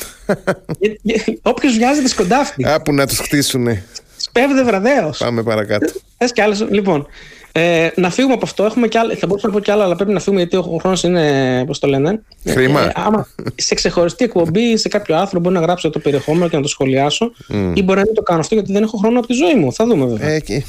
[1.41, 2.65] Όποιος βιάζεται σκοντάφτει.
[2.65, 3.83] Α, που να τους χτίσουνε.
[4.17, 5.17] Σπέβδε βραδέως.
[5.17, 5.91] Πάμε παρακάτω.
[6.17, 6.65] Θε κι άλλες.
[6.69, 7.07] Λοιπόν,
[7.51, 8.63] ε, να φύγουμε από αυτό.
[8.63, 10.77] Έχουμε κι άλλα, θα μπορούσα να πω κι άλλα, αλλά πρέπει να φύγουμε γιατί ο
[10.79, 12.21] χρόνος είναι, πώς το λένε.
[12.47, 12.81] Χρήμα.
[12.81, 16.61] Ε, άμα σε ξεχωριστή εκπομπή, σε κάποιο άρθρο μπορεί να γράψω το περιεχόμενο και να
[16.61, 17.71] το σχολιάσω, mm.
[17.73, 19.73] ή μπορεί να μην το κάνω αυτό γιατί δεν έχω χρόνο από τη ζωή μου.
[19.73, 20.29] Θα δούμε βέβαια.
[20.29, 20.63] Ε,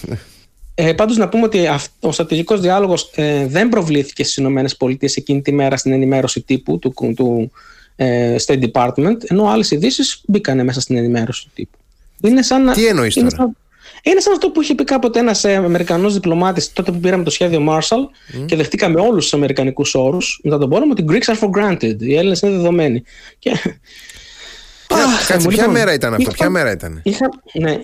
[0.89, 1.68] ε, Πάντως να πούμε ότι
[2.01, 6.95] ο στρατηγικός διάλογος ε, δεν προβλήθηκε στις ΗΠΑ εκείνη τη μέρα στην ενημέρωση τύπου του,
[7.16, 7.51] του
[7.97, 11.78] ε, State Department, ενώ άλλες ειδήσεις μπήκαν μέσα στην ενημέρωση του τύπου.
[12.22, 13.57] Είναι σαν, Τι εννοείς τώρα; Σαν,
[14.03, 17.31] είναι σαν αυτό που είχε πει κάποτε ένας ε, Αμερικανός διπλωμάτης τότε που πήραμε το
[17.31, 18.47] σχέδιο Marshall mm.
[18.47, 21.97] και δεχτήκαμε όλους τους Αμερικανικούς όρους μετά τον πόλεμο ότι Greeks are for granted.
[22.03, 23.03] Οι Έλληνες είναι δεδομένοι.
[23.39, 23.53] Και
[25.26, 27.78] Κάτσε, ποια λοιπόν, μέρα ήταν αυτό, ποια μέρα ήταν; Είχα, ναι,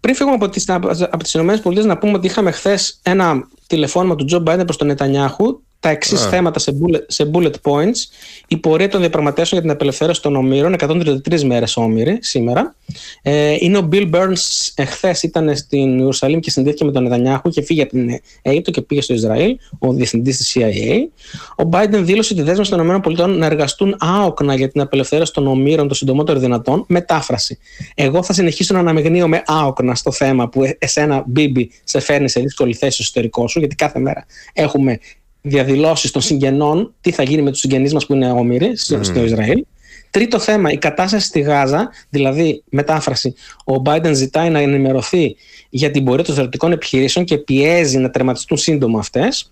[0.00, 4.24] πριν φύγουμε από τις, από τις ΗΠΑ να πούμε ότι είχαμε χθες ένα τηλεφώνημα του
[4.24, 7.98] Τζο Μπάιντεν προς τον Νετανιάχου τα εξής θέματα σε bullet, σε bullet points.
[8.48, 12.74] Η πορεία των διαπραγματεύσεων για την απελευθέρωση των ομήρων, 133 μέρες όμοιροι σήμερα.
[13.22, 17.62] Ε, είναι ο Bill Burns, εχθές ήταν στην Ιερουσαλήμ και συνδέθηκε με τον Νετανιάχου και
[17.62, 20.94] φύγε από την Αίγυπτο και πήγε στο Ισραήλ, ο διευθυντής της CIA.
[21.64, 25.88] Ο Biden δήλωσε τη δέσμευση των ΗΠΑ να εργαστούν άοκνα για την απελευθέρωση των ομήρων
[25.88, 26.84] το συντομότερο δυνατόν.
[26.88, 27.58] Μετάφραση.
[27.94, 32.40] Εγώ θα συνεχίσω να αναμειγνύω με άοκνα στο θέμα που εσένα, Μπίμπι, σε φέρνει σε
[32.40, 34.98] δύσκολη θέση στο εσωτερικό σου, γιατί κάθε μέρα έχουμε
[35.48, 38.98] διαδηλώσεις των συγγενών, τι θα γίνει με τους συγγενείς μας που είναι όμοιροι mm.
[39.00, 39.64] στο Ισραήλ.
[40.10, 43.34] Τρίτο θέμα, η κατάσταση στη Γάζα, δηλαδή μετάφραση.
[43.64, 45.36] Ο Biden ζητάει να ενημερωθεί
[45.70, 49.50] για την πορεία των στρατιωτικών επιχειρήσεων και πιέζει να τερματιστούν σύντομα αυτές.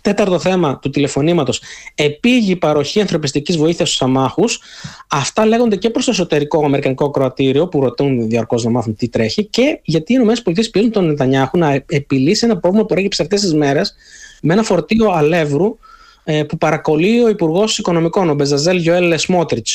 [0.00, 1.62] Τέταρτο θέμα του τηλεφωνήματος,
[1.94, 4.60] επίγει παροχή ανθρωπιστικής βοήθειας στους αμάχους.
[5.08, 9.44] Αυτά λέγονται και προς το εσωτερικό αμερικανικό κροατήριο που ρωτούν διαρκώς να μάθουν τι τρέχει
[9.44, 13.54] και γιατί οι ΗΠΑ πιέζουν τον Νετανιάχου να επιλύσει ένα πρόβλημα που έγιψε αυτές τις
[13.54, 13.94] μέρες
[14.40, 15.78] με ένα φορτίο αλεύρου
[16.24, 19.66] ε, που παρακολεί ο Υπουργός Οικονομικών, ο Μπεζαζέλ Γιοέλ Σμότριτ.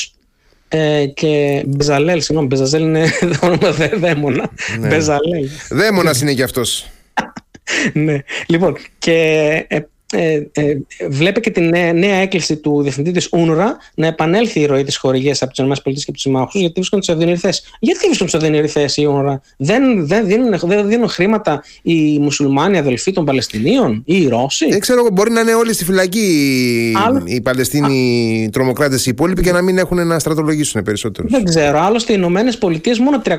[0.68, 3.10] Ε, και Μπεζαλέλ, συγγνώμη, Μπεζαζέλ είναι
[3.40, 4.50] όνομα δε, δαίμονα.
[4.78, 4.88] Ναι.
[4.88, 5.48] Μπεζαλέλ.
[5.70, 6.90] Δαίμονα είναι και αυτός.
[7.92, 8.18] ναι.
[8.46, 9.66] Λοιπόν, και
[10.12, 10.62] ε, ε,
[10.98, 14.84] ε, βλέπει και τη νέα, νέα έκκληση του διευθυντή της UNRWA να επανέλθει η ροή
[14.84, 17.62] της χορηγίας από τις ΗΠΑ και από τους συμμάχους, γιατί βρίσκονται σε οδυνηρή θέση.
[17.78, 22.78] Γιατί βρίσκονται σε οδυνηρή θέση η UNRWA, δεν, δεν, δίνουν, δεν δίνουν χρήματα οι μουσουλμάνοι
[22.78, 27.22] αδελφοί των Παλαιστινίων ή οι Ρώσοι; Δεν ξέρω, μπορεί να είναι όλοι στη φυλακή Άλλο...
[27.24, 31.28] οι Παλαιστίνοι τρομοκράτες οι υπόλοιποι και να μην έχουν να στρατολογήσουν περισσότερο.
[31.30, 31.80] Δεν ξέρω.
[31.80, 33.36] Άλλωστε οι Ηνωμένες Πολιτείες μόνο 300.000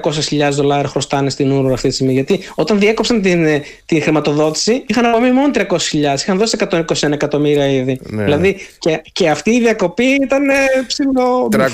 [0.51, 2.13] δολάρια χρωστάνε στην UNRWA αυτή τη στιγμή.
[2.13, 3.45] Γιατί όταν διέκοψαν την,
[3.85, 5.57] την χρηματοδότηση είχαν απομείνει μόνο 300.000.
[6.17, 7.99] Είχαν δώσει 121 εκατομμύρια ήδη.
[8.09, 8.23] Ναι.
[8.23, 10.55] Δηλαδή και, και αυτή η διακοπή ήταν ε,
[10.87, 11.49] ψηλό.
[11.51, 11.65] 300.000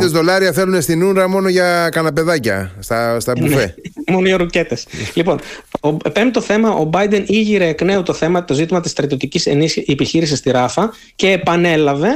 [0.00, 3.54] δολάρια θέλουν στην Ούρα μόνο για καναπεδάκια στα, στα μπουφέ.
[3.54, 3.74] Ναι.
[4.14, 4.86] Μόνο οι ρουκέτες.
[5.14, 5.40] λοιπόν,
[5.80, 9.46] ο, πέμπτο θέμα, ο Biden ήγηρε εκ νέου το θέμα, το ζήτημα της στρατιωτικής
[9.86, 12.08] επιχείρησης στη Ράφα και επανέλαβε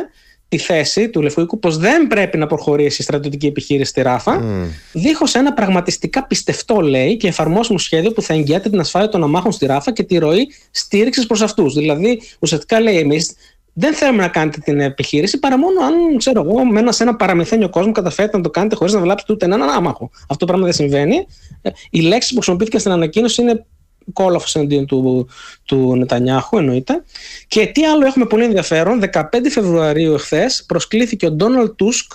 [0.52, 4.40] τη θέση του Λευκού Οίκου πως δεν πρέπει να προχωρήσει η στρατιωτική επιχείρηση στη Ράφα,
[4.40, 4.68] mm.
[4.92, 9.52] δίχως ένα πραγματιστικά πιστευτό, λέει, και εφαρμόσιμο σχέδιο που θα εγγυάται την ασφάλεια των αμάχων
[9.52, 11.74] στη Ράφα και τη ροή στήριξης προς αυτούς.
[11.74, 13.34] Δηλαδή, ουσιαστικά λέει, εμείς
[13.72, 17.68] δεν θέλουμε να κάνετε την επιχείρηση παρά μόνο αν, ξέρω εγώ, μένα σε ένα παραμυθένιο
[17.68, 20.10] κόσμο καταφέρετε να το κάνετε χωρίς να βλάψετε ούτε έναν άμαχο.
[20.12, 21.26] Αυτό το πράγμα δεν συμβαίνει.
[21.62, 23.66] Ε, οι λέξεις που χρησιμοποιήθηκαν στην ανακοίνωση είναι
[24.12, 25.28] κόλαφος εναντίον του,
[25.64, 27.04] του Νετανιάχου, εννοείται.
[27.48, 32.12] Και τι άλλο έχουμε πολύ ενδιαφέρον, 15 Φεβρουαρίου εχθές προσκλήθηκε ο Ντόναλτ Τούσκ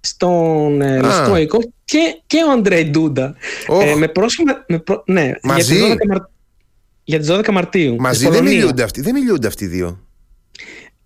[0.00, 3.34] στον ε, Λευκό Οίκο και, και ο Αντρέι Ντούντα.
[3.68, 3.82] Oh.
[3.82, 4.64] Ε, με πρόσχημα.
[4.68, 5.76] Με προ, ναι, Μαζί.
[5.76, 6.18] Για τις 12, Μαρ...
[7.04, 7.96] για τις 12 Μαρτίου.
[7.98, 10.00] Μαζί δεν μιλούνται, αυτοί, δεν μιλούνται αυτοί οι δύο.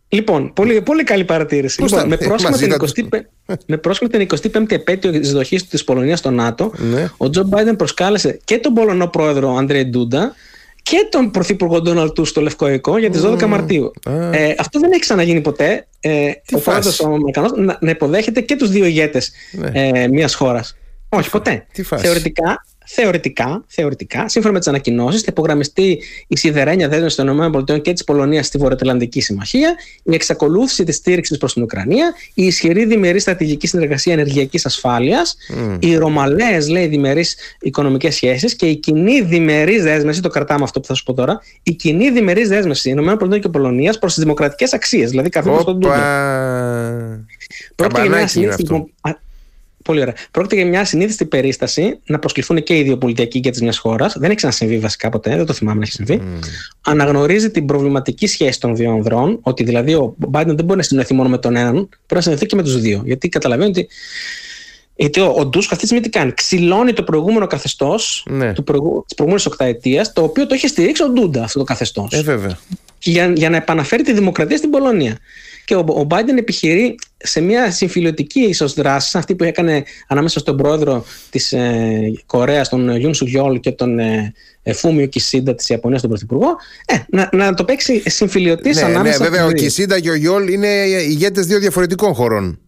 [0.08, 1.76] Λοιπόν, πολύ, πολύ καλή παρατήρηση.
[1.80, 3.18] Πώς Λοιπόν, τα- με, πρόσχημα μαζί την τα-
[3.56, 7.08] 25 με πρόσχημα την 25η επέτειο της δοχής της Πολωνίας στο ΝΑΤΟ, Ναι.
[7.16, 10.34] ο Τζο Μπάιντεν προσκάλεσε και τον Πολωνό πρόεδρο Αντρέι Ντούντα
[10.82, 13.90] και τον πρωθυπουργό Ντόναλτ Τού στο Λευκό Οικό για τις 12 Μαρτίου.
[14.10, 14.12] Α.
[14.36, 15.86] Ε, αυτό δεν έχει ξαναγίνει ποτέ.
[16.00, 16.80] Ε, ο φάση.
[16.80, 19.70] πρόεδρο ο Αμερικανός να, να υποδέχεται και τους δύο ηγέτες Ναι.
[20.02, 20.76] ε, μιας χώρας.
[21.08, 21.66] Όχι, ποτέ.
[21.72, 22.04] τι φάση.
[22.04, 27.92] Θεωρητικά, θεωρητικά, θεωρητικά, σύμφωνα με τις ανακοινώσεις, θα υπογραμμιστεί η σιδερένια δέσμευση των ΗΠΑ και
[27.92, 33.18] της Πολωνίας στη Βορειοατλαντική Συμμαχία, η εξακολούθηση της στήριξης προς την Ουκρανία, η ισχυρή διμερή
[33.18, 35.36] στρατηγική συνεργασία ενεργειακής ασφάλειας,
[35.78, 40.86] οι ρωμαλαίες, λέει, διμερείς οικονομικές σχέσεις και η κοινή διμερή δέσμευση, το κρατάμε αυτό που
[40.86, 45.10] θα σου πω τώρα, η κοινή διμερή δέσμευση ΗΠΑ και Πολωνίας προς τις δημοκρατικές αξίες,
[45.10, 45.96] δηλαδή καθόλου στον Τούρκο.
[45.96, 47.24] Όπα.
[47.74, 49.25] Πρόκειται για μια
[49.86, 50.14] Πολύ ωραία.
[50.30, 54.12] Πρόκειται για μια συνήθιστη περίσταση να προσκληθούν και οι δύο πολιτικοί ηγέτες μιας χώρας.
[54.18, 56.22] Δεν έχει ξανασυμβεί βασικά ποτέ, δεν το θυμάμαι να έχει συμβεί.
[56.80, 61.14] Αναγνωρίζει την προβληματική σχέση των δύο ανδρών, ότι δηλαδή ο Biden δεν μπορεί να συνοηθεί
[61.14, 63.02] μόνο με τον έναν, πρέπει να συνοηθεί και με τους δύο.
[63.04, 63.88] Γιατί καταλαβαίνει ότι.
[64.98, 68.52] Γιατί ο, ο Ντούσκ αυτή τη στιγμή τι κάνει; Ξυλώνει το προηγούμενο καθεστώς Ναι.
[68.52, 68.64] της
[69.14, 72.58] προηγούμενης οκταετίας, το οποίο το είχε στηρίξει ο Ντούντα αυτό το καθεστώς Ε, βέβαια.
[72.98, 75.18] για, για να επαναφέρει τη δημοκρατία στην Πολωνία.
[75.66, 80.56] Και ο, ο Biden επιχειρεί σε μια συμφιλιωτική ίσως δράση, αυτή που έκανε ανάμεσα στον
[80.56, 84.32] πρόεδρο της ε, Κορέας, τον Γιούν Σουγιόλ και τον ε,
[84.62, 86.56] ε, Φούμιο Κισίντα της Ιαπωνίας, τον πρωθυπουργό,
[86.86, 89.66] ε, να, να το παίξει συμφιλιωτή Ναι, ναι, ανάμεσα βέβαια, στους ο δύο.
[89.66, 90.68] Κισίντα και ο Γιόλ είναι
[91.08, 92.58] ηγέτες δύο διαφορετικών χωρών.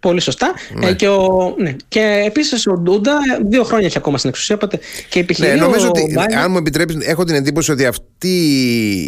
[0.00, 0.52] Πολύ σωστά.
[0.74, 0.88] Ναι.
[0.88, 1.76] Ε, και, ο, ναι.
[1.88, 4.54] και επίσης ο Ντούντα ε, δύο χρόνια έχει ακόμα στην εξουσία.
[4.54, 7.86] Οπότε και επιχειρεί Ναι, νομίζω ο ότι, Biden- αν μου επιτρέψεις, έχω την εντύπωση ότι
[7.86, 8.28] αυτή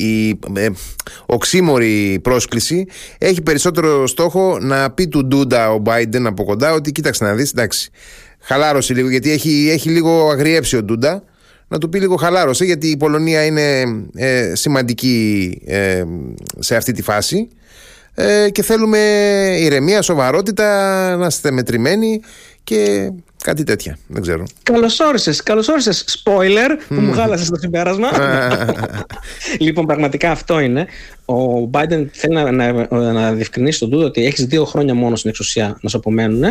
[0.00, 0.68] η ε,
[1.26, 2.86] οξύμορη πρόσκληση
[3.18, 7.50] έχει περισσότερο στόχο να πει του Ντούντα ο Biden από κοντά ότι κοίταξε να δεις,
[7.50, 7.90] εντάξει,
[8.40, 11.22] χαλάρωσε λίγο, γιατί έχει, έχει λίγο αγριέψει ο Ντούντα.
[11.68, 13.82] Να του πει λίγο χαλάρωσε, γιατί η Πολωνία είναι
[14.14, 16.02] ε, σημαντική ε,
[16.58, 17.48] σε αυτή τη φάση
[18.14, 18.98] ε, και θέλουμε
[19.58, 20.66] ηρεμία, σοβαρότητα,
[21.16, 22.20] να είστε μετρημένοι
[22.64, 23.10] και
[23.42, 23.98] κάτι τέτοια.
[24.06, 24.44] Δεν ξέρω.
[24.62, 25.90] Καλώ όρισε, καλώ όρισε.
[25.92, 28.08] Spoiler που μου χάλασε το συμπέρασμα.
[29.58, 30.86] λοιπόν, πραγματικά αυτό είναι.
[31.32, 35.30] Ο Biden θέλει να, να, να διευκρινίσει τον Τούτο ότι έχεις δύο χρόνια μόνο στην
[35.30, 36.42] εξουσία να σου απομένουν.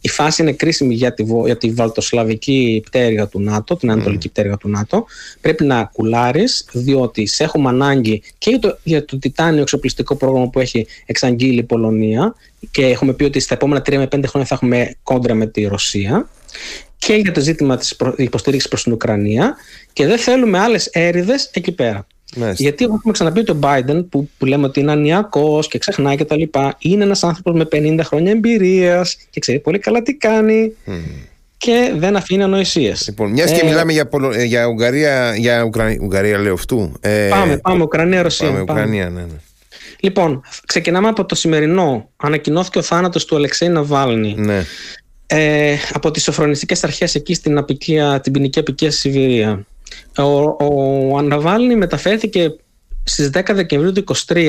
[0.00, 4.28] Η φάση είναι κρίσιμη για τη, βο- για τη βαλτοσλαβική πτέρυγα του ΝΑΤΟ, την ανατολική
[4.28, 5.06] πτέρυγα του ΝΑΤΟ.
[5.40, 10.48] Πρέπει να κουλάρεις, διότι σε έχουμε ανάγκη και για το, για το τιτάνιο εξοπλιστικό πρόγραμμα
[10.48, 12.34] που έχει εξαγγείλει η Πολωνία
[12.70, 15.64] και έχουμε πει ότι στα επόμενα 3 με 5 χρόνια θα έχουμε κόντρα με τη
[15.66, 16.28] Ρωσία
[16.98, 19.56] και για το ζήτημα της προ- υποστήριξης προς την Ουκρανία
[19.92, 22.06] και δεν θέλουμε άλλες έρηδες εκεί πέρα.
[22.36, 22.62] Μάλιστα.
[22.62, 26.24] Γιατί έχουμε ξαναπεί ότι ο Biden που, που λέμε ότι είναι ανιακός και ξεχνάει και
[26.24, 30.72] τα λοιπά είναι ένας άνθρωπος με 50 χρόνια εμπειρίας και ξέρει πολύ καλά τι κάνει
[31.58, 33.04] και δεν αφήνει ανοησίες.
[33.08, 34.32] Λοιπόν, μιας και Ε, μιλάμε για, Πολο...
[34.32, 35.96] ε, για Ουγγαρία, για Ουκρα...
[36.00, 36.92] Ουγγαρία λέω αυτού.
[37.00, 38.46] Ε, Πάμε, πάμε, Ουκρανία, Ρωσία.
[38.46, 38.80] Πάμε, πάμε.
[38.80, 39.36] Ουκρανία, ναι, ναι.
[40.00, 42.10] Λοιπόν, ξεκινάμε από το σημερινό.
[42.16, 44.34] Ανακοινώθηκε ο θάνατος του Αλεξέη Ναβάλνη.
[44.38, 44.64] ναι.
[45.26, 49.66] ε, από τις σοφρονιστικές αρχές εκεί στην, απικία, την ποινική απικία στη Σιβηρία.
[50.18, 50.22] Ο,
[51.12, 52.56] ο Αναβάλνη μεταφέρθηκε
[53.04, 54.48] στις 10 Δεκεμβρίου του 23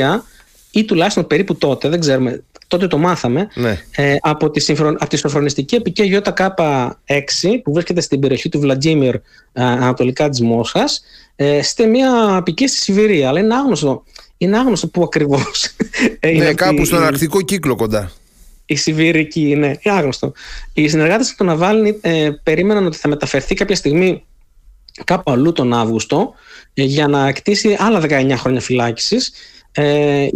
[0.72, 3.82] ή τουλάχιστον περίπου τότε, δεν ξέρουμε, τότε το μάθαμε, ναι.
[3.95, 4.88] ε, από, τη συμφρο...
[4.88, 6.24] από τη σοφρονιστική απικία
[7.06, 9.22] ΙΚ6 που βρίσκεται στην περιοχή του Βλαντζίμιρ ε,
[9.53, 11.02] ανατολικά της Μόσχας
[11.36, 13.28] ε, στη μια απικία στη Σιβηρία.
[13.28, 14.03] Αλλά είναι άγνωστο,
[14.38, 15.66] είναι άγνωστο πού ακριβώς
[16.20, 18.11] ε, ναι αυτή κάπου στον η- αρκτικό κύκλο κοντά.
[18.66, 20.32] η Σιβηρική, ναι, είναι άγνωστο.
[20.74, 24.24] Οι συνεργάτες του Ναβάλνη ε, περίμεναν ότι θα μεταφερθεί κάποια στιγμή
[25.03, 26.34] κάπου αλλού τον Αύγουστο
[26.74, 29.32] ε, για να κτίσει άλλα 19 χρόνια φυλάκισης.
[29.72, 30.28] Ε,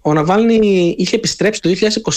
[0.00, 1.70] ο Ναβάλνη είχε επιστρέψει το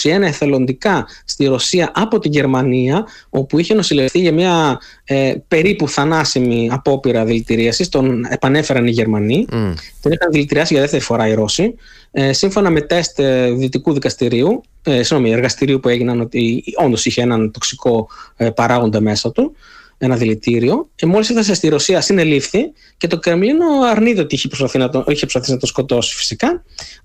[0.03, 6.70] 2021 εθελοντικά στη Ρωσία από την Γερμανία, όπου είχε νοσηλευτεί για μια ε, περίπου θανάσιμη
[6.72, 7.90] απόπειρα δηλητηρίασης.
[7.90, 9.45] Τον επανέφεραν οι Γερμανοί.
[9.52, 9.74] Mm.
[10.02, 11.76] Τον είχαν δηλητηριάσει για δεύτερη φορά οι Ρώσοι.
[12.12, 17.22] Ε, σύμφωνα με τεστ ε, δυτικού δικαστηρίου, ε, συγγνώμη, εργαστηρίου που έγιναν ότι όντως είχε
[17.22, 19.56] έναν τοξικό ε, παράγοντα μέσα του
[19.97, 20.89] ένα δηλητήριο.
[20.95, 24.99] Και μόλις έφτασε στη Ρωσία, συνελήφθη και το Κρεμλίνο αρνείται ότι είχε προσπαθήσει να το,
[25.07, 26.63] είχε προσπαθήσει να το σκοτώσει φυσικά.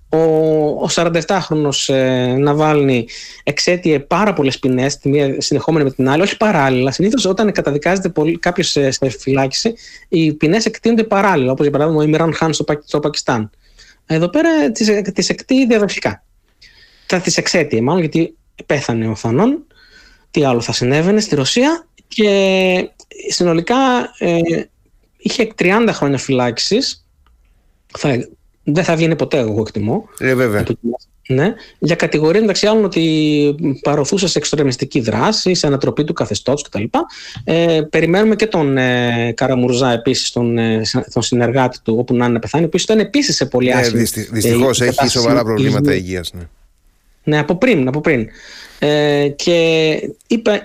[0.09, 0.17] Ο,
[0.67, 3.07] ο 47χρονο ε, Ναβάλνη
[3.43, 6.91] εξέτειε πάρα πολλές ποινές, τη μία συνεχόμενη με την άλλη, όχι παράλληλα.
[6.91, 9.73] Συνήθως όταν καταδικάζεται κάποιος σε, σε φυλάκιση,
[10.09, 13.49] οι ποινές εκτείνονται παράλληλα, όπως για παράδειγμα ο Ιμιράν Χάν στο, στο Πακιστάν.
[14.05, 14.71] Εδώ πέρα
[15.13, 16.23] τις εκτεί διαδοχικά.
[17.05, 18.35] Θα τις εξέτειε μάλλον γιατί
[18.65, 19.65] πέθανε ο Θανόν.
[20.31, 22.89] Τι άλλο θα συνέβαινε στη Ρωσία; Και
[23.29, 23.75] συνολικά
[24.17, 24.39] ε,
[25.17, 26.77] είχε 30 χρόνια φυλάκιση.
[28.63, 30.09] δεν θα βγαίνει ποτέ, εγώ εκτιμώ.
[30.19, 30.65] Ε, βέβαια.
[31.27, 36.83] Ναι, για κατηγορία μεταξύ άλλων ότι παροθούσε σε εξτρεμιστική δράση, σε ανατροπή του καθεστώτος κτλ.
[37.43, 40.81] Ε, περιμένουμε και τον ε, Καραμουρζά επίσης, τον, ε,
[41.13, 44.01] τον συνεργάτη του, όπου να είναι να πεθάνει, ο οποίος ήταν επίσης σε πολύ άσχημη.
[44.01, 46.33] Ε, Δυστυχώς έχει σοβαρά προβλήματα υγείας.
[46.33, 46.41] Ναι.
[47.23, 48.27] ναι, από πριν, από πριν.
[48.83, 49.91] Ε, και
[50.27, 50.63] είπα,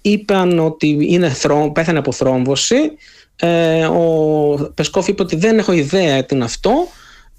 [0.00, 1.32] είπαν ότι είναι
[1.72, 2.92] πέθανε από θρόμβωση.
[3.36, 6.72] Ε, ο Πεσκόφ είπε ότι δεν έχω ιδέα τι είναι αυτό.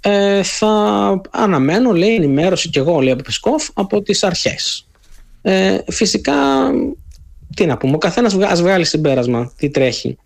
[0.02, 4.88] Ε, θα αναμένω, λέει, ενημέρωση και εγώ, λέει από Πεσκόφ, από τις αρχές.
[5.42, 6.34] Ε, φυσικά,
[7.56, 10.18] τι να πούμε, ο καθένας ας βγάλει συμπέρασμα τι τρέχει.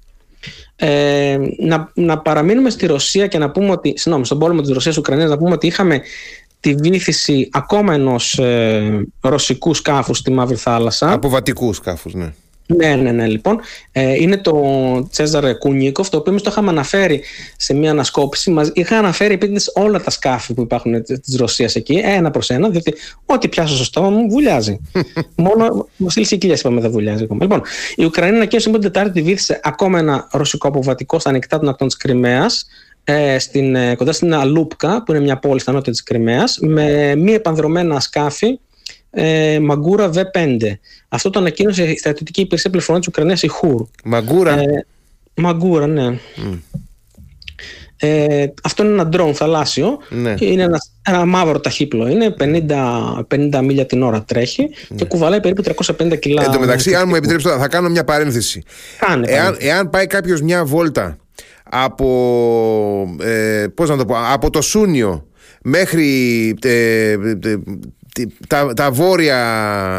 [0.75, 5.29] Ε, να, να παραμείνουμε στη Ρωσία και να πούμε ότι, συγγνώμη, στον πόλεμο της Ρωσίας-Ουκρανίας
[5.29, 6.01] να πούμε ότι είχαμε
[6.65, 11.11] τη βήθηση ακόμα ενός ε, ρωσικού σκάφους στη Μαύρη Θάλασσα.
[11.11, 12.33] Αποβατικού σκάφους, ναι.
[12.67, 13.59] Ναι, ναι, ναι, λοιπόν.
[13.91, 14.53] Ε, είναι το
[15.11, 17.23] Τσέζαρ Κούνικοφ, το οποίο εμείς το είχαμε αναφέρει
[17.57, 18.51] σε μια ανασκόπηση.
[18.51, 22.69] Μας είχα αναφέρει επίτηδες όλα τα σκάφη που υπάρχουν της Ρωσίας εκεί, ένα προς ένα,
[22.69, 22.93] διότι
[23.25, 24.79] ό,τι πιάσω στο στόμα μου βουλιάζει.
[25.35, 27.43] Μόνο ο Βασίλη Οικιλιά είπαμε δεν βουλιάζει ακόμα.
[27.43, 27.61] Λοιπόν,
[27.95, 31.97] η Ουκρανία ανακοίνωσε την Τετάρτη βήθησε ακόμα ένα ρωσικό αποβατικό στα ανοιχτά των ακτών της
[31.97, 32.65] Κρυμαίας,
[33.07, 37.15] ε, στην, ε, κοντά στην Αλούπκα, που είναι μια πόλη στα νότια της Κρυμαίας, με
[37.15, 38.59] μη επανδρομένα σκάφη
[39.09, 40.57] ε, Μαγκούρα V5.
[41.09, 43.81] Αυτό το ανακοίνωσε η στρατιωτική υπηρεσία πληροφοριών της Ουκρανίας, η ΧΟΥΡ.
[44.03, 44.85] Μαγκούρα; Ε,
[45.35, 46.17] Μαγκούρα, ναι.
[47.97, 49.97] Ε, αυτό είναι ένα drone θαλάσσιο.
[50.09, 50.33] Ναι.
[50.39, 52.07] Είναι ένας, ένα μαύρο ταχύπλο.
[52.07, 54.97] Είναι 50, 50 μίλια την ώρα τρέχει ναι.
[54.97, 55.63] και κουβαλάει περίπου
[55.97, 56.43] 350 κιλά.
[56.43, 58.63] Εν τω μεταξύ, αν μου επιτρέψετε, θα κάνω μια παρένθεση.
[58.99, 61.17] Κάνε, εάν, εάν πάει κάποιος μια βόλτα
[61.69, 65.27] από, ε, πώς να το πω, από το Σούνιο
[65.61, 67.15] μέχρι ε,
[68.47, 69.39] τα, τα βόρεια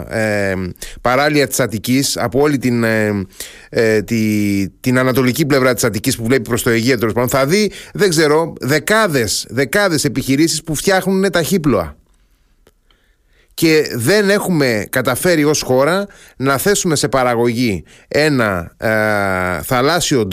[0.09, 0.55] ε,
[1.01, 3.27] παράλια της Αττικής από όλη την, ε,
[3.69, 7.73] ε, τη, την ανατολική πλευρά της Αττικής που βλέπει προς το Αιγαίο τέλος θα δει
[7.93, 11.97] δεν ξέρω δεκάδες, δεκάδες επιχειρήσεις που φτιάχνουν τα χύπλοα.
[13.55, 16.07] Και δεν έχουμε καταφέρει ως χώρα
[16.37, 20.27] να θέσουμε σε παραγωγή ένα ε, θαλάσσιο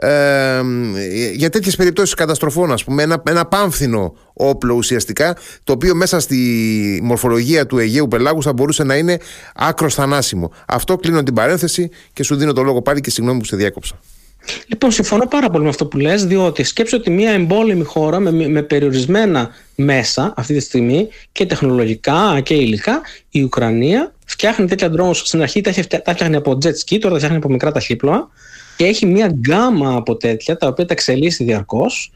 [0.00, 0.94] drone
[1.34, 7.00] για τέτοιες περιπτώσεις καταστροφών ας πούμε ένα, ένα πάμφθινο όπλο ουσιαστικά το οποίο μέσα στη
[7.02, 9.18] μορφολογία του Αιγαίου Πελάγους θα μπορούσε να είναι
[9.54, 10.52] άκρος θανάσιμο.
[10.66, 13.98] Αυτό κλείνω την παρένθεση και σου δίνω το λόγο πάλι και συγγνώμη που σε διάκοψα.
[14.66, 18.30] Λοιπόν, συμφωνώ πάρα πολύ με αυτό που λες, διότι σκέψω ότι μια εμπόλεμη χώρα με,
[18.48, 23.00] με περιορισμένα μέσα αυτή τη στιγμή και τεχνολογικά και υλικά,
[23.30, 25.14] η Ουκρανία φτιάχνει τέτοια drones.
[25.14, 25.72] Στην αρχή τα,
[26.12, 28.30] φτιάχνει από jet ski, τώρα τα φτιάχνει από μικρά ταχύπλοα
[28.76, 32.12] και έχει μια γκάμα από τέτοια τα οποία τα εξελίσσει διαρκώς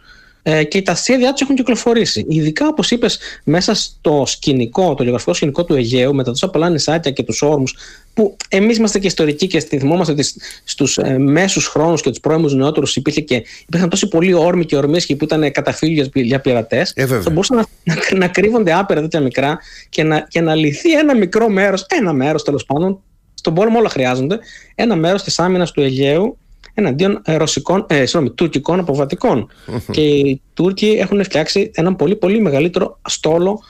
[0.49, 2.27] ε, και τα σχέδιά τους έχουν κυκλοφορήσει.
[2.28, 6.70] Ειδικά, όπως είπες, μέσα στο σκηνικό, το γεωγραφικό σκηνικό του Αιγαίου, με τα τόσα πολλά
[6.70, 7.77] νησάκια και τους όρμους,
[8.15, 10.24] που εμείς είμαστε και ιστορικοί και θυμόμαστε ότι
[10.65, 14.77] στους ε, μέσους χρόνους και τους πρώιμους νεότερους υπήρχε και, υπήρχαν τόσοι πολλοί όρμοι και
[14.77, 16.93] ορμίσχοι που ήταν καταφύγιος για πειρατές.
[16.97, 19.59] Ε, θα μπορούσαν να, να, να, κρύβονται άπειρα τέτοια μικρά
[19.89, 23.03] και να, και να λυθεί ένα μικρό μέρος, ένα μέρος τέλος πάντων,
[23.35, 24.39] στον πόλεμο όλα χρειάζονται,
[24.74, 26.39] ένα μέρος της άμυνας του Αιγαίου
[26.78, 29.48] εναντίον ε, ρωσικών, ε, συγνώμη, τουρκικών αποβατικών.
[29.90, 33.61] και οι Τούρκοι έχουν φτιάξει έναν πολύ πολύ μεγαλύτερο στόλο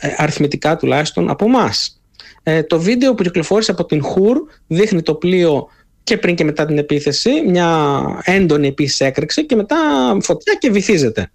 [0.00, 2.00] ε, αριθμητικά τουλάχιστον από εμάς.
[2.42, 5.66] Ε, το βίντεο που κυκλοφόρησε από την Χουρ δείχνει το πλοίο
[6.04, 9.76] και πριν και μετά την επίθεση, μια έντονη επίσης έκρηξη και μετά
[10.20, 11.30] φωτιά και βυθίζεται.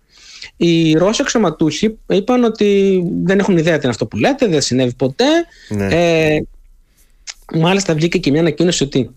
[0.58, 4.94] Οι Ρώσοι αξιωματούχοι είπαν ότι δεν έχουν ιδέα τι είναι αυτό που λέτε, δεν συνέβη
[4.94, 5.26] ποτέ.
[5.70, 5.88] Ναι.
[5.90, 6.44] Ε,
[7.54, 9.10] μάλιστα βγήκε και μια ανακοίνωση ότι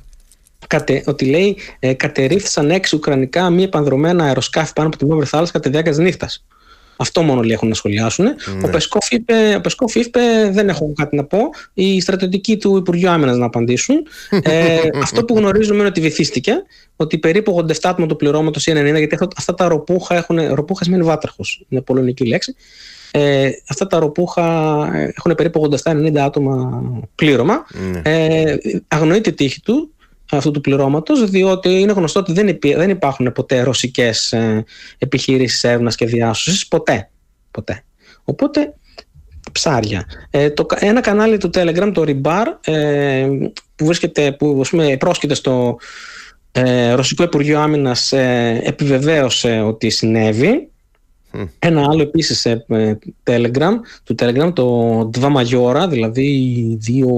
[0.67, 5.53] κατε, ότι λέει ε, κατερρίφθησαν έξι ουκρανικά μη επανδρομένα αεροσκάφη πάνω από τη Μαύρη Θάλασσα
[5.53, 6.45] κατά τη διάρκεια της νύχτας.
[6.97, 8.27] Αυτό μόνο λέει έχουν να σχολιάσουν.
[8.65, 10.21] Ο, Πεσκόφ είπε, ο Πεσκόφ είπε:
[10.53, 11.39] Δεν έχω κάτι να πω.
[11.75, 13.97] Οι στρατιωτικοί του Υπουργείου Άμυνας να απαντήσουν.
[14.43, 16.53] ε, αυτό που γνωρίζουμε είναι ότι βυθίστηκε.
[16.97, 20.55] Ότι περίπου 87 άτομα του πληρώματος ή 90, γιατί αυτά τα ροπούχα έχουν.
[20.55, 21.65] Ροπούχας σημαίνει βάτραχος.
[21.69, 22.55] Είναι πολωνική λέξη.
[23.15, 24.43] Ε, αυτά τα ροπούχα
[25.17, 26.83] έχουν περίπου 87-90 άτομα
[27.15, 27.67] πλήρωμα.
[27.93, 28.01] Ναι.
[28.05, 28.57] Ε,
[28.89, 29.92] αγνοείται η τύχη του
[30.37, 34.65] αυτού του πληρώματος διότι είναι γνωστό ότι δεν, υπή, δεν υπάρχουν ποτέ ρωσικές ε,
[34.99, 36.69] επιχειρήσεις έρευνας και διάσωσης.
[36.69, 37.11] Ποτέ,
[37.51, 37.85] ποτέ.
[38.25, 38.75] οπότε
[39.53, 40.05] ψάρια.
[40.31, 43.29] Ε, το, ένα κανάλι του Telegram το Rebar ε,
[43.77, 45.77] που βρίσκεται που ας πούμε, πρόσκειται στο
[46.53, 50.67] ε, Ρωσικό Υπουργείο Άμυνας ε, επιβεβαίωσε ότι συνέβη.
[51.59, 52.65] Ένα άλλο επίσης ε,
[53.25, 53.73] Telegram,
[54.05, 57.11] του Telegram, το Dva Majora, δηλαδή δύο,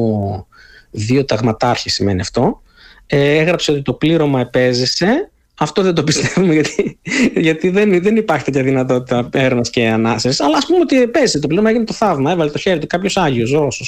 [0.90, 2.62] δύο ταγματάρχοι σημαίνει αυτό.
[3.06, 5.30] Ε, έγραψε ότι το πλήρωμα επέζησε.
[5.58, 6.98] Αυτό δεν το πιστεύουμε γιατί,
[7.34, 10.40] γιατί δεν, δεν υπάρχει τέτοια δυνατότητα έρευνας και ανάσες.
[10.40, 11.38] Αλλά ας πούμε ότι επέζησε.
[11.38, 12.30] Το πλήρωμα έγινε το θαύμα.
[12.32, 13.84] Έβαλε το χέρι του κάποιος Άγιος Ρώσο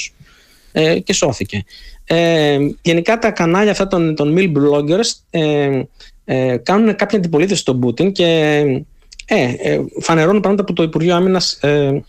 [0.71, 1.63] ε, και σώθηκε.
[2.05, 5.81] Ε, γενικά τα κανάλια αυτά των, των mill bloggers ε,
[6.25, 8.25] ε, κάνουν κάποια αντιπολίτευση στον Πούτιν και
[9.25, 11.53] ε, ε, φανερώνουν πράγματα από το Υπουργείο Άμυνας.
[11.53, 12.03] Ε,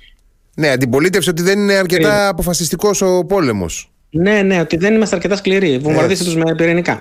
[0.54, 3.90] ναι, αντιπολίτευση ότι δεν είναι αρκετά ε, αποφασιστικός ο πόλεμος.
[4.10, 5.78] Ναι, ναι, ότι δεν είμαστε αρκετά σκληροί.
[5.78, 6.98] Βομβαρδίστε τους με πυρηνικά.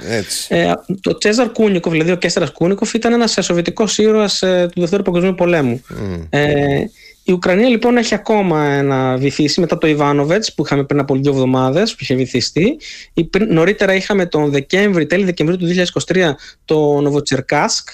[0.47, 5.03] Ε, το Τσέζαρ Κούνικοφ, δηλαδή ο Κέστερα Κούνικοφ, ήταν ένας σοβιετικό ήρωας ε, του Δευτέρου
[5.03, 5.81] Παγκοσμίου Πολέμου.
[5.89, 6.27] Mm.
[6.29, 6.83] Ε,
[7.23, 11.31] η Ουκρανία λοιπόν έχει ακόμα ένα βυθίσει μετά το Ιβάνοβετς που είχαμε πριν από δύο
[11.31, 12.77] εβδομάδες που είχε βυθιστεί.
[13.47, 15.67] Νωρίτερα είχαμε τον Δεκέμβρη, τέλη Δεκεμβρίου του
[16.13, 16.17] 2023
[16.65, 17.89] το Νοβοτσερκάσκ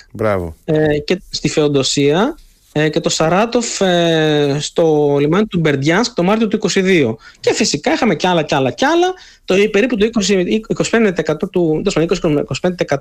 [0.66, 2.38] ε, και στη Φεοντοσία
[2.76, 7.16] ε, και το Σαράτοφ ε, στο λιμάνι του Μπερντιάνσκ το Μάρτιο του 2022.
[7.40, 9.14] Και φυσικά είχαμε κι άλλα κι άλλα κι άλλα.
[9.46, 10.46] Το, περίπου το 20,
[11.02, 12.98] 25%, του, 25%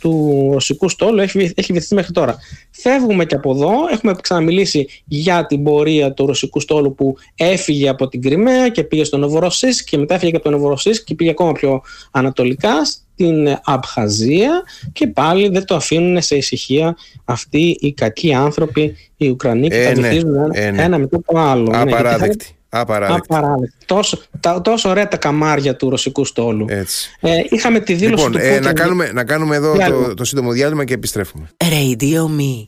[0.00, 2.36] του ρωσικού στόλου έχει, έχει βυθιστεί μέχρι τώρα.
[2.70, 3.72] Φεύγουμε και από εδώ.
[3.90, 9.04] Έχουμε ξαναμιλήσει για την πορεία του ρωσικού στόλου που έφυγε από την Κρυμαία και πήγε
[9.04, 12.74] στο Νοβοροσίσκ και μετά έφυγε από το Νοβοροσίσκ και πήγε ακόμα πιο ανατολικά
[13.20, 19.68] την Αμπχαζία και πάλι δεν το αφήνουν σε ησυχία αυτοί οι κακοί άνθρωποι, οι Ουκρανοί
[19.68, 20.08] και ε, τα ναι,
[20.52, 20.82] ε, ναι.
[20.82, 21.70] ένα μετά το άλλο.
[21.70, 22.46] Ναι, Απαράδεκτη.
[22.72, 23.26] Ναι, Απαράδεκτη.
[23.28, 23.76] Απαράδεκτη.
[23.86, 26.66] Τόσο, τα, τόσο ωραία τα καμάρια του ρωσικού στόλου.
[26.68, 27.10] Έτσι.
[27.20, 30.52] Ε, είχαμε τη δήλωση λοιπόν, του ε, να, κάνουμε, να κάνουμε εδώ το, το σύντομο
[30.52, 31.50] διάλειμμα και επιστρέφουμε.
[31.56, 32.64] Radio Me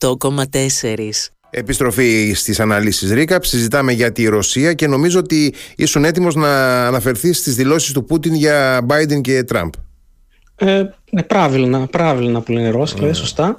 [0.00, 1.08] 88,4
[1.50, 7.38] Επιστροφή στις αναλύσεις Ρίκα, συζητάμε για τη Ρωσία και νομίζω ότι ήσουν έτοιμος να αναφερθείς
[7.38, 9.72] στις δηλώσεις του Πούτιν για Biden και Τραμπ.
[10.56, 13.56] Ε, ναι, πράβιλνα, που λένε Ρώσοι, δηλαδή σωστά.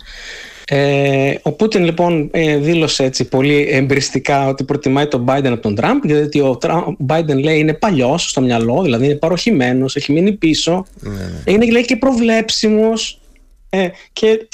[0.72, 5.76] Ε, ο Πούτιν λοιπόν ε, δήλωσε έτσι πολύ εμπριστικά ότι προτιμάει τον Biden από τον
[5.76, 6.58] Τραμπ γιατί ο
[7.08, 11.52] Biden λέει είναι παλιός στο μυαλό, δηλαδή είναι παροχημένος, έχει μείνει πίσω, ναι, ναι.
[11.52, 13.20] είναι λέει και προβλέψιμος
[13.70, 14.48] ε, και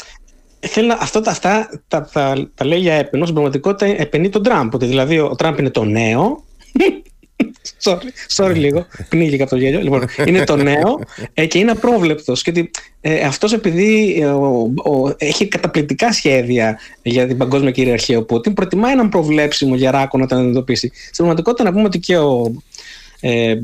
[0.68, 3.24] Θέλω να, αυτό, αυτά τα, τα, τα, λέει για έπαινο.
[3.24, 4.74] Στην πραγματικότητα επενεί τον Τραμπ.
[4.74, 6.44] Ότι δηλαδή ο Τραμπ είναι το νέο.
[7.84, 8.86] sorry, sorry λίγο.
[9.10, 9.80] Πνίγηκα από το γέλιο.
[9.80, 11.00] Λοιπόν, είναι το νέο
[11.34, 12.42] ε, και είναι απρόβλεπτος.
[12.42, 12.70] Και
[13.02, 18.54] ε, αυτός επειδή ε, ο, ο, έχει καταπληκτικά σχέδια για την παγκόσμια κυριαρχία ο Πούτιν,
[18.54, 20.92] προτιμάει έναν προβλέψιμο γεράκο να τον αντιμετωπίσει.
[20.94, 22.52] Στην πραγματικότητα να πούμε ότι και ο ε,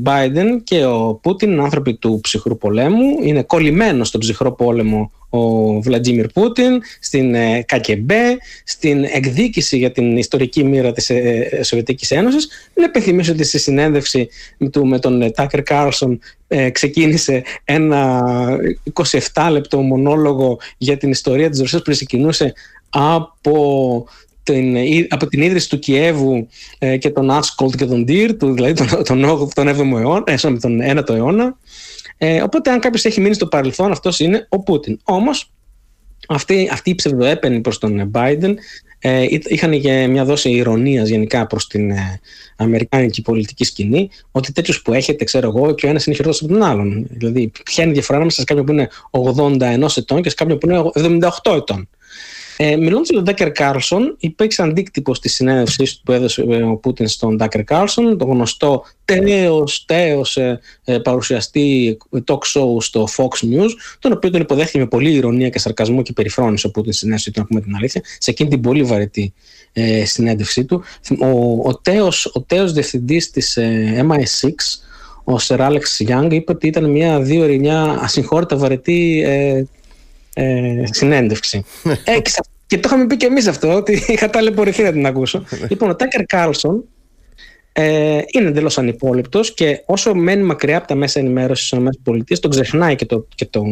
[0.04, 3.18] Biden και ο Πούτιν είναι άνθρωποι του ψυχρού πολέμου.
[3.22, 10.16] Είναι κολλημένος στον ψυχρό πόλεμο ο Βλαντζίμιρ Πούτιν, στην ε, ΚΑΚΕΜΠΕ, στην εκδίκηση για την
[10.16, 12.48] ιστορική μοίρα της ε, Σοβιετικής Ένωσης.
[12.74, 14.28] Να υπενθυμίσω ότι στη συνέντευξη
[14.72, 16.20] του με τον Τάκερ Κάρλσον
[16.72, 18.22] ξεκίνησε ένα
[19.32, 22.52] 27 λεπτό μονόλογο για την ιστορία της Ρωσίας που ξεκινούσε
[22.90, 24.06] από
[24.42, 24.76] την,
[25.08, 26.48] από την ίδρυση του Κιέβου
[26.78, 30.36] ε, και τον Άσκολτ και τον Ντιρ, του, δηλαδή τον, τον, τον 7ο αιώνα, ε,
[30.60, 31.56] τον 9ο αιώνα.
[32.18, 34.98] Ε, οπότε, αν κάποιος έχει μείνει στο παρελθόν, αυτός είναι ο Πούτιν.
[35.04, 35.50] Όμως,
[36.28, 38.54] αυτή, αυτή η ψευδοέπαινοι προς τον Biden
[39.04, 42.20] ε, είχαν και μια δόση ειρωνείας γενικά προς την ε,
[42.56, 46.52] αμερικάνικη πολιτική σκηνή, ότι τέτοιους που έχετε, ξέρω εγώ, και ο ένας είναι χειρότερος από
[46.52, 47.06] τον άλλον.
[47.10, 50.58] Δηλαδή, ποια είναι η διαφορά ανάμεσα σε κάποιον που είναι 81 ετών και σε κάποιον
[50.58, 50.82] που είναι
[51.44, 51.88] 78 ετών.
[52.56, 57.08] Ε, Μιλώντας για τον Τάκερ Κάρλσον, υπήρξε αντίκτυπος στη συνέντευξή που έδωσε ε, ο Πούτιν
[57.08, 61.96] στον Τάκερ Κάρλσον, το γνωστό τέως τέως ε, ε, παρουσιαστή
[62.26, 66.12] talk show στο Fox News, τον οποίο τον υποδέχθηκε με πολύ ειρωνεία και σαρκασμό και
[66.12, 69.32] περιφρόνηση ο Πούτιν στην συνέντευξή του, να πούμε την αλήθεια, σε εκείνη την πολύ βαρετή
[69.72, 70.82] ε, συνέντευξή του.
[71.20, 74.50] Ο, ο, τέως, ο τέως διευθυντής της ε, MI6,
[75.24, 79.64] ο Σερ Άλεξ Γιάνγκερ, είπε ότι ήταν μια δύο μια ασυγχώρητα βαρετή ε,
[80.34, 81.64] ε, συνέντευξη.
[82.04, 82.18] ε,
[82.66, 85.44] και το είχαμε πει και εμείς αυτό, ότι είχα ταλαιπωρηθεί να την ακούσω.
[85.68, 86.84] λοιπόν, ο Τάκερ Κάρλσον
[87.72, 92.50] ε, είναι εντελώς ανυπόλεπτο και όσο μένει μακριά από τα μέσα ενημέρωσης της ΗΠΑ, τον
[92.50, 93.62] ξεχνάει και το, και το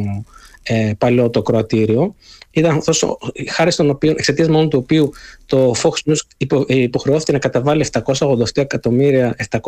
[0.62, 2.14] ε, παλιό το κροατήριο.
[2.50, 3.18] Ήταν αυτός
[3.48, 5.12] χάρη στον οποίο, εξαιτίας μόνο του οποίου
[5.46, 9.60] το Fox News υπο, ε, υποχρεώθηκε να καταβάλει 787 εκατομμύρια, 787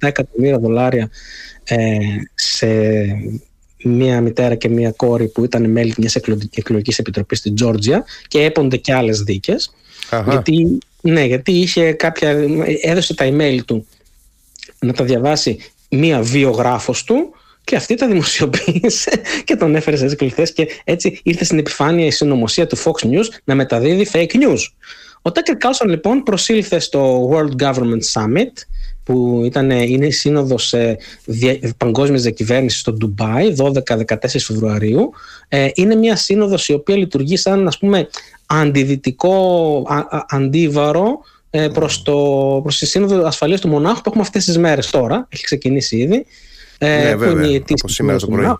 [0.00, 1.10] εκατομμύρια δολάρια
[1.64, 1.96] ε,
[2.34, 2.66] σε
[3.86, 6.16] μία μητέρα και μία κόρη που ήταν μέλη μιας
[6.54, 9.72] εκλογικής επιτροπής στην Τζόρτζια και έπονται και άλλες δίκες.
[10.28, 12.36] Γιατί, ναι, γιατί είχε κάποια,
[12.80, 13.86] έδωσε τα email του
[14.78, 15.58] να τα διαβάσει
[15.90, 17.34] μία βιογράφος του
[17.64, 19.10] και αυτή τα δημοσιοποίησε
[19.44, 23.26] και τον έφερε σε κληθές και έτσι ήρθε στην επιφάνεια η συνωμοσία του Fox News
[23.44, 24.58] να μεταδίδει fake news.
[25.22, 28.52] Ο Τάκερ Κάλσον λοιπόν προσήλθε στο World Government Summit
[29.06, 30.98] που ήταν, είναι η σύνοδος ε,
[31.76, 35.10] παγκόσμιας διακυβέρνησης στο Ντουμπάι 12-14 Φεβρουαρίου.
[35.48, 38.08] Ε, είναι μια σύνοδος η οποία λειτουργεί σαν ας πούμε
[38.46, 39.86] αντιδυτικό
[40.28, 41.18] αντίβαρο
[41.50, 42.14] ε, προς, το,
[42.62, 45.26] προς τη Σύνοδο Ασφαλείας του Μονάχου που έχουμε αυτές τις μέρες τώρα.
[45.28, 46.26] Έχει ξεκινήσει ήδη.
[46.78, 48.54] Ε, ναι, βέβαια, είναι από σήμερα το πρωί.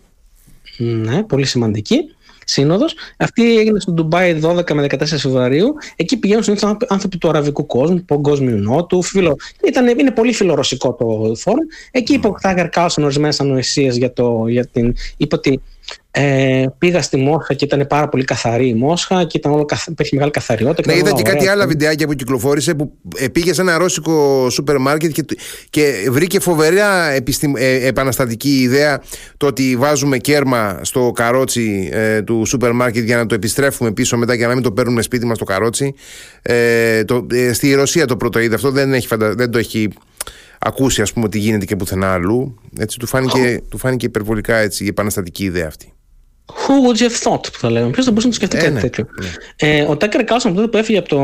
[0.79, 2.16] Ναι, πολύ σημαντική
[2.47, 2.95] σύνοδος.
[3.17, 5.75] Αυτή έγινε στο Ντουμπάι 12 με 14 Φεβρουαρίου.
[5.97, 9.03] Εκεί πηγαίνουν συνήθως άνθρωποι του αραβικού κόσμου, του παγκόσμιου νότου.
[9.03, 9.37] Φιλο...
[9.67, 11.67] Ήταν, είναι πολύ φιλορωσικό το φόρουμ.
[11.91, 14.13] Εκεί είπε ο Θάγκαρ Κάουσον ορισμένες ανοησίες για,
[14.49, 14.95] για την.
[15.17, 15.61] είπε ότι
[16.19, 20.15] ε, πήγα στη Μόσχα και ήταν πάρα πολύ καθαρή η Μόσχα και ήταν όλο, υπήρχε
[20.15, 20.93] μεγάλη καθαριότητα.
[20.93, 24.79] Ναι, είδα και κάτι άλλα βιντεάκια που κυκλοφόρησε που ε, πήγε σε ένα ρώσικο σούπερ
[24.79, 25.25] μάρκετ και,
[25.71, 29.03] και βρήκε φοβερά επιστημ, ε, επαναστατική ιδέα
[29.37, 34.17] το ότι βάζουμε κέρμα στο καρότσι ε, του σούπερ μάρκετ για να το επιστρέφουμε πίσω
[34.17, 35.95] μετά για να μην το παίρνουμε σπίτι μας το καρότσι.
[36.43, 39.89] Ε, το, ε, στη Ρωσία το πρώτο είδε αυτό, δεν, έχει, δεν το έχει
[40.59, 42.61] ακούσει ας πούμε ότι γίνεται και πουθενά αλλού.
[42.79, 45.91] Έτσι, του, φάνηκε, του φάνηκε υπερβολικά έτσι, η επαναστατική ιδέα αυτή.
[46.47, 47.91] Who would you have thought που θα λέγαμε.
[47.91, 49.77] Ποιος θα μπορούσε να το σκεφτεί ε, κάτι ναι, τέτοιο; Ναι.
[49.77, 51.21] Ε, ο Tucker Carlson από τότε που έφυγε από το,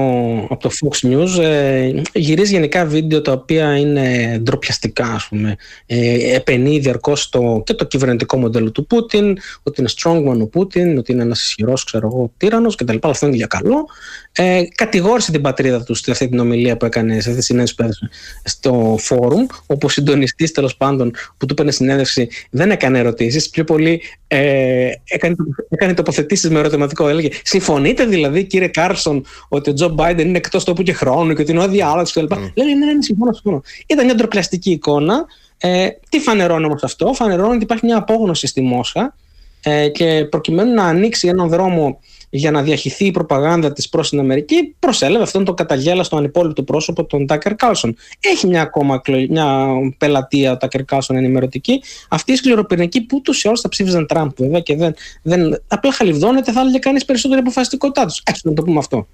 [0.50, 5.56] από το Fox News ε, γυρίζει γενικά βίντεο τα οποία είναι ντροπιαστικά, ας πούμε.
[5.86, 7.30] Ε, επενεί διαρκώς
[7.64, 11.84] και το κυβερνητικό μοντέλο του Πούτιν, ότι είναι strongman ο Πούτιν, ότι είναι ένας ισχυρός,
[11.84, 12.96] ξέρω εγώ, τύρανος κτλ.
[13.00, 13.86] Αυτό είναι για καλό.
[14.32, 17.74] Ε, κατηγόρησε την πατρίδα του σε αυτή την ομιλία που έκανε, σε αυτή τη συνέντευξη
[17.74, 18.08] που έδωσε
[18.44, 23.50] στο φόρουμ, όπου ο συντονιστής τέλος πάντων που του έπαιρνε συνέντευξη δεν έκανε ερωτήσεις.
[23.50, 25.34] Πιο πολύ ε, έκανε,
[25.68, 27.08] έκανε τοποθετήσεις με ερωτηματικό.
[27.08, 31.42] Έλεγε Συμφωνείτε δηλαδή, κύριε Κάρλσον, ότι ο Τζο Μπάιντεν είναι εκτός τόπου και χρόνου και
[31.42, 32.24] ότι είναι ο αδιάλογο κτλ.
[32.24, 32.50] Μμ.
[32.54, 33.62] Λέει ναι, ναι, ναι, συμφωνώ, συμφωνώ.
[33.86, 35.24] Ήταν μια ντροπιαστική εικόνα.
[35.58, 39.14] Ε, τι φανερώνει όμως αυτό, φανερώνει ότι υπάρχει μια απόγνωση στη Μόσχα
[39.62, 42.00] ε, και προκειμένου να ανοίξει έναν δρόμο
[42.34, 47.04] για να διαχυθεί η προπαγάνδα της προς την Αμερική, προσέλαβε αυτόν τον καταγέλαστο ανυπόληπτο πρόσωπο,
[47.04, 47.96] τον Τάκερ Κάρλσον.
[48.20, 49.66] Έχει μια ακόμα μια
[49.98, 51.82] πελατεία ο Τάκερ Κάλσον ενημερωτική.
[52.08, 55.92] Αυτή η σκληροπυρηνική που ούτω ή άλλω θα ψήφιζαν Τραμπ, βέβαια, και δεν, δεν απλά
[55.92, 58.22] χαλιβδώνεται, θα έλεγε κανείς περισσότερη αποφασιστικότητά τους.
[58.24, 59.06] Έτσι να το πούμε αυτό.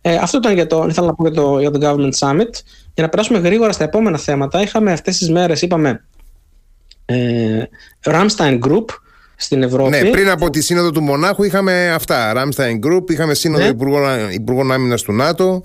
[0.00, 2.52] Ε, αυτό ήταν για το, ήθελα να πω για το, για το Government Summit.
[2.94, 6.04] Για να περάσουμε γρήγορα στα επόμενα θέματα, είχαμε αυτές τις μέρες, είπαμε,
[7.04, 7.62] ε,
[8.04, 8.84] Ramstein Group,
[9.36, 9.90] στην Ευρώπη.
[9.90, 12.32] Ναι, πριν από τη σύνοδο του Μονάχου είχαμε αυτά.
[12.36, 13.68] Ramstein Group, είχαμε σύνοδο ναι.
[13.68, 15.64] Υπουργών, Υπουργών Άμυνας του ΝΑΤΟ.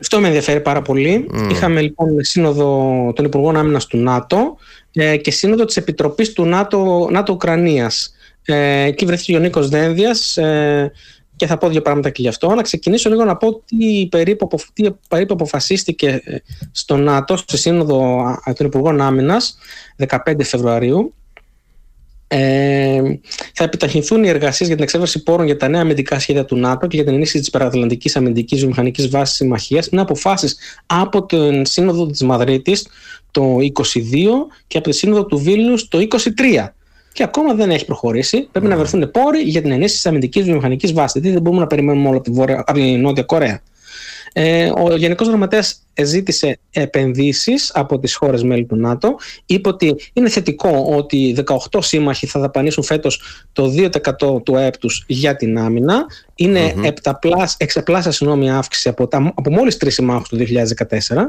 [0.00, 1.26] Αυτό με ενδιαφέρει πάρα πολύ.
[1.50, 4.56] Είχαμε λοιπόν σύνοδο των Υπουργών Άμυνας του ΝΑΤΟ
[4.92, 8.14] ε, και σύνοδο της Επιτροπής του ΝΑΤΟ, ΝΑΤΟ Ουκρανίας.
[8.44, 10.92] Ε, εκεί βρέθηκε ο Νίκος Δένδιας ε,
[11.36, 12.54] και θα πω δύο πράγματα και γι' αυτό.
[12.54, 16.36] Να ξεκινήσω λίγο να πω τι περίπου, τι περίπου αποφασίστηκε ε,
[16.72, 18.24] στο ΝΑΤΟ, στη Σύνοδο
[18.54, 19.58] των Υπουργών Άμυνας
[20.08, 21.14] 15 Φεβρουαρίου.
[22.32, 23.18] Ε,
[23.54, 26.86] θα επιταχυνθούν οι εργασίες για την εξέβρεση πόρων για τα νέα αμυντικά σχέδια του ΝΑΤΟ
[26.86, 29.86] και για την ενίσχυση της παρατλαντική αμυντικής βιομηχανικής βάσης συμμαχίας.
[29.86, 32.86] Είναι αποφάσεις από την Σύνοδο της Μαδρίτης
[33.30, 33.72] το 22
[34.66, 36.74] και από τη Σύνοδο του Βίλνιους το 23.
[37.12, 38.48] Και ακόμα δεν έχει προχωρήσει.
[38.52, 41.12] Πρέπει να βρεθούν πόροι για την ενίσχυση της αμυντικής βιομηχανικής βάσης.
[41.12, 43.62] Γιατί δεν μπορούμε να περιμένουμε όλο από τη, από τη Νότια Κορέα.
[44.32, 49.16] Ε, ο Γενικός Γραμματέας ζήτησε επενδύσεις από τις χώρες μέλη του ΝΑΤΟ.
[49.46, 51.36] Είπε ότι είναι θετικό ότι
[51.70, 56.06] 18 σύμμαχοι θα δαπανίσουν φέτος το 2% του ΑΕΠ τους για την άμυνα.
[56.34, 56.92] Είναι mm-hmm.
[57.56, 61.24] εξαπλάσια συγγνώμη αύξηση από, τα, από μόλις τρεις συμμάχους το 2014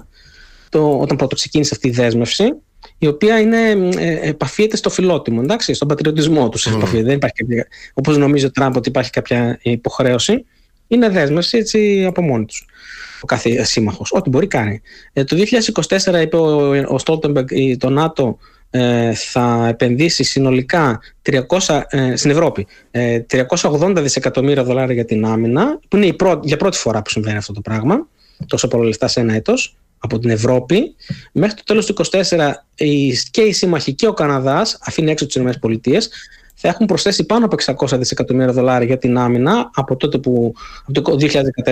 [0.69, 2.53] το, όταν πρώτο ξεκίνησε αυτή η δέσμευση
[2.97, 6.67] η οποία είναι, ε, επαφίεται στο φιλότιμο, εντάξει, στον πατριωτισμό τους.
[6.67, 6.87] Mm.
[6.91, 7.45] Δεν υπάρχει
[7.93, 10.45] όπως νομίζει ο Τραμπ ότι υπάρχει κάποια υποχρέωση.
[10.91, 12.65] Είναι δέσμευση έτσι από μόνοι τους
[13.21, 14.11] ο κάθε σύμμαχος.
[14.11, 14.81] Ό,τι μπορεί κάνει.
[15.13, 15.37] Ε, το
[15.89, 17.47] 2024 είπε ο, ο Στόλτεμπεργκ,
[17.77, 18.37] το ΝΑΤΟ
[18.69, 20.99] ε, θα επενδύσει συνολικά
[21.59, 22.67] 300, ε, στην Ευρώπη
[23.27, 27.53] 380 δισεκατομμύρια δολάρια για την άμυνα, που είναι η για πρώτη φορά που συμβαίνει αυτό
[27.53, 28.07] το πράγμα,
[28.47, 30.95] τόσο πολλά λεφτά σε ένα έτος από την Ευρώπη.
[31.31, 32.51] Μέχρι το τέλος του 2024
[33.31, 35.99] και οι σύμμαχοι και ο Καναδάς, αφήνει έξω τις ΗΠΑ,
[36.61, 37.55] θα έχουν προσθέσει πάνω από
[37.85, 40.53] 600 δισεκατομμύρια δολάρια για την άμυνα από, τότε που,
[40.87, 41.17] από το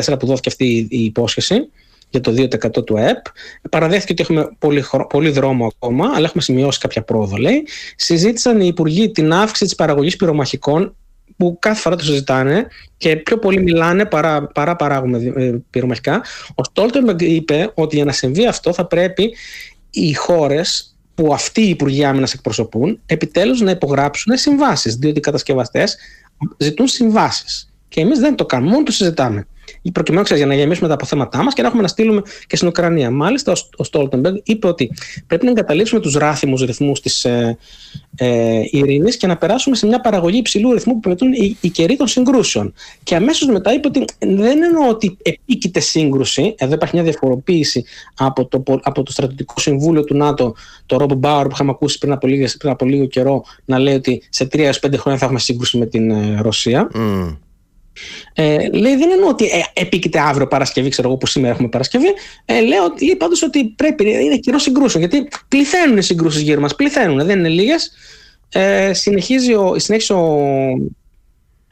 [0.03, 1.69] 2014 που δόθηκε αυτή η υπόσχεση
[2.09, 3.25] για το 2% του ΕΠ.
[3.69, 7.67] Παραδέχθηκε ότι έχουμε πολύ, πολύ δρόμο ακόμα, αλλά έχουμε σημειώσει κάποια πρόοδο, λέει.
[7.95, 10.95] Συζήτησαν οι υπουργοί την αύξηση της παραγωγής πυρομαχικών
[11.37, 12.67] που κάθε φορά το συζητάνε
[12.97, 16.21] και πιο πολύ μιλάνε παρά, παρά παράγουμε ε, πυρομαχικά.
[16.55, 19.35] Ο Στόλτεμπεργκ είπε ότι για να συμβεί αυτό θα πρέπει
[19.89, 24.95] οι χώρες που αυτοί οι Υπουργοί Άμυνας εκπροσωπούν, επιτέλους να υπογράψουν συμβάσεις.
[24.95, 25.97] Διότι οι κατασκευαστές
[26.57, 27.69] ζητούν συμβάσεις.
[27.87, 29.47] Και εμείς δεν το κάνουμε, μόνο το συζητάμε
[29.91, 32.67] προκειμένου ξέρεις, για να γεμίσουμε τα αποθέματά μας και να έχουμε να στείλουμε και στην
[32.67, 33.11] Ουκρανία.
[33.11, 34.91] Μάλιστα, ο Στόλτεμπεργκ είπε ότι
[35.27, 37.57] πρέπει να εγκαταλείψουμε τους ράθιμου ρυθμούς της ε,
[38.15, 41.95] ε, ειρήνης και να περάσουμε σε μια παραγωγή υψηλού ρυθμού που περνούν οι, οι καιροί
[41.95, 42.73] των συγκρούσεων.
[43.03, 47.83] Και αμέσως μετά είπε ότι δεν εννοώ ότι επίκειται σύγκρουση, εδώ υπάρχει μια διαφοροποίηση
[48.15, 50.55] από το, από το στρατιωτικό συμβούλιο του ΝΑΤΟ,
[50.85, 53.95] το Ρόμπ Μπάουρ που είχαμε ακούσει πριν από, λίγο, πριν από λίγο καιρό, να λέει
[53.95, 56.91] ότι σε 3 5 χρόνια θα έχουμε σύγκρουση με την ε, Ρωσία.
[56.93, 57.37] Mm.
[58.33, 62.13] Ε, λέει δεν εννοώ ότι ε, επίκειται αύριο Παρασκευή, ξέρω εγώ που σήμερα έχουμε Παρασκευή.
[62.45, 65.03] Ε, λέω ότι, λέει πάντως ότι πρέπει, είναι καιρό συγκρούσεων.
[65.03, 66.75] Γιατί πληθαίνουν οι συγκρούσεις γύρω μας.
[66.75, 67.91] Πληθαίνουν, δεν είναι λίγες.
[68.51, 70.37] Ε, συνεχίζει ο, συνέχισε ο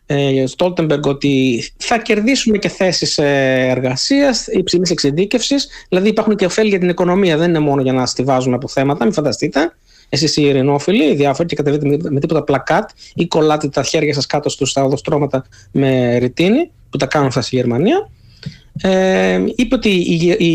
[0.05, 5.67] ε, Στόλτεμπεργκ ότι θα κερδίσουμε και θέσεις ε, εργασίας υψηλής εξειδίκευσης.
[5.89, 9.03] Δηλαδή υπάρχουν και ωφέλη για την οικονομία, δεν είναι μόνο για να στηβάζουν από θέματα,
[9.03, 9.71] μην φανταστείτε
[10.09, 14.25] εσείς οι ειρηνόφιλοι, οι διάφοροι, και κατεβείτε με, τίποτα πλακάτ ή κολλάτε τα χέρια σας
[14.25, 18.09] κάτω στους οδοστρώματα με ρητίνη, που τα κάνουν αυτά στη Γερμανία.
[18.81, 20.45] Ε, είπε ότι η, η,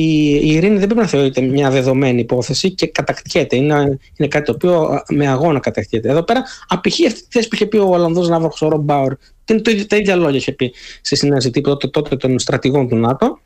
[0.43, 3.57] η ειρήνη δεν πρέπει να θεωρείται μια δεδομένη υπόθεση και κατακτιέται.
[3.57, 6.09] Είναι, είναι κάτι το οποίο με αγώνα κατακτιέται.
[6.09, 9.17] Εδώ πέρα απηχεί αυτή τη θέση που είχε πει ο Ολλανδός Ναύαρχο ο Ρομπ Μπάουρ.
[9.89, 13.39] Τα ίδια λόγια είχε πει σε συνέντευξη τότε, τότε των στρατηγών του ΝΑΤΟ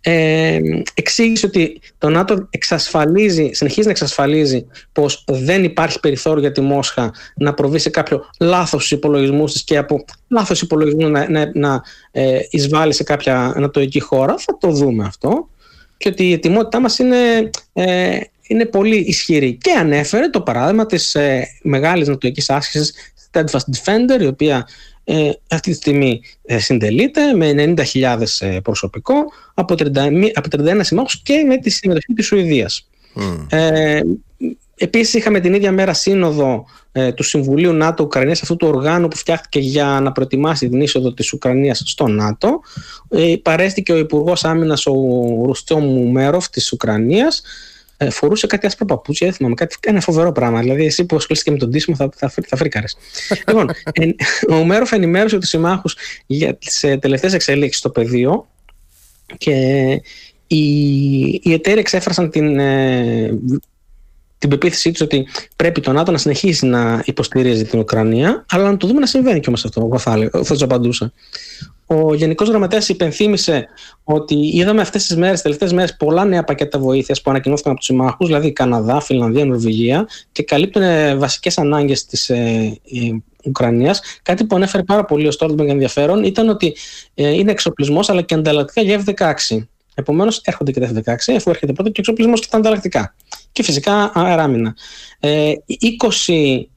[0.00, 0.58] ε,
[0.94, 7.14] εξήγησε ότι το ΝΑΤΟ εξασφαλίζει, συνεχίζει να εξασφαλίζει πως δεν υπάρχει περιθώριο για τη Μόσχα
[7.34, 11.82] να προβεί σε κάποιο λάθος στους υπολογισμούς της και από λάθος υπολογισμούς να, να, να
[12.10, 14.34] ε, εισβάλλει σε κάποια ανατολική χώρα.
[14.38, 15.48] Θα το δούμε αυτό.
[15.96, 19.58] Και ότι η ετοιμότητά μας είναι, ε, είναι πολύ ισχυρή.
[19.60, 22.94] Και ανέφερε το παράδειγμα της ε, μεγάλης νατοικής άσκησης
[23.32, 24.66] Steadfast Defender, η οποία
[25.12, 29.14] ε, αυτή τη στιγμή ε, συντελείται με 90.000 ε, προσωπικό
[29.54, 32.88] από 31, από 31 συμμάχους και με τη συμμετοχή της Σουηδίας.
[33.16, 33.46] Mm.
[33.50, 34.00] Ε,
[34.82, 39.16] Επίσης είχαμε την ίδια μέρα σύνοδο ε, του Συμβουλίου ΝΑΤΟ Ουκρανίας, αυτού του οργάνου που
[39.16, 42.60] φτιάχτηκε για να προετοιμάσει την είσοδο της Ουκρανίας στο ΝΑΤΟ.
[43.08, 44.92] Ε, παρέστηκε ο Υπουργός Άμυνας ο
[45.44, 47.44] Ρουστιό Μουμέροφ της Ουκρανίας ε,
[48.08, 50.60] φορούσε κάτι άσπρο παπούτσια, δεν θυμάμαι, κάτι, ένα φοβερό πράγμα.
[50.60, 52.86] Δηλαδή, εσύ που ασχολείσαι με τον τίσιμο θα, θα, θα φρίκαρε.
[53.48, 53.70] λοιπόν,
[54.50, 55.96] ο Μέροφ ενημέρωσε τους συμμάχους
[56.26, 58.48] για τι ε, τελευταίες εξελίξεις στο πεδίο
[59.38, 59.52] και
[60.46, 60.64] οι,
[61.42, 63.38] οι εταίροι εξέφρασαν την, ε,
[64.38, 68.76] την πεποίθησή τους ότι πρέπει το ΝΑΤΟ να συνεχίσει να υποστηρίζει την Ουκρανία, αλλά να
[68.76, 69.80] το δούμε να συμβαίνει και όμως αυτό.
[69.80, 71.12] Εγώ θα, θα απαντούσα.
[71.92, 73.68] Ο Γενικός Γραμματέας υπενθύμησε
[74.04, 77.80] ότι είδαμε αυτές τις μέρες, τι τελευταίες μέρες, πολλά νέα πακέτα βοήθειας που ανακοινώθηκαν από
[77.80, 80.82] τους συμμάχους, δηλαδή Καναδά, Φιλανδία, Νορβηγία, και καλύπτουν
[81.18, 82.80] βασικές ανάγκες της ε,
[83.44, 84.00] Ουκρανίας.
[84.22, 86.76] Κάτι που ανέφερε πάρα πολύ ο Στόλτεμπεργκ ενδιαφέρον ήταν ότι
[87.14, 89.58] ε, είναι εξοπλισμός αλλά και ανταλλακτικά για F-16.
[89.94, 93.14] Επομένως, έρχονται και τα F-16, αφού έρχεται πρώτα και εξοπλισμός και τα ανταλλακτικά.
[93.52, 94.74] Και φυσικά αεράμινα.
[95.20, 95.52] Ε,
[96.26, 96.68] 20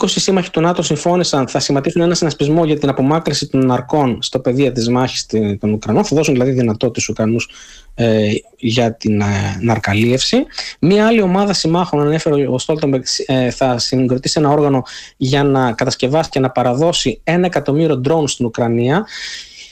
[0.00, 4.38] 20 σύμμαχοι του ΝΑΤΟ συμφώνησαν, θα σχηματίσουν ένα συνασπισμό για την απομάκρυση των ναρκών στο
[4.38, 5.26] πεδίο της μάχης
[5.60, 6.04] των Ουκρανών.
[6.04, 7.48] Θα δώσουν δηλαδή δυνατότητες στους Ουκρανούς
[7.94, 10.44] ε, για την ε, ναρκαλίευση.
[10.80, 14.82] Μία άλλη ομάδα συμμάχων, ανέφερε ο Στόλτεμπεργκ, ε, θα συγκροτήσει ένα όργανο
[15.16, 19.06] για να κατασκευάσει και να παραδώσει ένα εκατομμύριο ντρόουν στην Ουκρανία.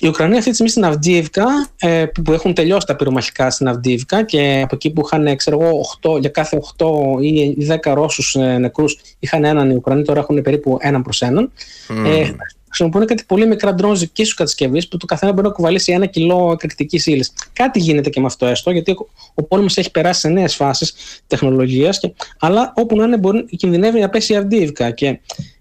[0.01, 1.47] Η Ουκρανία αυτή τη στιγμή στην Αυντίευκα,
[1.77, 5.81] ε, που έχουν τελειώσει τα πυρομαχικά στην Αυντίευκα και από εκεί που είχαν ξέρω εγώ,
[6.03, 6.87] 8, για κάθε 8
[7.21, 11.53] ή 10 Ρώσους ε, νεκρούς είχαν έναν, οι Ουκρανοί τώρα έχουν περίπου έναν προς έναν.
[11.89, 12.07] Mm.
[12.07, 12.31] Ε,
[12.69, 16.07] χρησιμοποιούν κάτι πολύ μικρά ντρόν δικής σου κατασκευής που το καθένα μπορεί να κουβαλήσει ένα
[16.07, 17.33] κιλό εκρηκτικής ύλης.
[17.53, 18.97] Κάτι γίνεται και με αυτό έστω, γιατί
[19.35, 20.95] ο πόλεμος έχει περάσει σε νέες φάσεις
[21.27, 22.01] τεχνολογίας,
[22.39, 24.91] αλλά όπου να είναι μπορεί, κινδυνεύει να πέσει η Αυντίευκα.
[24.91, 25.21] Και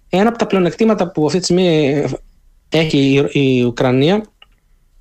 [0.09, 2.03] ένα από τα πλεονεκτήματα που αυτή τη στιγμή
[2.69, 4.23] έχει η, Ουκρανία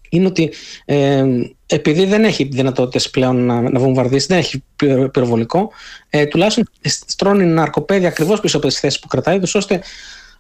[0.09, 0.53] είναι ότι
[0.85, 1.25] ε,
[1.67, 4.63] επειδή δεν έχει δυνατότητες πλέον να, να βομβαρδίσει, δεν έχει
[5.13, 5.71] πυροβολικό,
[6.11, 9.81] ε, τουλάχιστον στρώνει ναρκοπαίδια ακριβώς πίσω από τις θέσεις που κρατάει, ώστε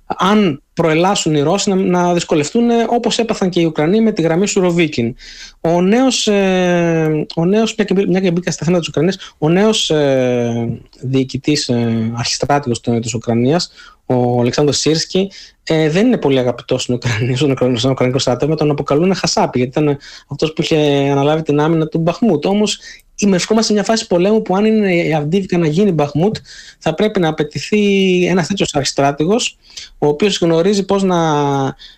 [0.07, 4.47] αν προελάσουν οι Ρώσοι να, να δυσκολευτούν όπως έπαθαν και οι Ουκρανοί με τη γραμμή
[4.47, 5.15] σου Ροβίκιν.
[5.61, 7.74] Ο νέος, ε, ο νέος,
[8.09, 13.70] μια και μπήκα στα θέματα της Ουκρανίας, ο νέος ε, διοικητής, ε, αρχιστράτηγος της Ουκρανίας,
[14.06, 15.30] ο Αλεξάνδρου Σίρσκι,
[15.62, 17.36] ε, δεν είναι πολύ αγαπητός στην Ουκρανία,
[17.76, 18.54] στον Ουκρανικό στρατεύμα.
[18.54, 20.76] Τον αποκαλούν Χασάπη, γιατί ήταν αυτός που είχε
[21.10, 22.46] αναλάβει την άμυνα του Μπαχμούτ.
[22.46, 22.78] Όμως
[23.20, 26.36] βρισκόμαστε σε μια φάση πολέμου που αν είναι η Αυντίβικα να γίνει Μπαχμούτ,
[26.78, 29.56] θα πρέπει να απαιτηθεί ένα τέτοιος αρχιστράτηγος,
[29.98, 31.16] ο οποίος γνωρίζει πώς να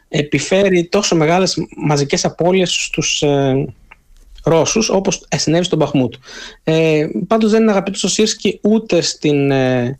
[0.08, 3.74] επιφέρει τόσο μεγάλες μαζικές απώλειες στους ε,
[4.44, 6.14] Ρώσους, όπως συνέβη στον Μπαχμούτ.
[6.64, 9.50] Ε, Πάντως δεν είναι αγαπητός ο Σίρσκι ούτε στην.
[9.50, 9.98] Ε, ε,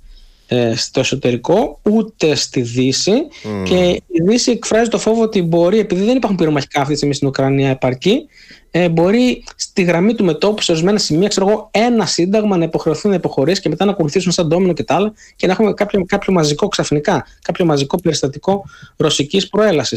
[0.75, 3.13] στο εσωτερικό ούτε στη Δύση
[3.65, 7.15] και η Δύση εκφράζει το φόβο ότι μπορεί, επειδή δεν υπάρχουν πυρομαχικά αυτή τη στιγμή
[7.15, 8.29] στην Ουκρανία επαρκή,
[8.71, 13.09] ε, μπορεί στη γραμμή του μετόπου σε ορισμένα σημεία, ξέρω εγώ, ένα σύνταγμα να υποχρεωθεί
[13.09, 16.05] να υποχωρήσει και μετά να ακολουθήσουν σαν ντόμινο και τα άλλα και να έχουμε κάποιο,
[16.05, 18.65] κάποιο μαζικό ξαφνικά, κάποιο μαζικό περιστατικό
[18.97, 19.97] ρωσικής προέλαση.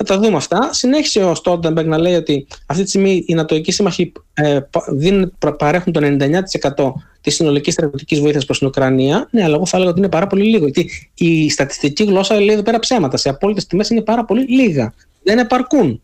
[0.00, 0.68] Θα τα δούμε αυτά.
[0.72, 4.58] Συνέχισε ο Στόντεμπεργκ να λέει ότι αυτή τη στιγμή οι Νατοικοί σύμμαχοι ε,
[4.88, 9.28] δίνουν, παρέχουν το 99% της συνολικής στρατιωτικής βοήθειας προς την Ουκρανία.
[9.30, 10.64] Ναι, αλλά εγώ θα έλεγα ότι είναι πάρα πολύ λίγο.
[10.64, 13.16] Γιατί η στατιστική γλώσσα λέει εδώ πέρα ψέματα.
[13.16, 14.94] Σε απόλυτες τιμές είναι πάρα πολύ λίγα.
[15.22, 16.02] Δεν επαρκούν.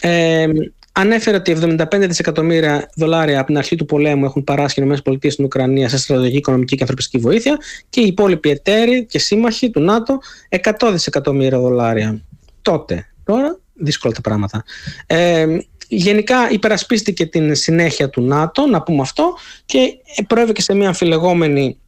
[0.00, 0.46] Ε,
[0.92, 5.44] Ανέφερε ότι 75 δισεκατομμύρια δολάρια από την αρχή του πολέμου έχουν παράσχει οι ΗΠΑ στην
[5.44, 7.56] Ουκρανία σε στρατηγική, οικονομική και ανθρωπιστική βοήθεια
[7.88, 10.18] και οι υπόλοιποι εταίροι και σύμμαχοι του ΝΑΤΟ
[10.62, 12.20] 100 δισεκατομμύρια δολάρια.
[12.68, 13.06] Τότε.
[13.24, 14.64] Τώρα δύσκολα τα πράγματα.
[15.06, 15.46] Ε,
[15.88, 19.34] γενικά υπερασπίστηκε την συνέχεια του ΝΑΤΟ, να πούμε αυτό,
[19.64, 19.78] και
[20.26, 21.78] προέβηκε σε μια αμφιλεγόμενη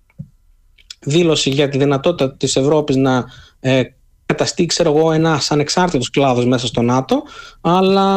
[1.01, 3.25] δήλωση για τη δυνατότητα της Ευρώπης να
[3.61, 3.83] ε,
[4.27, 7.23] καταστεί, ξέρω εγώ, ένας ανεξάρτητος κλάδος μέσα στο ΝΑΤΟ,
[7.61, 8.17] αλλά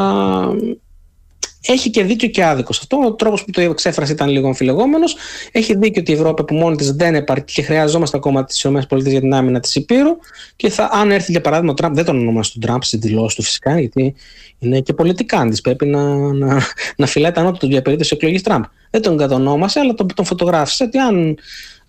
[1.67, 3.07] έχει και δίκιο και άδικος σε αυτό.
[3.07, 5.15] Ο τρόπος που το εξέφρασε ήταν λίγο αμφιλεγόμενος.
[5.51, 8.97] Έχει δίκιο ότι η Ευρώπη από μόνη της δεν επαρκεί και χρειαζόμαστε ακόμα τις ΗΠΑ
[8.97, 10.17] για την άμυνα της Υπήρου.
[10.55, 13.35] Και θα, αν έρθει για παράδειγμα ο Τραμπ, δεν τον ονομάζει τον Τραμπ στις δηλώσεις
[13.35, 14.15] του φυσικά, γιατί
[14.59, 15.61] είναι και πολιτικάντη.
[15.61, 16.61] Πρέπει να, να,
[16.95, 18.63] να φυλάει τα νότα του για περίπτωση εκλογής Τραμπ.
[18.89, 21.37] Δεν τον κατονόμασε, αλλά τον, τον φωτογράφησε ότι αν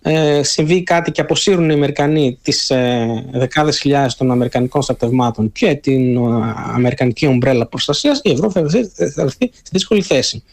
[0.07, 5.75] ε, συμβεί κάτι και αποσύρουν οι Αμερικανοί τις ε, δεκάδες χιλιάδες των Αμερικανικών στρατευμάτων και
[5.75, 6.19] την ε,
[6.73, 8.61] Αμερικανική ομπρέλα προστασίας, η Ευρώπη θα
[9.23, 10.43] βρεθεί στη δύσκολη θέση.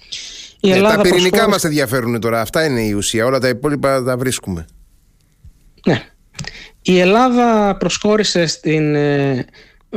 [0.61, 1.49] Η ε, τα πυρηνικά προσχώρησε...
[1.49, 2.41] μας ενδιαφέρουν τώρα.
[2.41, 3.27] Αυτά είναι η ουσία.
[3.27, 4.67] Όλα τα υπόλοιπα τα βρίσκουμε.
[5.87, 6.03] Ναι.
[6.83, 9.47] Η Ελλάδα προσχώρησε στην, ε,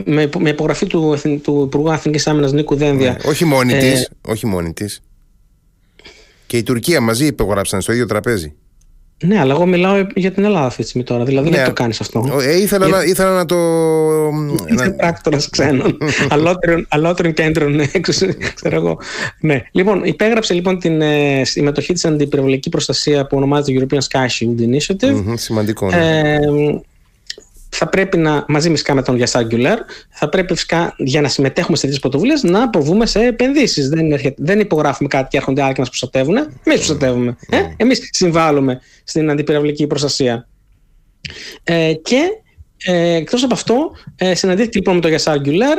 [0.05, 3.11] με, με υπογραφή του, του Υπουργού Αθηνικής Άμυνας Νίκου Δένδια.
[3.11, 3.29] Ναι.
[3.29, 4.09] Όχι μόνη ε, της.
[4.21, 5.01] Όχι μόνη της.
[6.47, 8.55] Και η Τουρκία μαζί υπογράψαν στο ίδιο τραπέζι.
[9.23, 11.23] Ναι, αλλά εγώ μιλάω για την Ελλάδα αυτή τη στιγμή τώρα.
[11.23, 12.39] Δηλαδή ναι, δεν το κάνεις αυτό.
[12.41, 13.55] Ε, ήθελα, να, ήθελα να το.
[14.65, 15.97] Είσαι πράκτορας ξένων.
[16.89, 17.85] αλότερων κέντρων, ναι,
[18.55, 18.97] ξέρω εγώ.
[19.39, 19.63] Ναι.
[19.71, 25.15] Λοιπόν, υπέγραψε λοιπόν την ε, συμμετοχή της αντιπυραυλική προστασία που ονομάζεται European Sky Shield Initiative.
[25.15, 25.89] Mm-hmm, σημαντικό.
[25.89, 26.33] Ναι.
[26.33, 26.39] Ε,
[27.77, 29.77] θα πρέπει να, μαζί με τον για Angular,
[30.09, 33.89] θα πρέπει φυσικά για να συμμετέχουμε σε τέτοιες πρωτοβουλίες να προβούμε σε επενδύσεις.
[33.89, 34.07] Δεν,
[34.37, 36.35] δεν υπογράφουμε κάτι και έρχονται άλλοι και μας προστατεύουν.
[36.35, 37.37] Εμείς προστατεύουμε.
[37.49, 40.47] Ε; Εμείς συμβάλλουμε στην αντιπυραυλική προστασία.
[41.63, 42.21] Ε, και
[42.85, 45.77] ε, εκτός από αυτό, ε, συναντήθηκε λοιπόν με τον Γιασά Angular,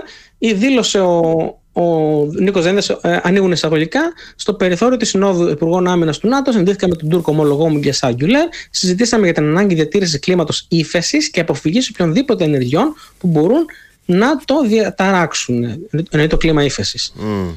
[0.55, 4.01] δήλωσε ο, ο Νίκος Δένδες ε, ανοίγουν εισαγωγικά
[4.37, 6.53] στο περιθώριο της Συνόδου Υπουργών Άμυνας του ΝΑΤΟ.
[6.53, 8.49] Συνδύθηκα με τον Τούρκο ομολογό μου Γκεσά Γκιουλέρ.
[8.71, 13.65] Συζητήσαμε για την ανάγκη διατήρησης κλίματος ύφεσης και αποφυγής οποιονδήποτε ενεργειών που μπορούν
[14.05, 15.65] να το διαταράξουν.
[16.11, 17.13] Εννοεί το κλίμα ύφεσης.
[17.19, 17.55] Mm.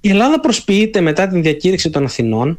[0.00, 2.58] Η Ελλάδα προσποιείται μετά την διακήρυξη των Αθηνών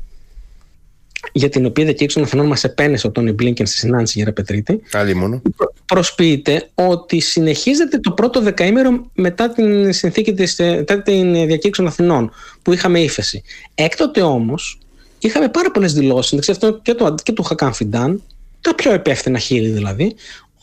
[1.35, 4.81] για την οποία διακήρυξη των Αθηνών μας επένεσε ο Τόνι Μπλίνκεν στη συνάντηση για Ραπετρίτη.
[4.91, 5.41] Άλλη μόνο.
[5.85, 12.31] Προσποιείται ότι συνεχίζεται το πρώτο δεκαήμερο μετά την συνθήκη της, μετά την διακήρυξη των Αθηνών,
[12.61, 13.43] που είχαμε ύφεση.
[13.75, 14.79] Έκτοτε όμως
[15.19, 18.21] είχαμε πάρα πολλές δηλώσεις, αυτό και του, και του Χακάν Φιντάν,
[18.61, 20.15] τα πιο επεύθυνα χείλη δηλαδή,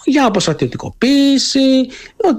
[0.04, 1.88] για αποστρατιωτικοποίηση,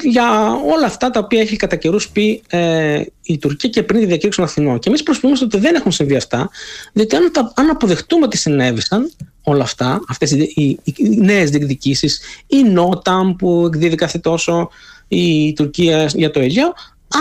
[0.01, 4.05] για όλα αυτά τα οποία έχει κατά καιρούς πει ε, η Τουρκία και πριν τη
[4.05, 4.79] διακήρυξη των Αθηνών.
[4.79, 6.49] Και εμείς προσποιούμαστε ότι δεν έχουν συμβεί αυτά,
[6.93, 9.11] διότι αν, αν αποδεχτούμε ότι συνέβησαν
[9.43, 14.69] όλα αυτά, αυτές οι, οι, οι νέες διεκδικήσεις, η Νόταμ που εκδίδει κάθε τόσο
[15.07, 16.73] η Τουρκία για το Αιγαίο,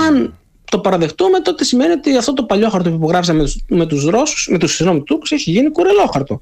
[0.07, 0.35] αν
[0.71, 4.59] το παραδεχτούμε, τότε σημαίνει ότι αυτό το παλιό χαρτο που υπογράψαμε με τους Ρώσους, με
[4.59, 6.41] τους Τούρκους, έχει γίνει κουρελόχαρτο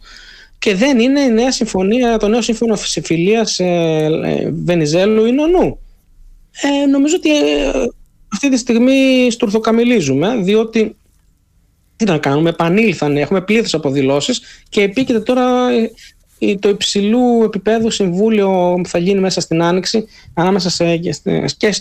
[0.58, 5.78] και δεν είναι η νέα συμφωνία, το νέο σύμφωνο φιλία ε, ε, Βενιζέλου ή Νονού.
[6.62, 7.70] Ε, νομίζω ότι ε,
[8.32, 10.96] αυτή τη στιγμή στουρθοκαμιλίζουμε, διότι
[11.96, 13.90] τι να κάνουμε, επανήλθαν, έχουμε πλήθος από
[14.68, 15.70] και επίκειται τώρα
[16.38, 20.96] ε, το υψηλού επίπεδου συμβούλιο που θα γίνει μέσα στην Άνοιξη ανάμεσα σε,
[21.56, 21.74] και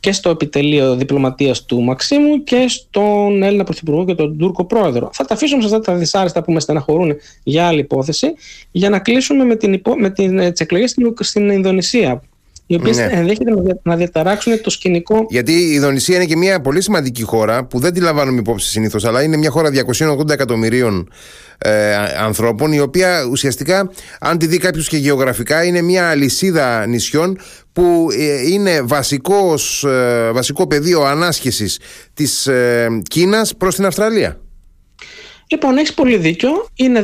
[0.00, 5.10] και στο επιτελείο διπλωματίας του Μαξίμου και στον Έλληνα Πρωθυπουργό και τον Τούρκο Πρόεδρο.
[5.12, 8.32] Θα τα αφήσουμε σε αυτά τα δυσάρεστα που με στεναχωρούν για άλλη υπόθεση
[8.70, 9.96] για να κλείσουμε με, την υπο...
[9.96, 10.38] με την...
[10.38, 11.14] Ε, εκλογές στην...
[11.20, 12.22] στην Ινδονησία
[12.66, 13.08] οι οποίες ναι.
[13.10, 13.50] ενδέχεται
[13.82, 15.26] να διαταράξουν το σκηνικό.
[15.28, 19.04] Γιατί η Ινδονησία είναι και μια πολύ σημαντική χώρα που δεν τη λαμβάνουμε υπόψη συνήθως,
[19.04, 19.70] αλλά είναι μια χώρα
[20.18, 21.08] 280 εκατομμυρίων
[21.58, 23.90] ε, ανθρώπων, η οποία ουσιαστικά,
[24.20, 27.38] αν τη δει κάποιος και γεωγραφικά, είναι μια αλυσίδα νησιών
[27.72, 31.78] που ε, είναι βασικός, ε, βασικό πεδίο ανάσχεσης
[32.14, 34.40] της ε, Κίνας προς την Αυστραλία.
[35.52, 36.66] Λοιπόν, έχεις πολύ δίκιο.
[36.74, 37.02] Είναι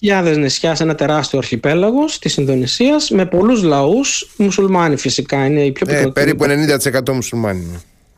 [0.00, 4.30] 17.000 νησιά σε ένα τεράστιο αρχιπέλαγο της Ινδονησίας με πολλούς λαούς.
[4.36, 6.44] Μουσουλμάνοι φυσικά είναι οι πιο ε, Περίπου
[7.04, 7.60] 90% μουσουλμάνοι.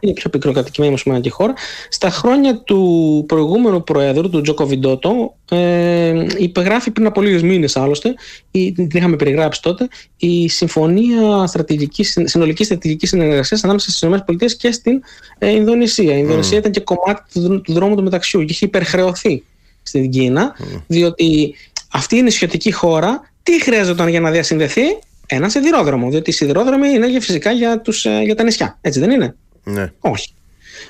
[0.01, 1.55] είναι η πιο πικροκατοικημένη μουσουλμανική χώρα.
[1.89, 8.15] Στα χρόνια του προηγούμενου προέδρου, του Τζοκο Βιντότο, ε, υπεγράφει πριν από λίγε μήνες άλλωστε,
[8.51, 14.73] η, την είχαμε περιγράψει τότε, η Συμφωνία στρατηγικής, Συνολικής Στρατηγικής Συνεργασίας ανάμεσα στις ΗΠΑ και
[14.73, 15.02] στην
[15.39, 16.15] ε, Ινδονησία.
[16.15, 19.43] Η Ινδονησία ήταν και κομμάτι του, του δρόμου του μεταξιού και είχε υπερχρεωθεί
[19.82, 21.55] στην Κίνα, διότι
[21.93, 23.32] αυτή είναι η νησιωτική χώρα.
[23.43, 24.82] Τι χρειάζεται για να διασυνδεθεί,
[25.27, 26.11] ένα σιδηρόδρομο.
[26.11, 28.78] Διότι οι σιδηρόδρομοι είναι φυσικά για, τους, ε, για τα νησιά.
[28.81, 29.93] Έτσι δεν είναι; Ναι.
[30.01, 30.35] Όχι.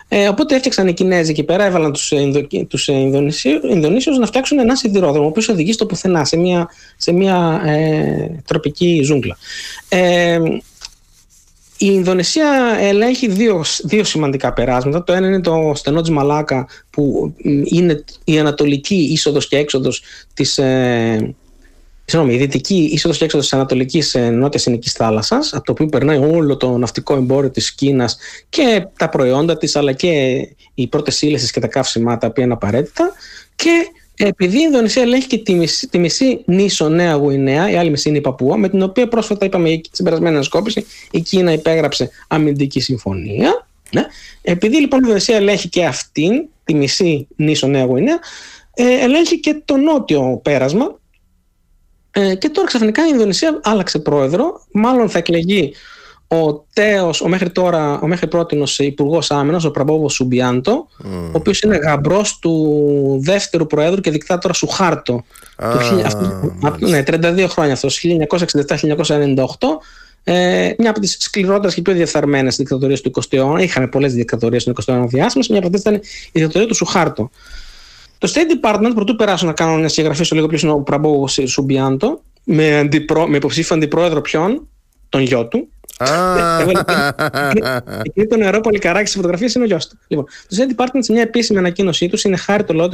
[0.09, 2.89] Ε, οπότε έφτιαξαν οι Κινέζοι εκεί πέρα, έβαλαν τους Ινδο, τους
[3.63, 8.43] Ινδονήσιους να φτιάξουν ένα σιδηρόδρομο, ο οποίος οδηγεί στο πουθενά, σε μια, σε μια ε,
[8.47, 9.37] τροπική ζούγκλα.
[9.89, 10.39] Ε,
[11.83, 15.05] η Ινδονησία ελέγχει δύο, δύο σημαντικά περάσματα.
[15.05, 17.35] Το ένα είναι το στενό της Μαλάκα που
[17.65, 20.03] είναι η ανατολική είσοδος και έξοδος
[20.35, 21.35] της, ε,
[22.05, 25.87] συγγνώμη, η δυτική είσοδος και έξοδος της Ανατολικής ε, Νότιας Συνική Θάλασσας, από το οποίο
[25.87, 30.11] περνάει όλο το ναυτικό εμπόριο της Κίνας και τα προϊόντα της, αλλά και
[30.75, 33.13] οι πρώτες ύλες και τα καύσιμα τα οποία είναι απαραίτητα.
[33.57, 33.87] Και
[34.27, 38.09] επειδή η Ινδονησία ελέγχει και τη μισή, τη μισή νήσο Νέα Γουινέα, η άλλη μισή
[38.09, 42.81] είναι η Παπούα, με την οποία πρόσφατα είπαμε στην περασμένη ανασκόπηση η Κίνα υπέγραψε αμυντική
[42.81, 43.67] συμφωνία.
[43.91, 44.07] Ναι.
[44.43, 48.19] Επειδή λοιπόν η Ινδονησία ελέγχει και αυτήν, τη μισή νήσο Νέα Γουινέα,
[48.75, 50.99] ε, ελέγχει και το νότιο πέρασμα,
[52.11, 54.65] ε, και τώρα ξαφνικά η Ινδονησία άλλαξε πρόεδρο.
[54.73, 55.73] Μάλλον θα εκλεγεί
[56.33, 61.07] ο τέος, ο μέχρι τώρα, ο μέχρι πρότινος υπουργός άμυνας, ο Πραμπόβο Σουμπιάντο, mm.
[61.07, 65.25] ο οποίος είναι γαμπρός του δεύτερου προέδρου και δικτάτορα Σουχάρτο.
[65.57, 69.45] Ah, το, ναι, 32 χρόνια αυτός, 1967-1998.
[70.25, 73.63] Ε, μια από τις σκληρότερες και πιο διεφθαρμένες δικτατορίες του 20ου αιώνα.
[73.63, 75.45] Είχαμε πολλές δικτατορίες του 20ου αιώνα διάστημα.
[75.49, 76.01] Μια από αυτές ήταν η
[76.33, 77.31] δικτατορία του Σουχάρτο.
[78.19, 81.29] Το State Department, πρωτού περάσω να κάνω μια συγγραφή στο λίγο ποιο είναι ο Πραμπό
[81.29, 84.69] Σουμπιάντο, με, αντιπρό, με υποψήφιο αντιπρόεδρο ποιον,
[85.09, 85.69] τον γιο του.
[88.03, 89.99] Εκεί το νερό πολυκαράκι στι φωτογραφίε είναι ο γιος του.
[90.09, 92.89] Λοιπόν, το State Department σε μια επίσημη ανακοίνωσή τους είναι χάρη το λόγο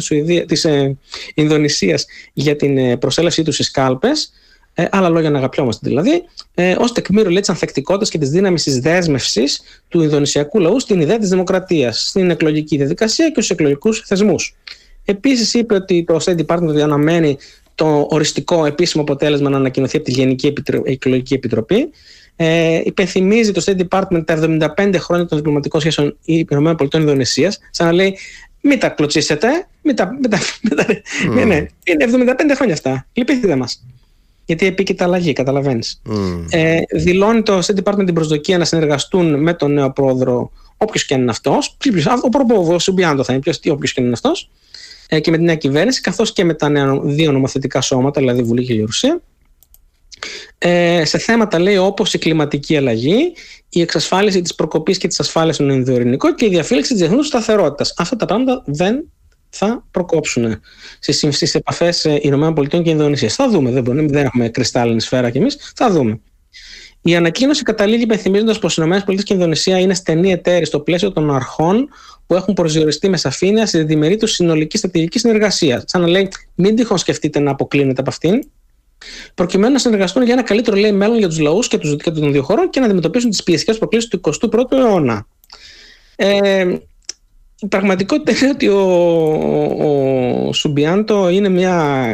[0.47, 0.97] της ε,
[1.35, 4.33] Ινδονησίας για την ε, προσέλευσή τους στις κάλπες.
[4.79, 6.23] Ε, άλλα λόγια να αγαπιόμαστε δηλαδή,
[6.55, 11.19] ε, ως τεκμήριο της ανθεκτικότητας και της δύναμης της δέσμευσης του Ινδονησιακού λαού στην ιδέα
[11.19, 14.57] της δημοκρατίας, στην εκλογική διαδικασία και στους εκλογικούς θεσμούς.
[15.05, 17.39] Επίσης είπε ότι το State Department αναμένει
[17.75, 20.53] το οριστικό επίσημο αποτέλεσμα να ανακοινωθεί από τη Γενική
[20.85, 21.91] Εκλογική Επιτροπή.
[22.37, 24.39] Ε, υπενθυμίζει το State Department τα
[24.77, 28.17] 75 χρόνια των διπλωματικών σχέσεων ΗΠΑ Ινδονησίας, σαν να λέει
[28.61, 29.49] μην τα κλωτσίσετε,
[29.83, 31.35] μην τα, μην τα, μην τα, mm.
[31.35, 33.07] ναι, ναι, είναι 75 χρόνια αυτά.
[33.13, 33.85] Λυπηθείτε μας.
[34.45, 36.03] Γιατί επίκειται αλλαγή, καταλαβαίνεις.
[36.11, 36.45] Mm.
[36.51, 41.15] Ε, δηλώνει το State Department την προσδοκία να συνεργαστούν με τον νέο πρόεδρο, όποιος και
[41.15, 41.77] αν είναι αυτός.
[42.23, 44.51] Ο προπόβο Σουμπιάντο θα είναι, όποιος και αν είναι αυτός.
[45.09, 48.43] Ε, και με την νέα κυβέρνηση, καθώς και με τα νέα δύο νομοθετικά σώματα, δηλαδή
[48.43, 49.21] Βουλή και Γερουσία,
[50.59, 53.33] ε, σε θέματα λέει όπως η κλιματική αλλαγή,
[53.69, 57.95] η εξασφάλιση της προκοπής και της ασφάλειας στον Ινδοειρηνικό και η διαφύλαξη της διεθνούς σταθερότητας.
[57.97, 59.05] Αυτά τα πράγματα δεν
[59.49, 60.61] θα προκόψουν
[61.01, 63.35] στις επαφές ΗΠΑ και Ινδονησίας.
[63.35, 66.21] Θα δούμε, δεν, μπορούμε, δεν έχουμε κρυστάλλινη σφαίρα κι εμείς, θα δούμε.
[67.03, 71.13] Η ανακοίνωση καταλήγει υπενθυμίζοντας πως οι ΗΠΑ και η Ινδονησία είναι στενή εταίροι στο πλαίσιο
[71.13, 71.89] των αρχών
[72.27, 75.83] που έχουν προσδιοριστεί με σαφήνεια στη διμερή τους συνολική στρατηγική συνεργασία.
[75.87, 78.43] Σαν να λέει, μην τυχόν σκεφτείτε να αποκλίνετε από αυτήν,
[79.35, 82.33] προκειμένου να συνεργαστούν για ένα καλύτερο λέει, μέλλον για τους λαούς και τους και των
[82.33, 85.27] δύο χωρών και να αντιμετωπίσουν τις πιεστικές προκλήσεις του 21ου αιώνα.
[86.17, 86.67] Ε,
[87.61, 88.81] η πραγματικότητα είναι ότι ο,
[89.79, 92.07] ο, ο Σουμπιάντο είναι μια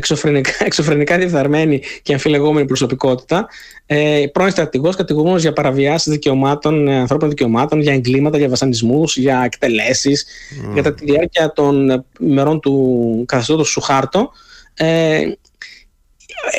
[0.00, 3.48] εξωφρενικά, εξωφρενικά διεφθαρμένη και αμφιλεγόμενη προσωπικότητα.
[3.86, 9.42] Ε, πρώην στρατηγός, κατηγορούμενος για παραβιάσεις δικαιωμάτων, ε, ανθρώπινων δικαιωμάτων, για εγκλήματα, για βασανισμούς, για
[9.44, 10.74] εκτελέσεις, mm.
[10.74, 14.30] κατά τη διάρκεια των ημερών του καθεστώτος Σουχάρτο.
[14.74, 15.22] Ε,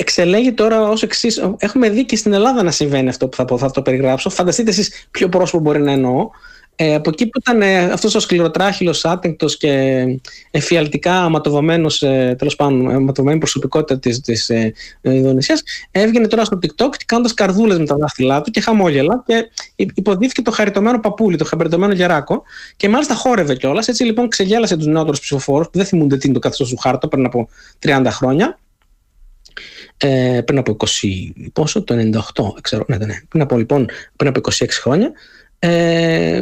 [0.02, 1.41] εξελέγει τώρα ως εξής.
[1.57, 4.30] Έχουμε δει και στην Ελλάδα να συμβαίνει αυτό που θα, θα το περιγράψω.
[4.30, 6.30] Φανταστείτε εσείς ποιο πρόσωπο μπορεί να εννοώ.
[6.76, 10.03] Ε, από εκεί που ήταν ε, αυτός ο σκληροτράχυλος, άτεγκτος και
[10.52, 16.90] εφιαλτικά αματοβαμένος, ε, τέλος πάντων, αματοβαμένη προσωπικότητα της, της ε, Ινδονησίας, έβγαινε τώρα στο TikTok
[17.06, 21.94] κάνοντας καρδούλες με τα δάχτυλά του και χαμόγελα και υποδίθηκε το χαριτωμένο παπούλι, το χαριτωμένο
[21.94, 22.44] γεράκο
[22.76, 23.88] και μάλιστα χόρευε κιόλας.
[23.88, 27.07] Έτσι λοιπόν ξεγέλασε τους νεότερους ψηφοφόρους που δεν θυμούνται τι είναι το καθεστώς του χάρτο
[27.07, 27.49] πριν από
[27.86, 28.60] 30 χρόνια
[30.02, 30.86] ε, πριν από 20,
[31.53, 31.95] πόσο, το
[32.36, 35.11] 98, ξέρω, ναι, ναι, πριν από λοιπόν, πριν από 26 χρόνια,
[35.60, 36.41] ε,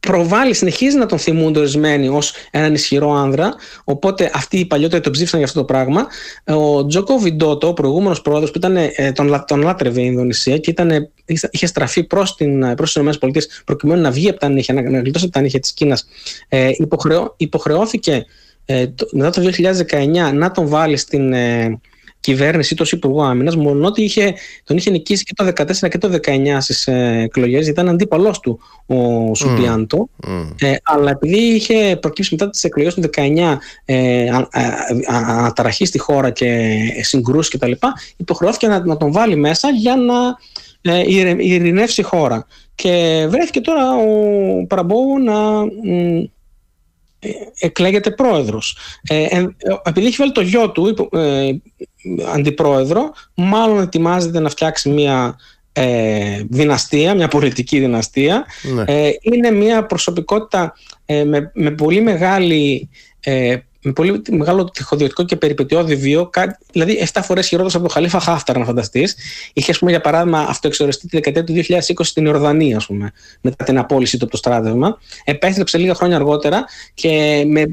[0.00, 3.54] προβάλλει, συνεχίζει να τον θυμούνται ορισμένοι ως έναν ισχυρό άνδρα.
[3.84, 6.06] Οπότε αυτοί οι παλιότεροι τον ψήφισαν για αυτό το πράγμα.
[6.44, 10.70] Ο Τζόκο Βιντότο, ο προηγούμενος πρόεδρος που ήταν, ε, τον, τον λάτρευε η Ινδονησία και
[10.70, 11.10] ήταν,
[11.50, 13.28] είχε στραφεί προς τις ΗΠΑ
[13.64, 16.08] προκειμένου να βγει από τα νύχια, να, να γλιτώσει από τα νύχια της Κίνας.
[16.48, 18.26] Ε, υποχρεώ, υποχρεώθηκε ε, το,
[19.12, 19.50] μετά το
[19.90, 21.32] 2019 να τον βάλεις στην.
[21.32, 21.80] Ε,
[22.20, 24.34] κυβέρνηση ή ω Υπουργό Άμυνας, μόνο ότι είχε,
[24.64, 28.60] τον είχε νικήσει και το 2014 και το 2019 στις ε, εκλογές, ήταν αντίπαλός του
[28.86, 30.08] ο Σουμπιάντο.
[30.60, 34.28] Ε, αλλά επειδή είχε προκύψει μετά τις εκλογές του 2019 ε,
[35.06, 37.72] αναταραχή στη χώρα και συγκρούσεις κτλ.,
[38.16, 40.36] υποχρεώθηκε να, να τον βάλει μέσα για να
[40.92, 41.02] ε,
[41.38, 42.46] ειρηνεύσει η χώρα.
[42.74, 45.34] Και βρέθηκε τώρα ο Παραμπόου να
[45.92, 46.30] ε,
[47.58, 48.76] εκλέγεται πρόεδρος.
[49.08, 49.46] Ε, ε,
[49.82, 51.50] επειδή έχει βάλει το γιο του ε,
[52.34, 55.36] αντιπρόεδρο, μάλλον ετοιμάζεται να φτιάξει μια
[55.72, 58.46] ε, δυναστεία, μια πολιτική δυναστεία.
[58.74, 58.84] Ναι.
[58.86, 60.74] Ε, είναι μια προσωπικότητα
[61.06, 62.88] με, με πολύ μεγάλη
[63.88, 66.30] με πολύ μεγάλο τυχοδιωτικό και περιπετειώδη βίο,
[66.72, 69.16] δηλαδή 7 φορές χειρότερο από τον Χαλίφα Χάφταρ, να φανταστείς.
[69.52, 73.78] Είχε, πούμε, για παράδειγμα, αυτοεξοριστεί τη δεκαετία του 2020 στην Ιορδανία, ας πούμε, μετά την
[73.78, 74.98] απόλυση του από το στράτευμα.
[75.24, 77.64] Επέστρεψε λίγα χρόνια αργότερα και με,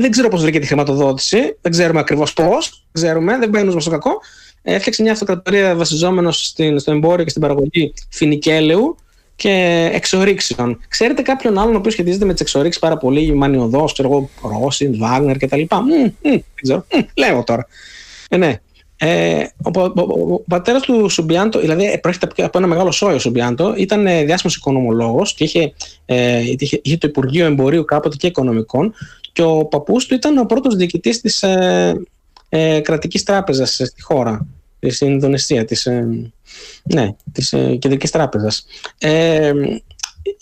[0.00, 4.20] δεν ξέρω πώς βρήκε τη χρηματοδότηση, δεν ξέρουμε ακριβώς πώς, ξέρουμε, δεν μπαίνουμε στο κακό.
[4.62, 8.96] Έφτιαξε μια αυτοκρατορία βασιζόμενος στο εμπόριο και στην παραγωγή φινικέλεου
[9.36, 10.80] και εξορίξεων.
[10.88, 14.30] Ξέρετε κάποιον άλλον ο οποίος σχετίζεται με τις εξορίξεις πάρα πολύ, Μανιωδός, ξέρω εγώ,
[14.60, 15.62] Ρώσιν, Βάγνερ κτλ.
[16.22, 16.86] Δεν ξέρω.
[17.14, 17.66] Λέω τώρα.
[18.28, 18.58] Ε, ναι.
[18.96, 23.74] Ε, ο, ο, ο, ο πατέρας του Σουμπιάντο, δηλαδή προέρχεται από ένα μεγάλο σόιο Σουμπιάντο,
[23.76, 25.72] ήταν ε, διάσημος οικονομολόγος και είχε,
[26.04, 28.94] ε, είχε, είχε, το Υπουργείο Εμπορίου κάποτε και Οικονομικών.
[29.32, 32.02] Και ο παππούς του ήταν ο πρώτος διοικητής της ε,
[32.48, 34.46] ε, κρατικής τράπεζας στη χώρα
[34.90, 36.30] στην Ινδονησίας, της, ε,
[36.82, 38.66] ναι, της ε, Κεντρικής Τράπεζας.
[38.98, 39.52] Ε,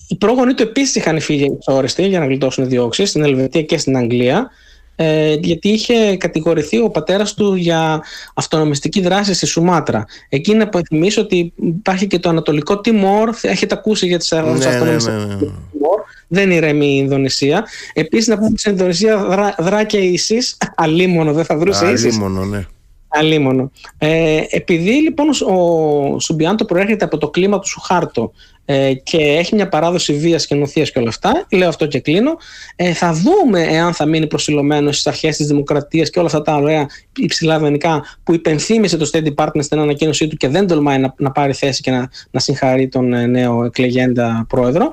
[0.08, 3.96] οι πρόγονοι του επίσης είχαν φύγει εξόριστοι για να γλιτώσουν διώξεις στην Ελβετία και στην
[3.96, 4.50] Αγγλία
[4.96, 8.02] ε, γιατί είχε κατηγορηθεί ο πατέρας του για
[8.34, 10.04] αυτονομιστική δράση στη Σουμάτρα.
[10.28, 15.06] Εκεί να υποθυμίσω ότι υπάρχει και το Ανατολικό Τιμόρ, έχετε ακούσει για τις ναι, αυτονομιστικές
[15.06, 15.36] ναι, ναι, ναι.
[15.36, 17.66] Τιμόρ, δεν ηρεμεί η Ινδονησία.
[17.92, 22.04] Επίσης να πούμε ότι στην Ινδονησία δρά, δρά και ίσης, αλίμονο δεν θα βρούσε ίσης.
[22.04, 22.66] Αλίμονο, ναι.
[23.12, 23.70] Αλίμονο.
[23.98, 28.32] Ε, επειδή λοιπόν ο Σουμπιάντο προέρχεται από το κλίμα του Σουχάρτο
[28.64, 32.36] ε, και έχει μια παράδοση βίας και νοθείας και όλα αυτά, λέω αυτό και κλείνω,
[32.76, 36.54] ε, θα δούμε εάν θα μείνει προσιλωμένος στις αρχές της δημοκρατίας και όλα αυτά τα
[36.54, 36.86] ωραία
[37.16, 41.30] υψηλά δανεικά που υπενθύμησε το State Department στην ανακοίνωσή του και δεν τολμάει να, να
[41.30, 44.92] πάρει θέση και να, να συγχαρεί τον ε, νέο εκλεγέντα πρόεδρο.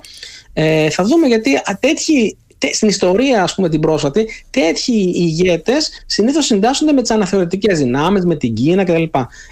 [0.53, 2.37] Ε, θα δούμε γιατί τέτοιοι
[2.71, 8.35] στην ιστορία, ας πούμε, την πρόσφατη, τέτοιοι ηγέτες συνήθως συντάσσονται με τις αναθεωρητικές δυνάμεις, με
[8.35, 9.03] την Κίνα κτλ.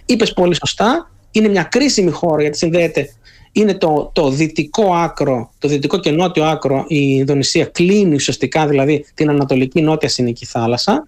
[0.05, 3.09] Είπες πολύ σωστά, είναι μια κρίσιμη χώρα γιατί συνδέεται.
[3.51, 9.05] Είναι το, το δυτικό άκρο, το δυτικό και νότιο άκρο, η Ινδονησία κλείνει ουσιαστικά δηλαδή
[9.13, 11.07] την ανατολική νότια συνική θάλασσα,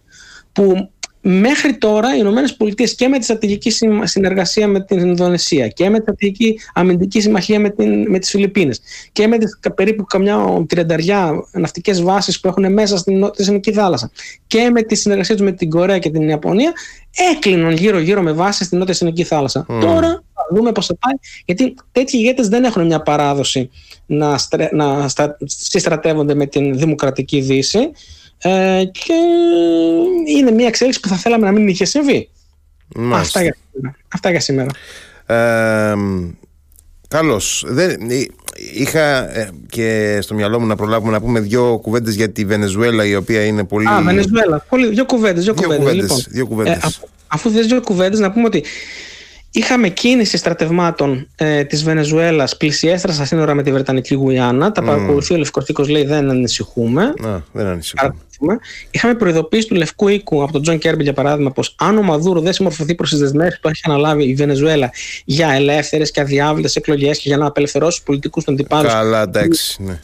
[0.53, 0.89] που
[1.21, 3.71] Μέχρι τώρα οι Ηνωμένες Πολιτείες και με τη στρατηγική
[4.03, 8.81] συνεργασία με την Ινδονησία και με τη στρατηγική αμυντική συμμαχία με, την, με τις Φιλιππίνες
[9.11, 14.11] και με τις περίπου καμιά τριανταριά ναυτικές βάσεις που έχουν μέσα στην Νότια Θάλασσα
[14.47, 16.71] και με τη συνεργασία τους με την Κορέα και την Ιαπωνία
[17.33, 19.65] έκλειναν γύρω-γύρω με βάσεις στην Νότια Συνική Θάλασσα.
[19.65, 21.13] Τώρα θα δούμε πώς θα πάει
[21.45, 23.69] γιατί τέτοιοι ηγέτες δεν έχουν μια παράδοση
[24.05, 25.09] να, στρε, να
[25.45, 27.91] συστρατεύονται με την δημοκρατική δύση
[28.41, 29.13] ε, και
[30.37, 32.29] είναι μια εξέλιξη που θα θέλαμε να μην είχε συμβεί.
[33.11, 33.55] Αυτά για,
[34.13, 34.69] αυτά για σήμερα.
[35.25, 35.95] Ε,
[37.07, 37.65] καλώς.
[37.67, 37.97] Δεν,
[38.73, 43.05] είχα ε, και στο μυαλό μου να προλάβουμε να πούμε δύο κουβέντες για τη Βενεζουέλα
[43.05, 43.87] η οποία είναι πολύ...
[43.87, 44.65] Α, Βενεζουέλα.
[44.91, 45.43] δύο κουβέντες.
[45.43, 46.75] Δύο, κουβέντες, λοιπόν, δύο κουβέντες.
[46.75, 48.63] Ε, αφού θες δύο κουβέντες να πούμε ότι
[49.51, 54.71] Είχαμε κίνηση στρατευμάτων ε, της Βενεζουέλας πλησιέστερα στα σύνορα με τη Βρετανική Γουιάνα.
[54.71, 54.85] Τα μμ.
[54.85, 57.03] παρακολουθεί ο Λευκός Οίκος, λέει δεν ανησυχούμε.
[57.03, 58.13] Α, δεν ανησυχούμε.
[58.91, 62.39] Είχαμε προειδοποίηση του Λευκού Οίκου από τον Τζον Κίρμπι, για παράδειγμα, πως αν ο Μαδούρο
[62.41, 64.91] δεν συμμορφωθεί προς τις δεσμεύσεις που έχει αναλάβει η Βενεζουέλα
[65.25, 68.87] για ελεύθερες και αδιάβλητες εκλογές και για να απελευθερώσει τους πολιτικούς των αντιπάλου.
[68.87, 69.83] Καλά, εντάξει.
[69.83, 69.99] Ναι.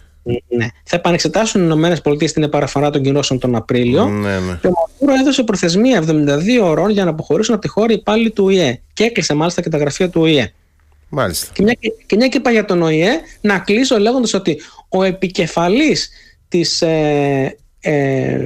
[0.47, 0.68] Ναι.
[0.84, 4.06] Θα επανεξετάσουν οι Ηνωμένες Πολιτείες την επαναφορά των κυρώσεων τον Απρίλιο.
[4.06, 4.57] Ναι, ναι.
[4.61, 8.31] Και ο Μαδούρο έδωσε προθεσμία 72 ώρων για να αποχωρήσουν από τη χώρα οι υπάλληλοι
[8.31, 8.81] του ΟΗΕ.
[8.93, 10.53] Και έκλεισε μάλιστα και τα γραφεία του ΟΗΕ.
[11.10, 11.52] Μάλιστα.
[11.53, 16.10] Και μια, και μια και είπα για τον ΟΗΕ, να κλείσω λέγοντας ότι ο επικεφαλής
[16.47, 18.45] της, ε, ε,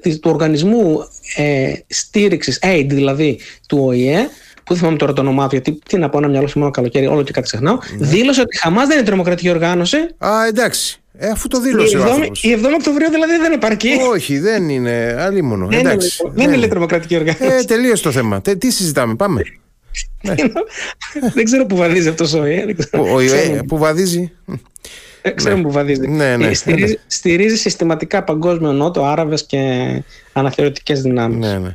[0.00, 0.98] του οργανισμού
[1.36, 3.38] ε, στήριξης, aid δηλαδή,
[3.68, 4.28] του ΟΗΕ,
[4.64, 7.06] που δεν θυμάμαι τώρα το όνομά του, γιατί τι να πω, ένα μυαλό μόνο καλοκαίρι,
[7.06, 8.06] όλο και κάτι ξεχνάω, ναι.
[8.06, 9.96] δήλωσε ότι η Χαμάς δεν είναι τρομοκρατική οργάνωση.
[10.18, 10.98] Α, εντάξει.
[11.16, 11.98] Ε, αφού το δήλωσε.
[11.98, 13.88] Η 7η, η 7η Οκτωβρίου δηλαδή δεν υπάρχει.
[14.12, 15.16] Όχι, δεν είναι.
[15.18, 15.66] Αλλήμονο.
[15.66, 16.22] Δεν, εντάξει.
[16.24, 17.44] είναι, δεν είναι τρομοκρατική οργάνωση.
[17.44, 18.40] Ε, τελείωσε το θέμα.
[18.40, 19.42] τι συζητάμε, πάμε.
[20.22, 20.34] ναι.
[21.34, 22.66] δεν ξέρω που βαδίζει αυτός ο ΙΕ.
[23.12, 24.32] Ο ΙΕ, που βαδίζει.
[25.22, 25.66] Ε, ξέρουμε ναι.
[25.66, 26.08] που βαδίζει.
[26.08, 26.46] Ναι, ναι.
[26.46, 29.58] Ε, στηρίζει, στηρίζει συστηματικά παγκόσμιο νότο, Άραβες και
[30.32, 31.38] αναθεωρητικές δυνάμεις.
[31.38, 31.72] Ναι, ναι.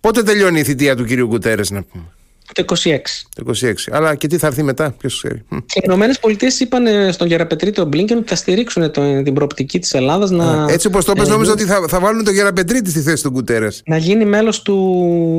[0.00, 2.04] Πότε τελειώνει η θητεία του κύριου Γκουτέρε, να πούμε;
[2.52, 2.96] Το 26.
[3.34, 3.72] Το 26.
[3.90, 5.42] Αλλά και τι θα έρθει μετά, ποιος ξέρει.
[5.48, 5.56] Μμ.
[5.58, 9.34] Και οι Ηνωμένες Πολιτείες είπαν ε, στον Γεραπετρή τον Μπλίνκεν ότι θα στηρίξουν το, την
[9.34, 12.34] προοπτική της Ελλάδας να, Έτσι όπως το πες, ε, νόμιζα ότι θα, θα βάλουν τον
[12.34, 13.68] Γεραπετρίτη στη θέση του Γκουτέρε.
[13.86, 14.76] να γίνει μέλος του.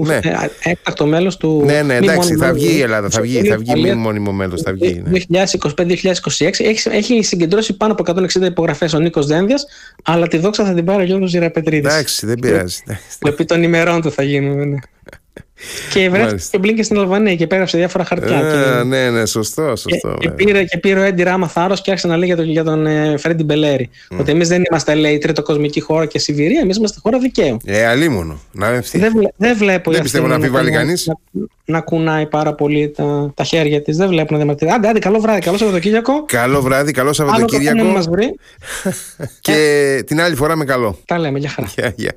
[0.05, 0.15] Ναι.
[0.23, 1.61] ε, έκτακτο μέλος του.
[1.65, 3.57] Ναι, ναι, μη εντάξει, μόνιμο θα βγει η μέλος Ελλάδα, του θα βγει, Συμβουλίου θα
[3.57, 5.03] βγει μη Ασφαλείας μόνιμο μέλος, θα βγει.
[5.05, 5.45] ναι.
[5.77, 8.03] 2025-2026 έχει, έχει συγκεντρώσει πάνω από
[8.39, 9.65] 160 υπογραφές ο Νίκος Δένδιας,
[10.03, 11.87] αλλά τη δόξα θα την πάρει ο Γιώργος Ζηραπετρίδη.
[11.87, 12.77] Εντάξει, δεν πειράζει.
[13.19, 14.79] Επί των ημερών του θα γίνουμε.
[15.59, 15.93] Ναι.
[15.93, 16.49] και βρέθηκε Μάλιστα.
[16.51, 18.37] και μπλίνκε στην Αλβανία και πέραψε διάφορα χαρτιά.
[18.37, 19.89] Ε, και, ναι, ναι, σωστό, σωστό.
[19.89, 20.33] και, και, βέβαια.
[20.35, 22.85] πήρε, και πήρε ο Έντι Ράμα θάρρος και άρχισε να λέει για τον, για τον
[22.85, 23.89] ε, Φρέντι Μπελέρη.
[24.19, 27.57] Ότι εμείς δεν είμαστε, λέει, τρίτο κοσμική χώρα και Σιβηρία, εμείς είμαστε χώρα δικαίου.
[27.65, 28.39] Ε, αλίμονο.
[28.51, 28.99] Να ευθύ.
[28.99, 31.07] Δεν, βλέ, δεν βλέπω Δεν η πιστεύω Αθήνα να αμφιβάλλει κουνάει- κανείς.
[31.07, 33.97] Να, να κουνάει πάρα πολύ τα, τα χέρια της.
[33.97, 34.71] Δεν βλέπω να διαμαρτύρει.
[34.71, 36.25] Άντε, άντε, καλό βράδυ, καλό Σαββατοκύριακο.
[36.25, 37.83] Καλό βράδυ, καλό Άλλο το θέμα Σαββατοκύριακο.
[37.89, 38.35] μας βρει.
[39.41, 40.99] Και την άλλη φορά με καλό.
[41.05, 41.67] Τα λέμε, για χαρά.
[41.75, 42.07] Γεια, γεια.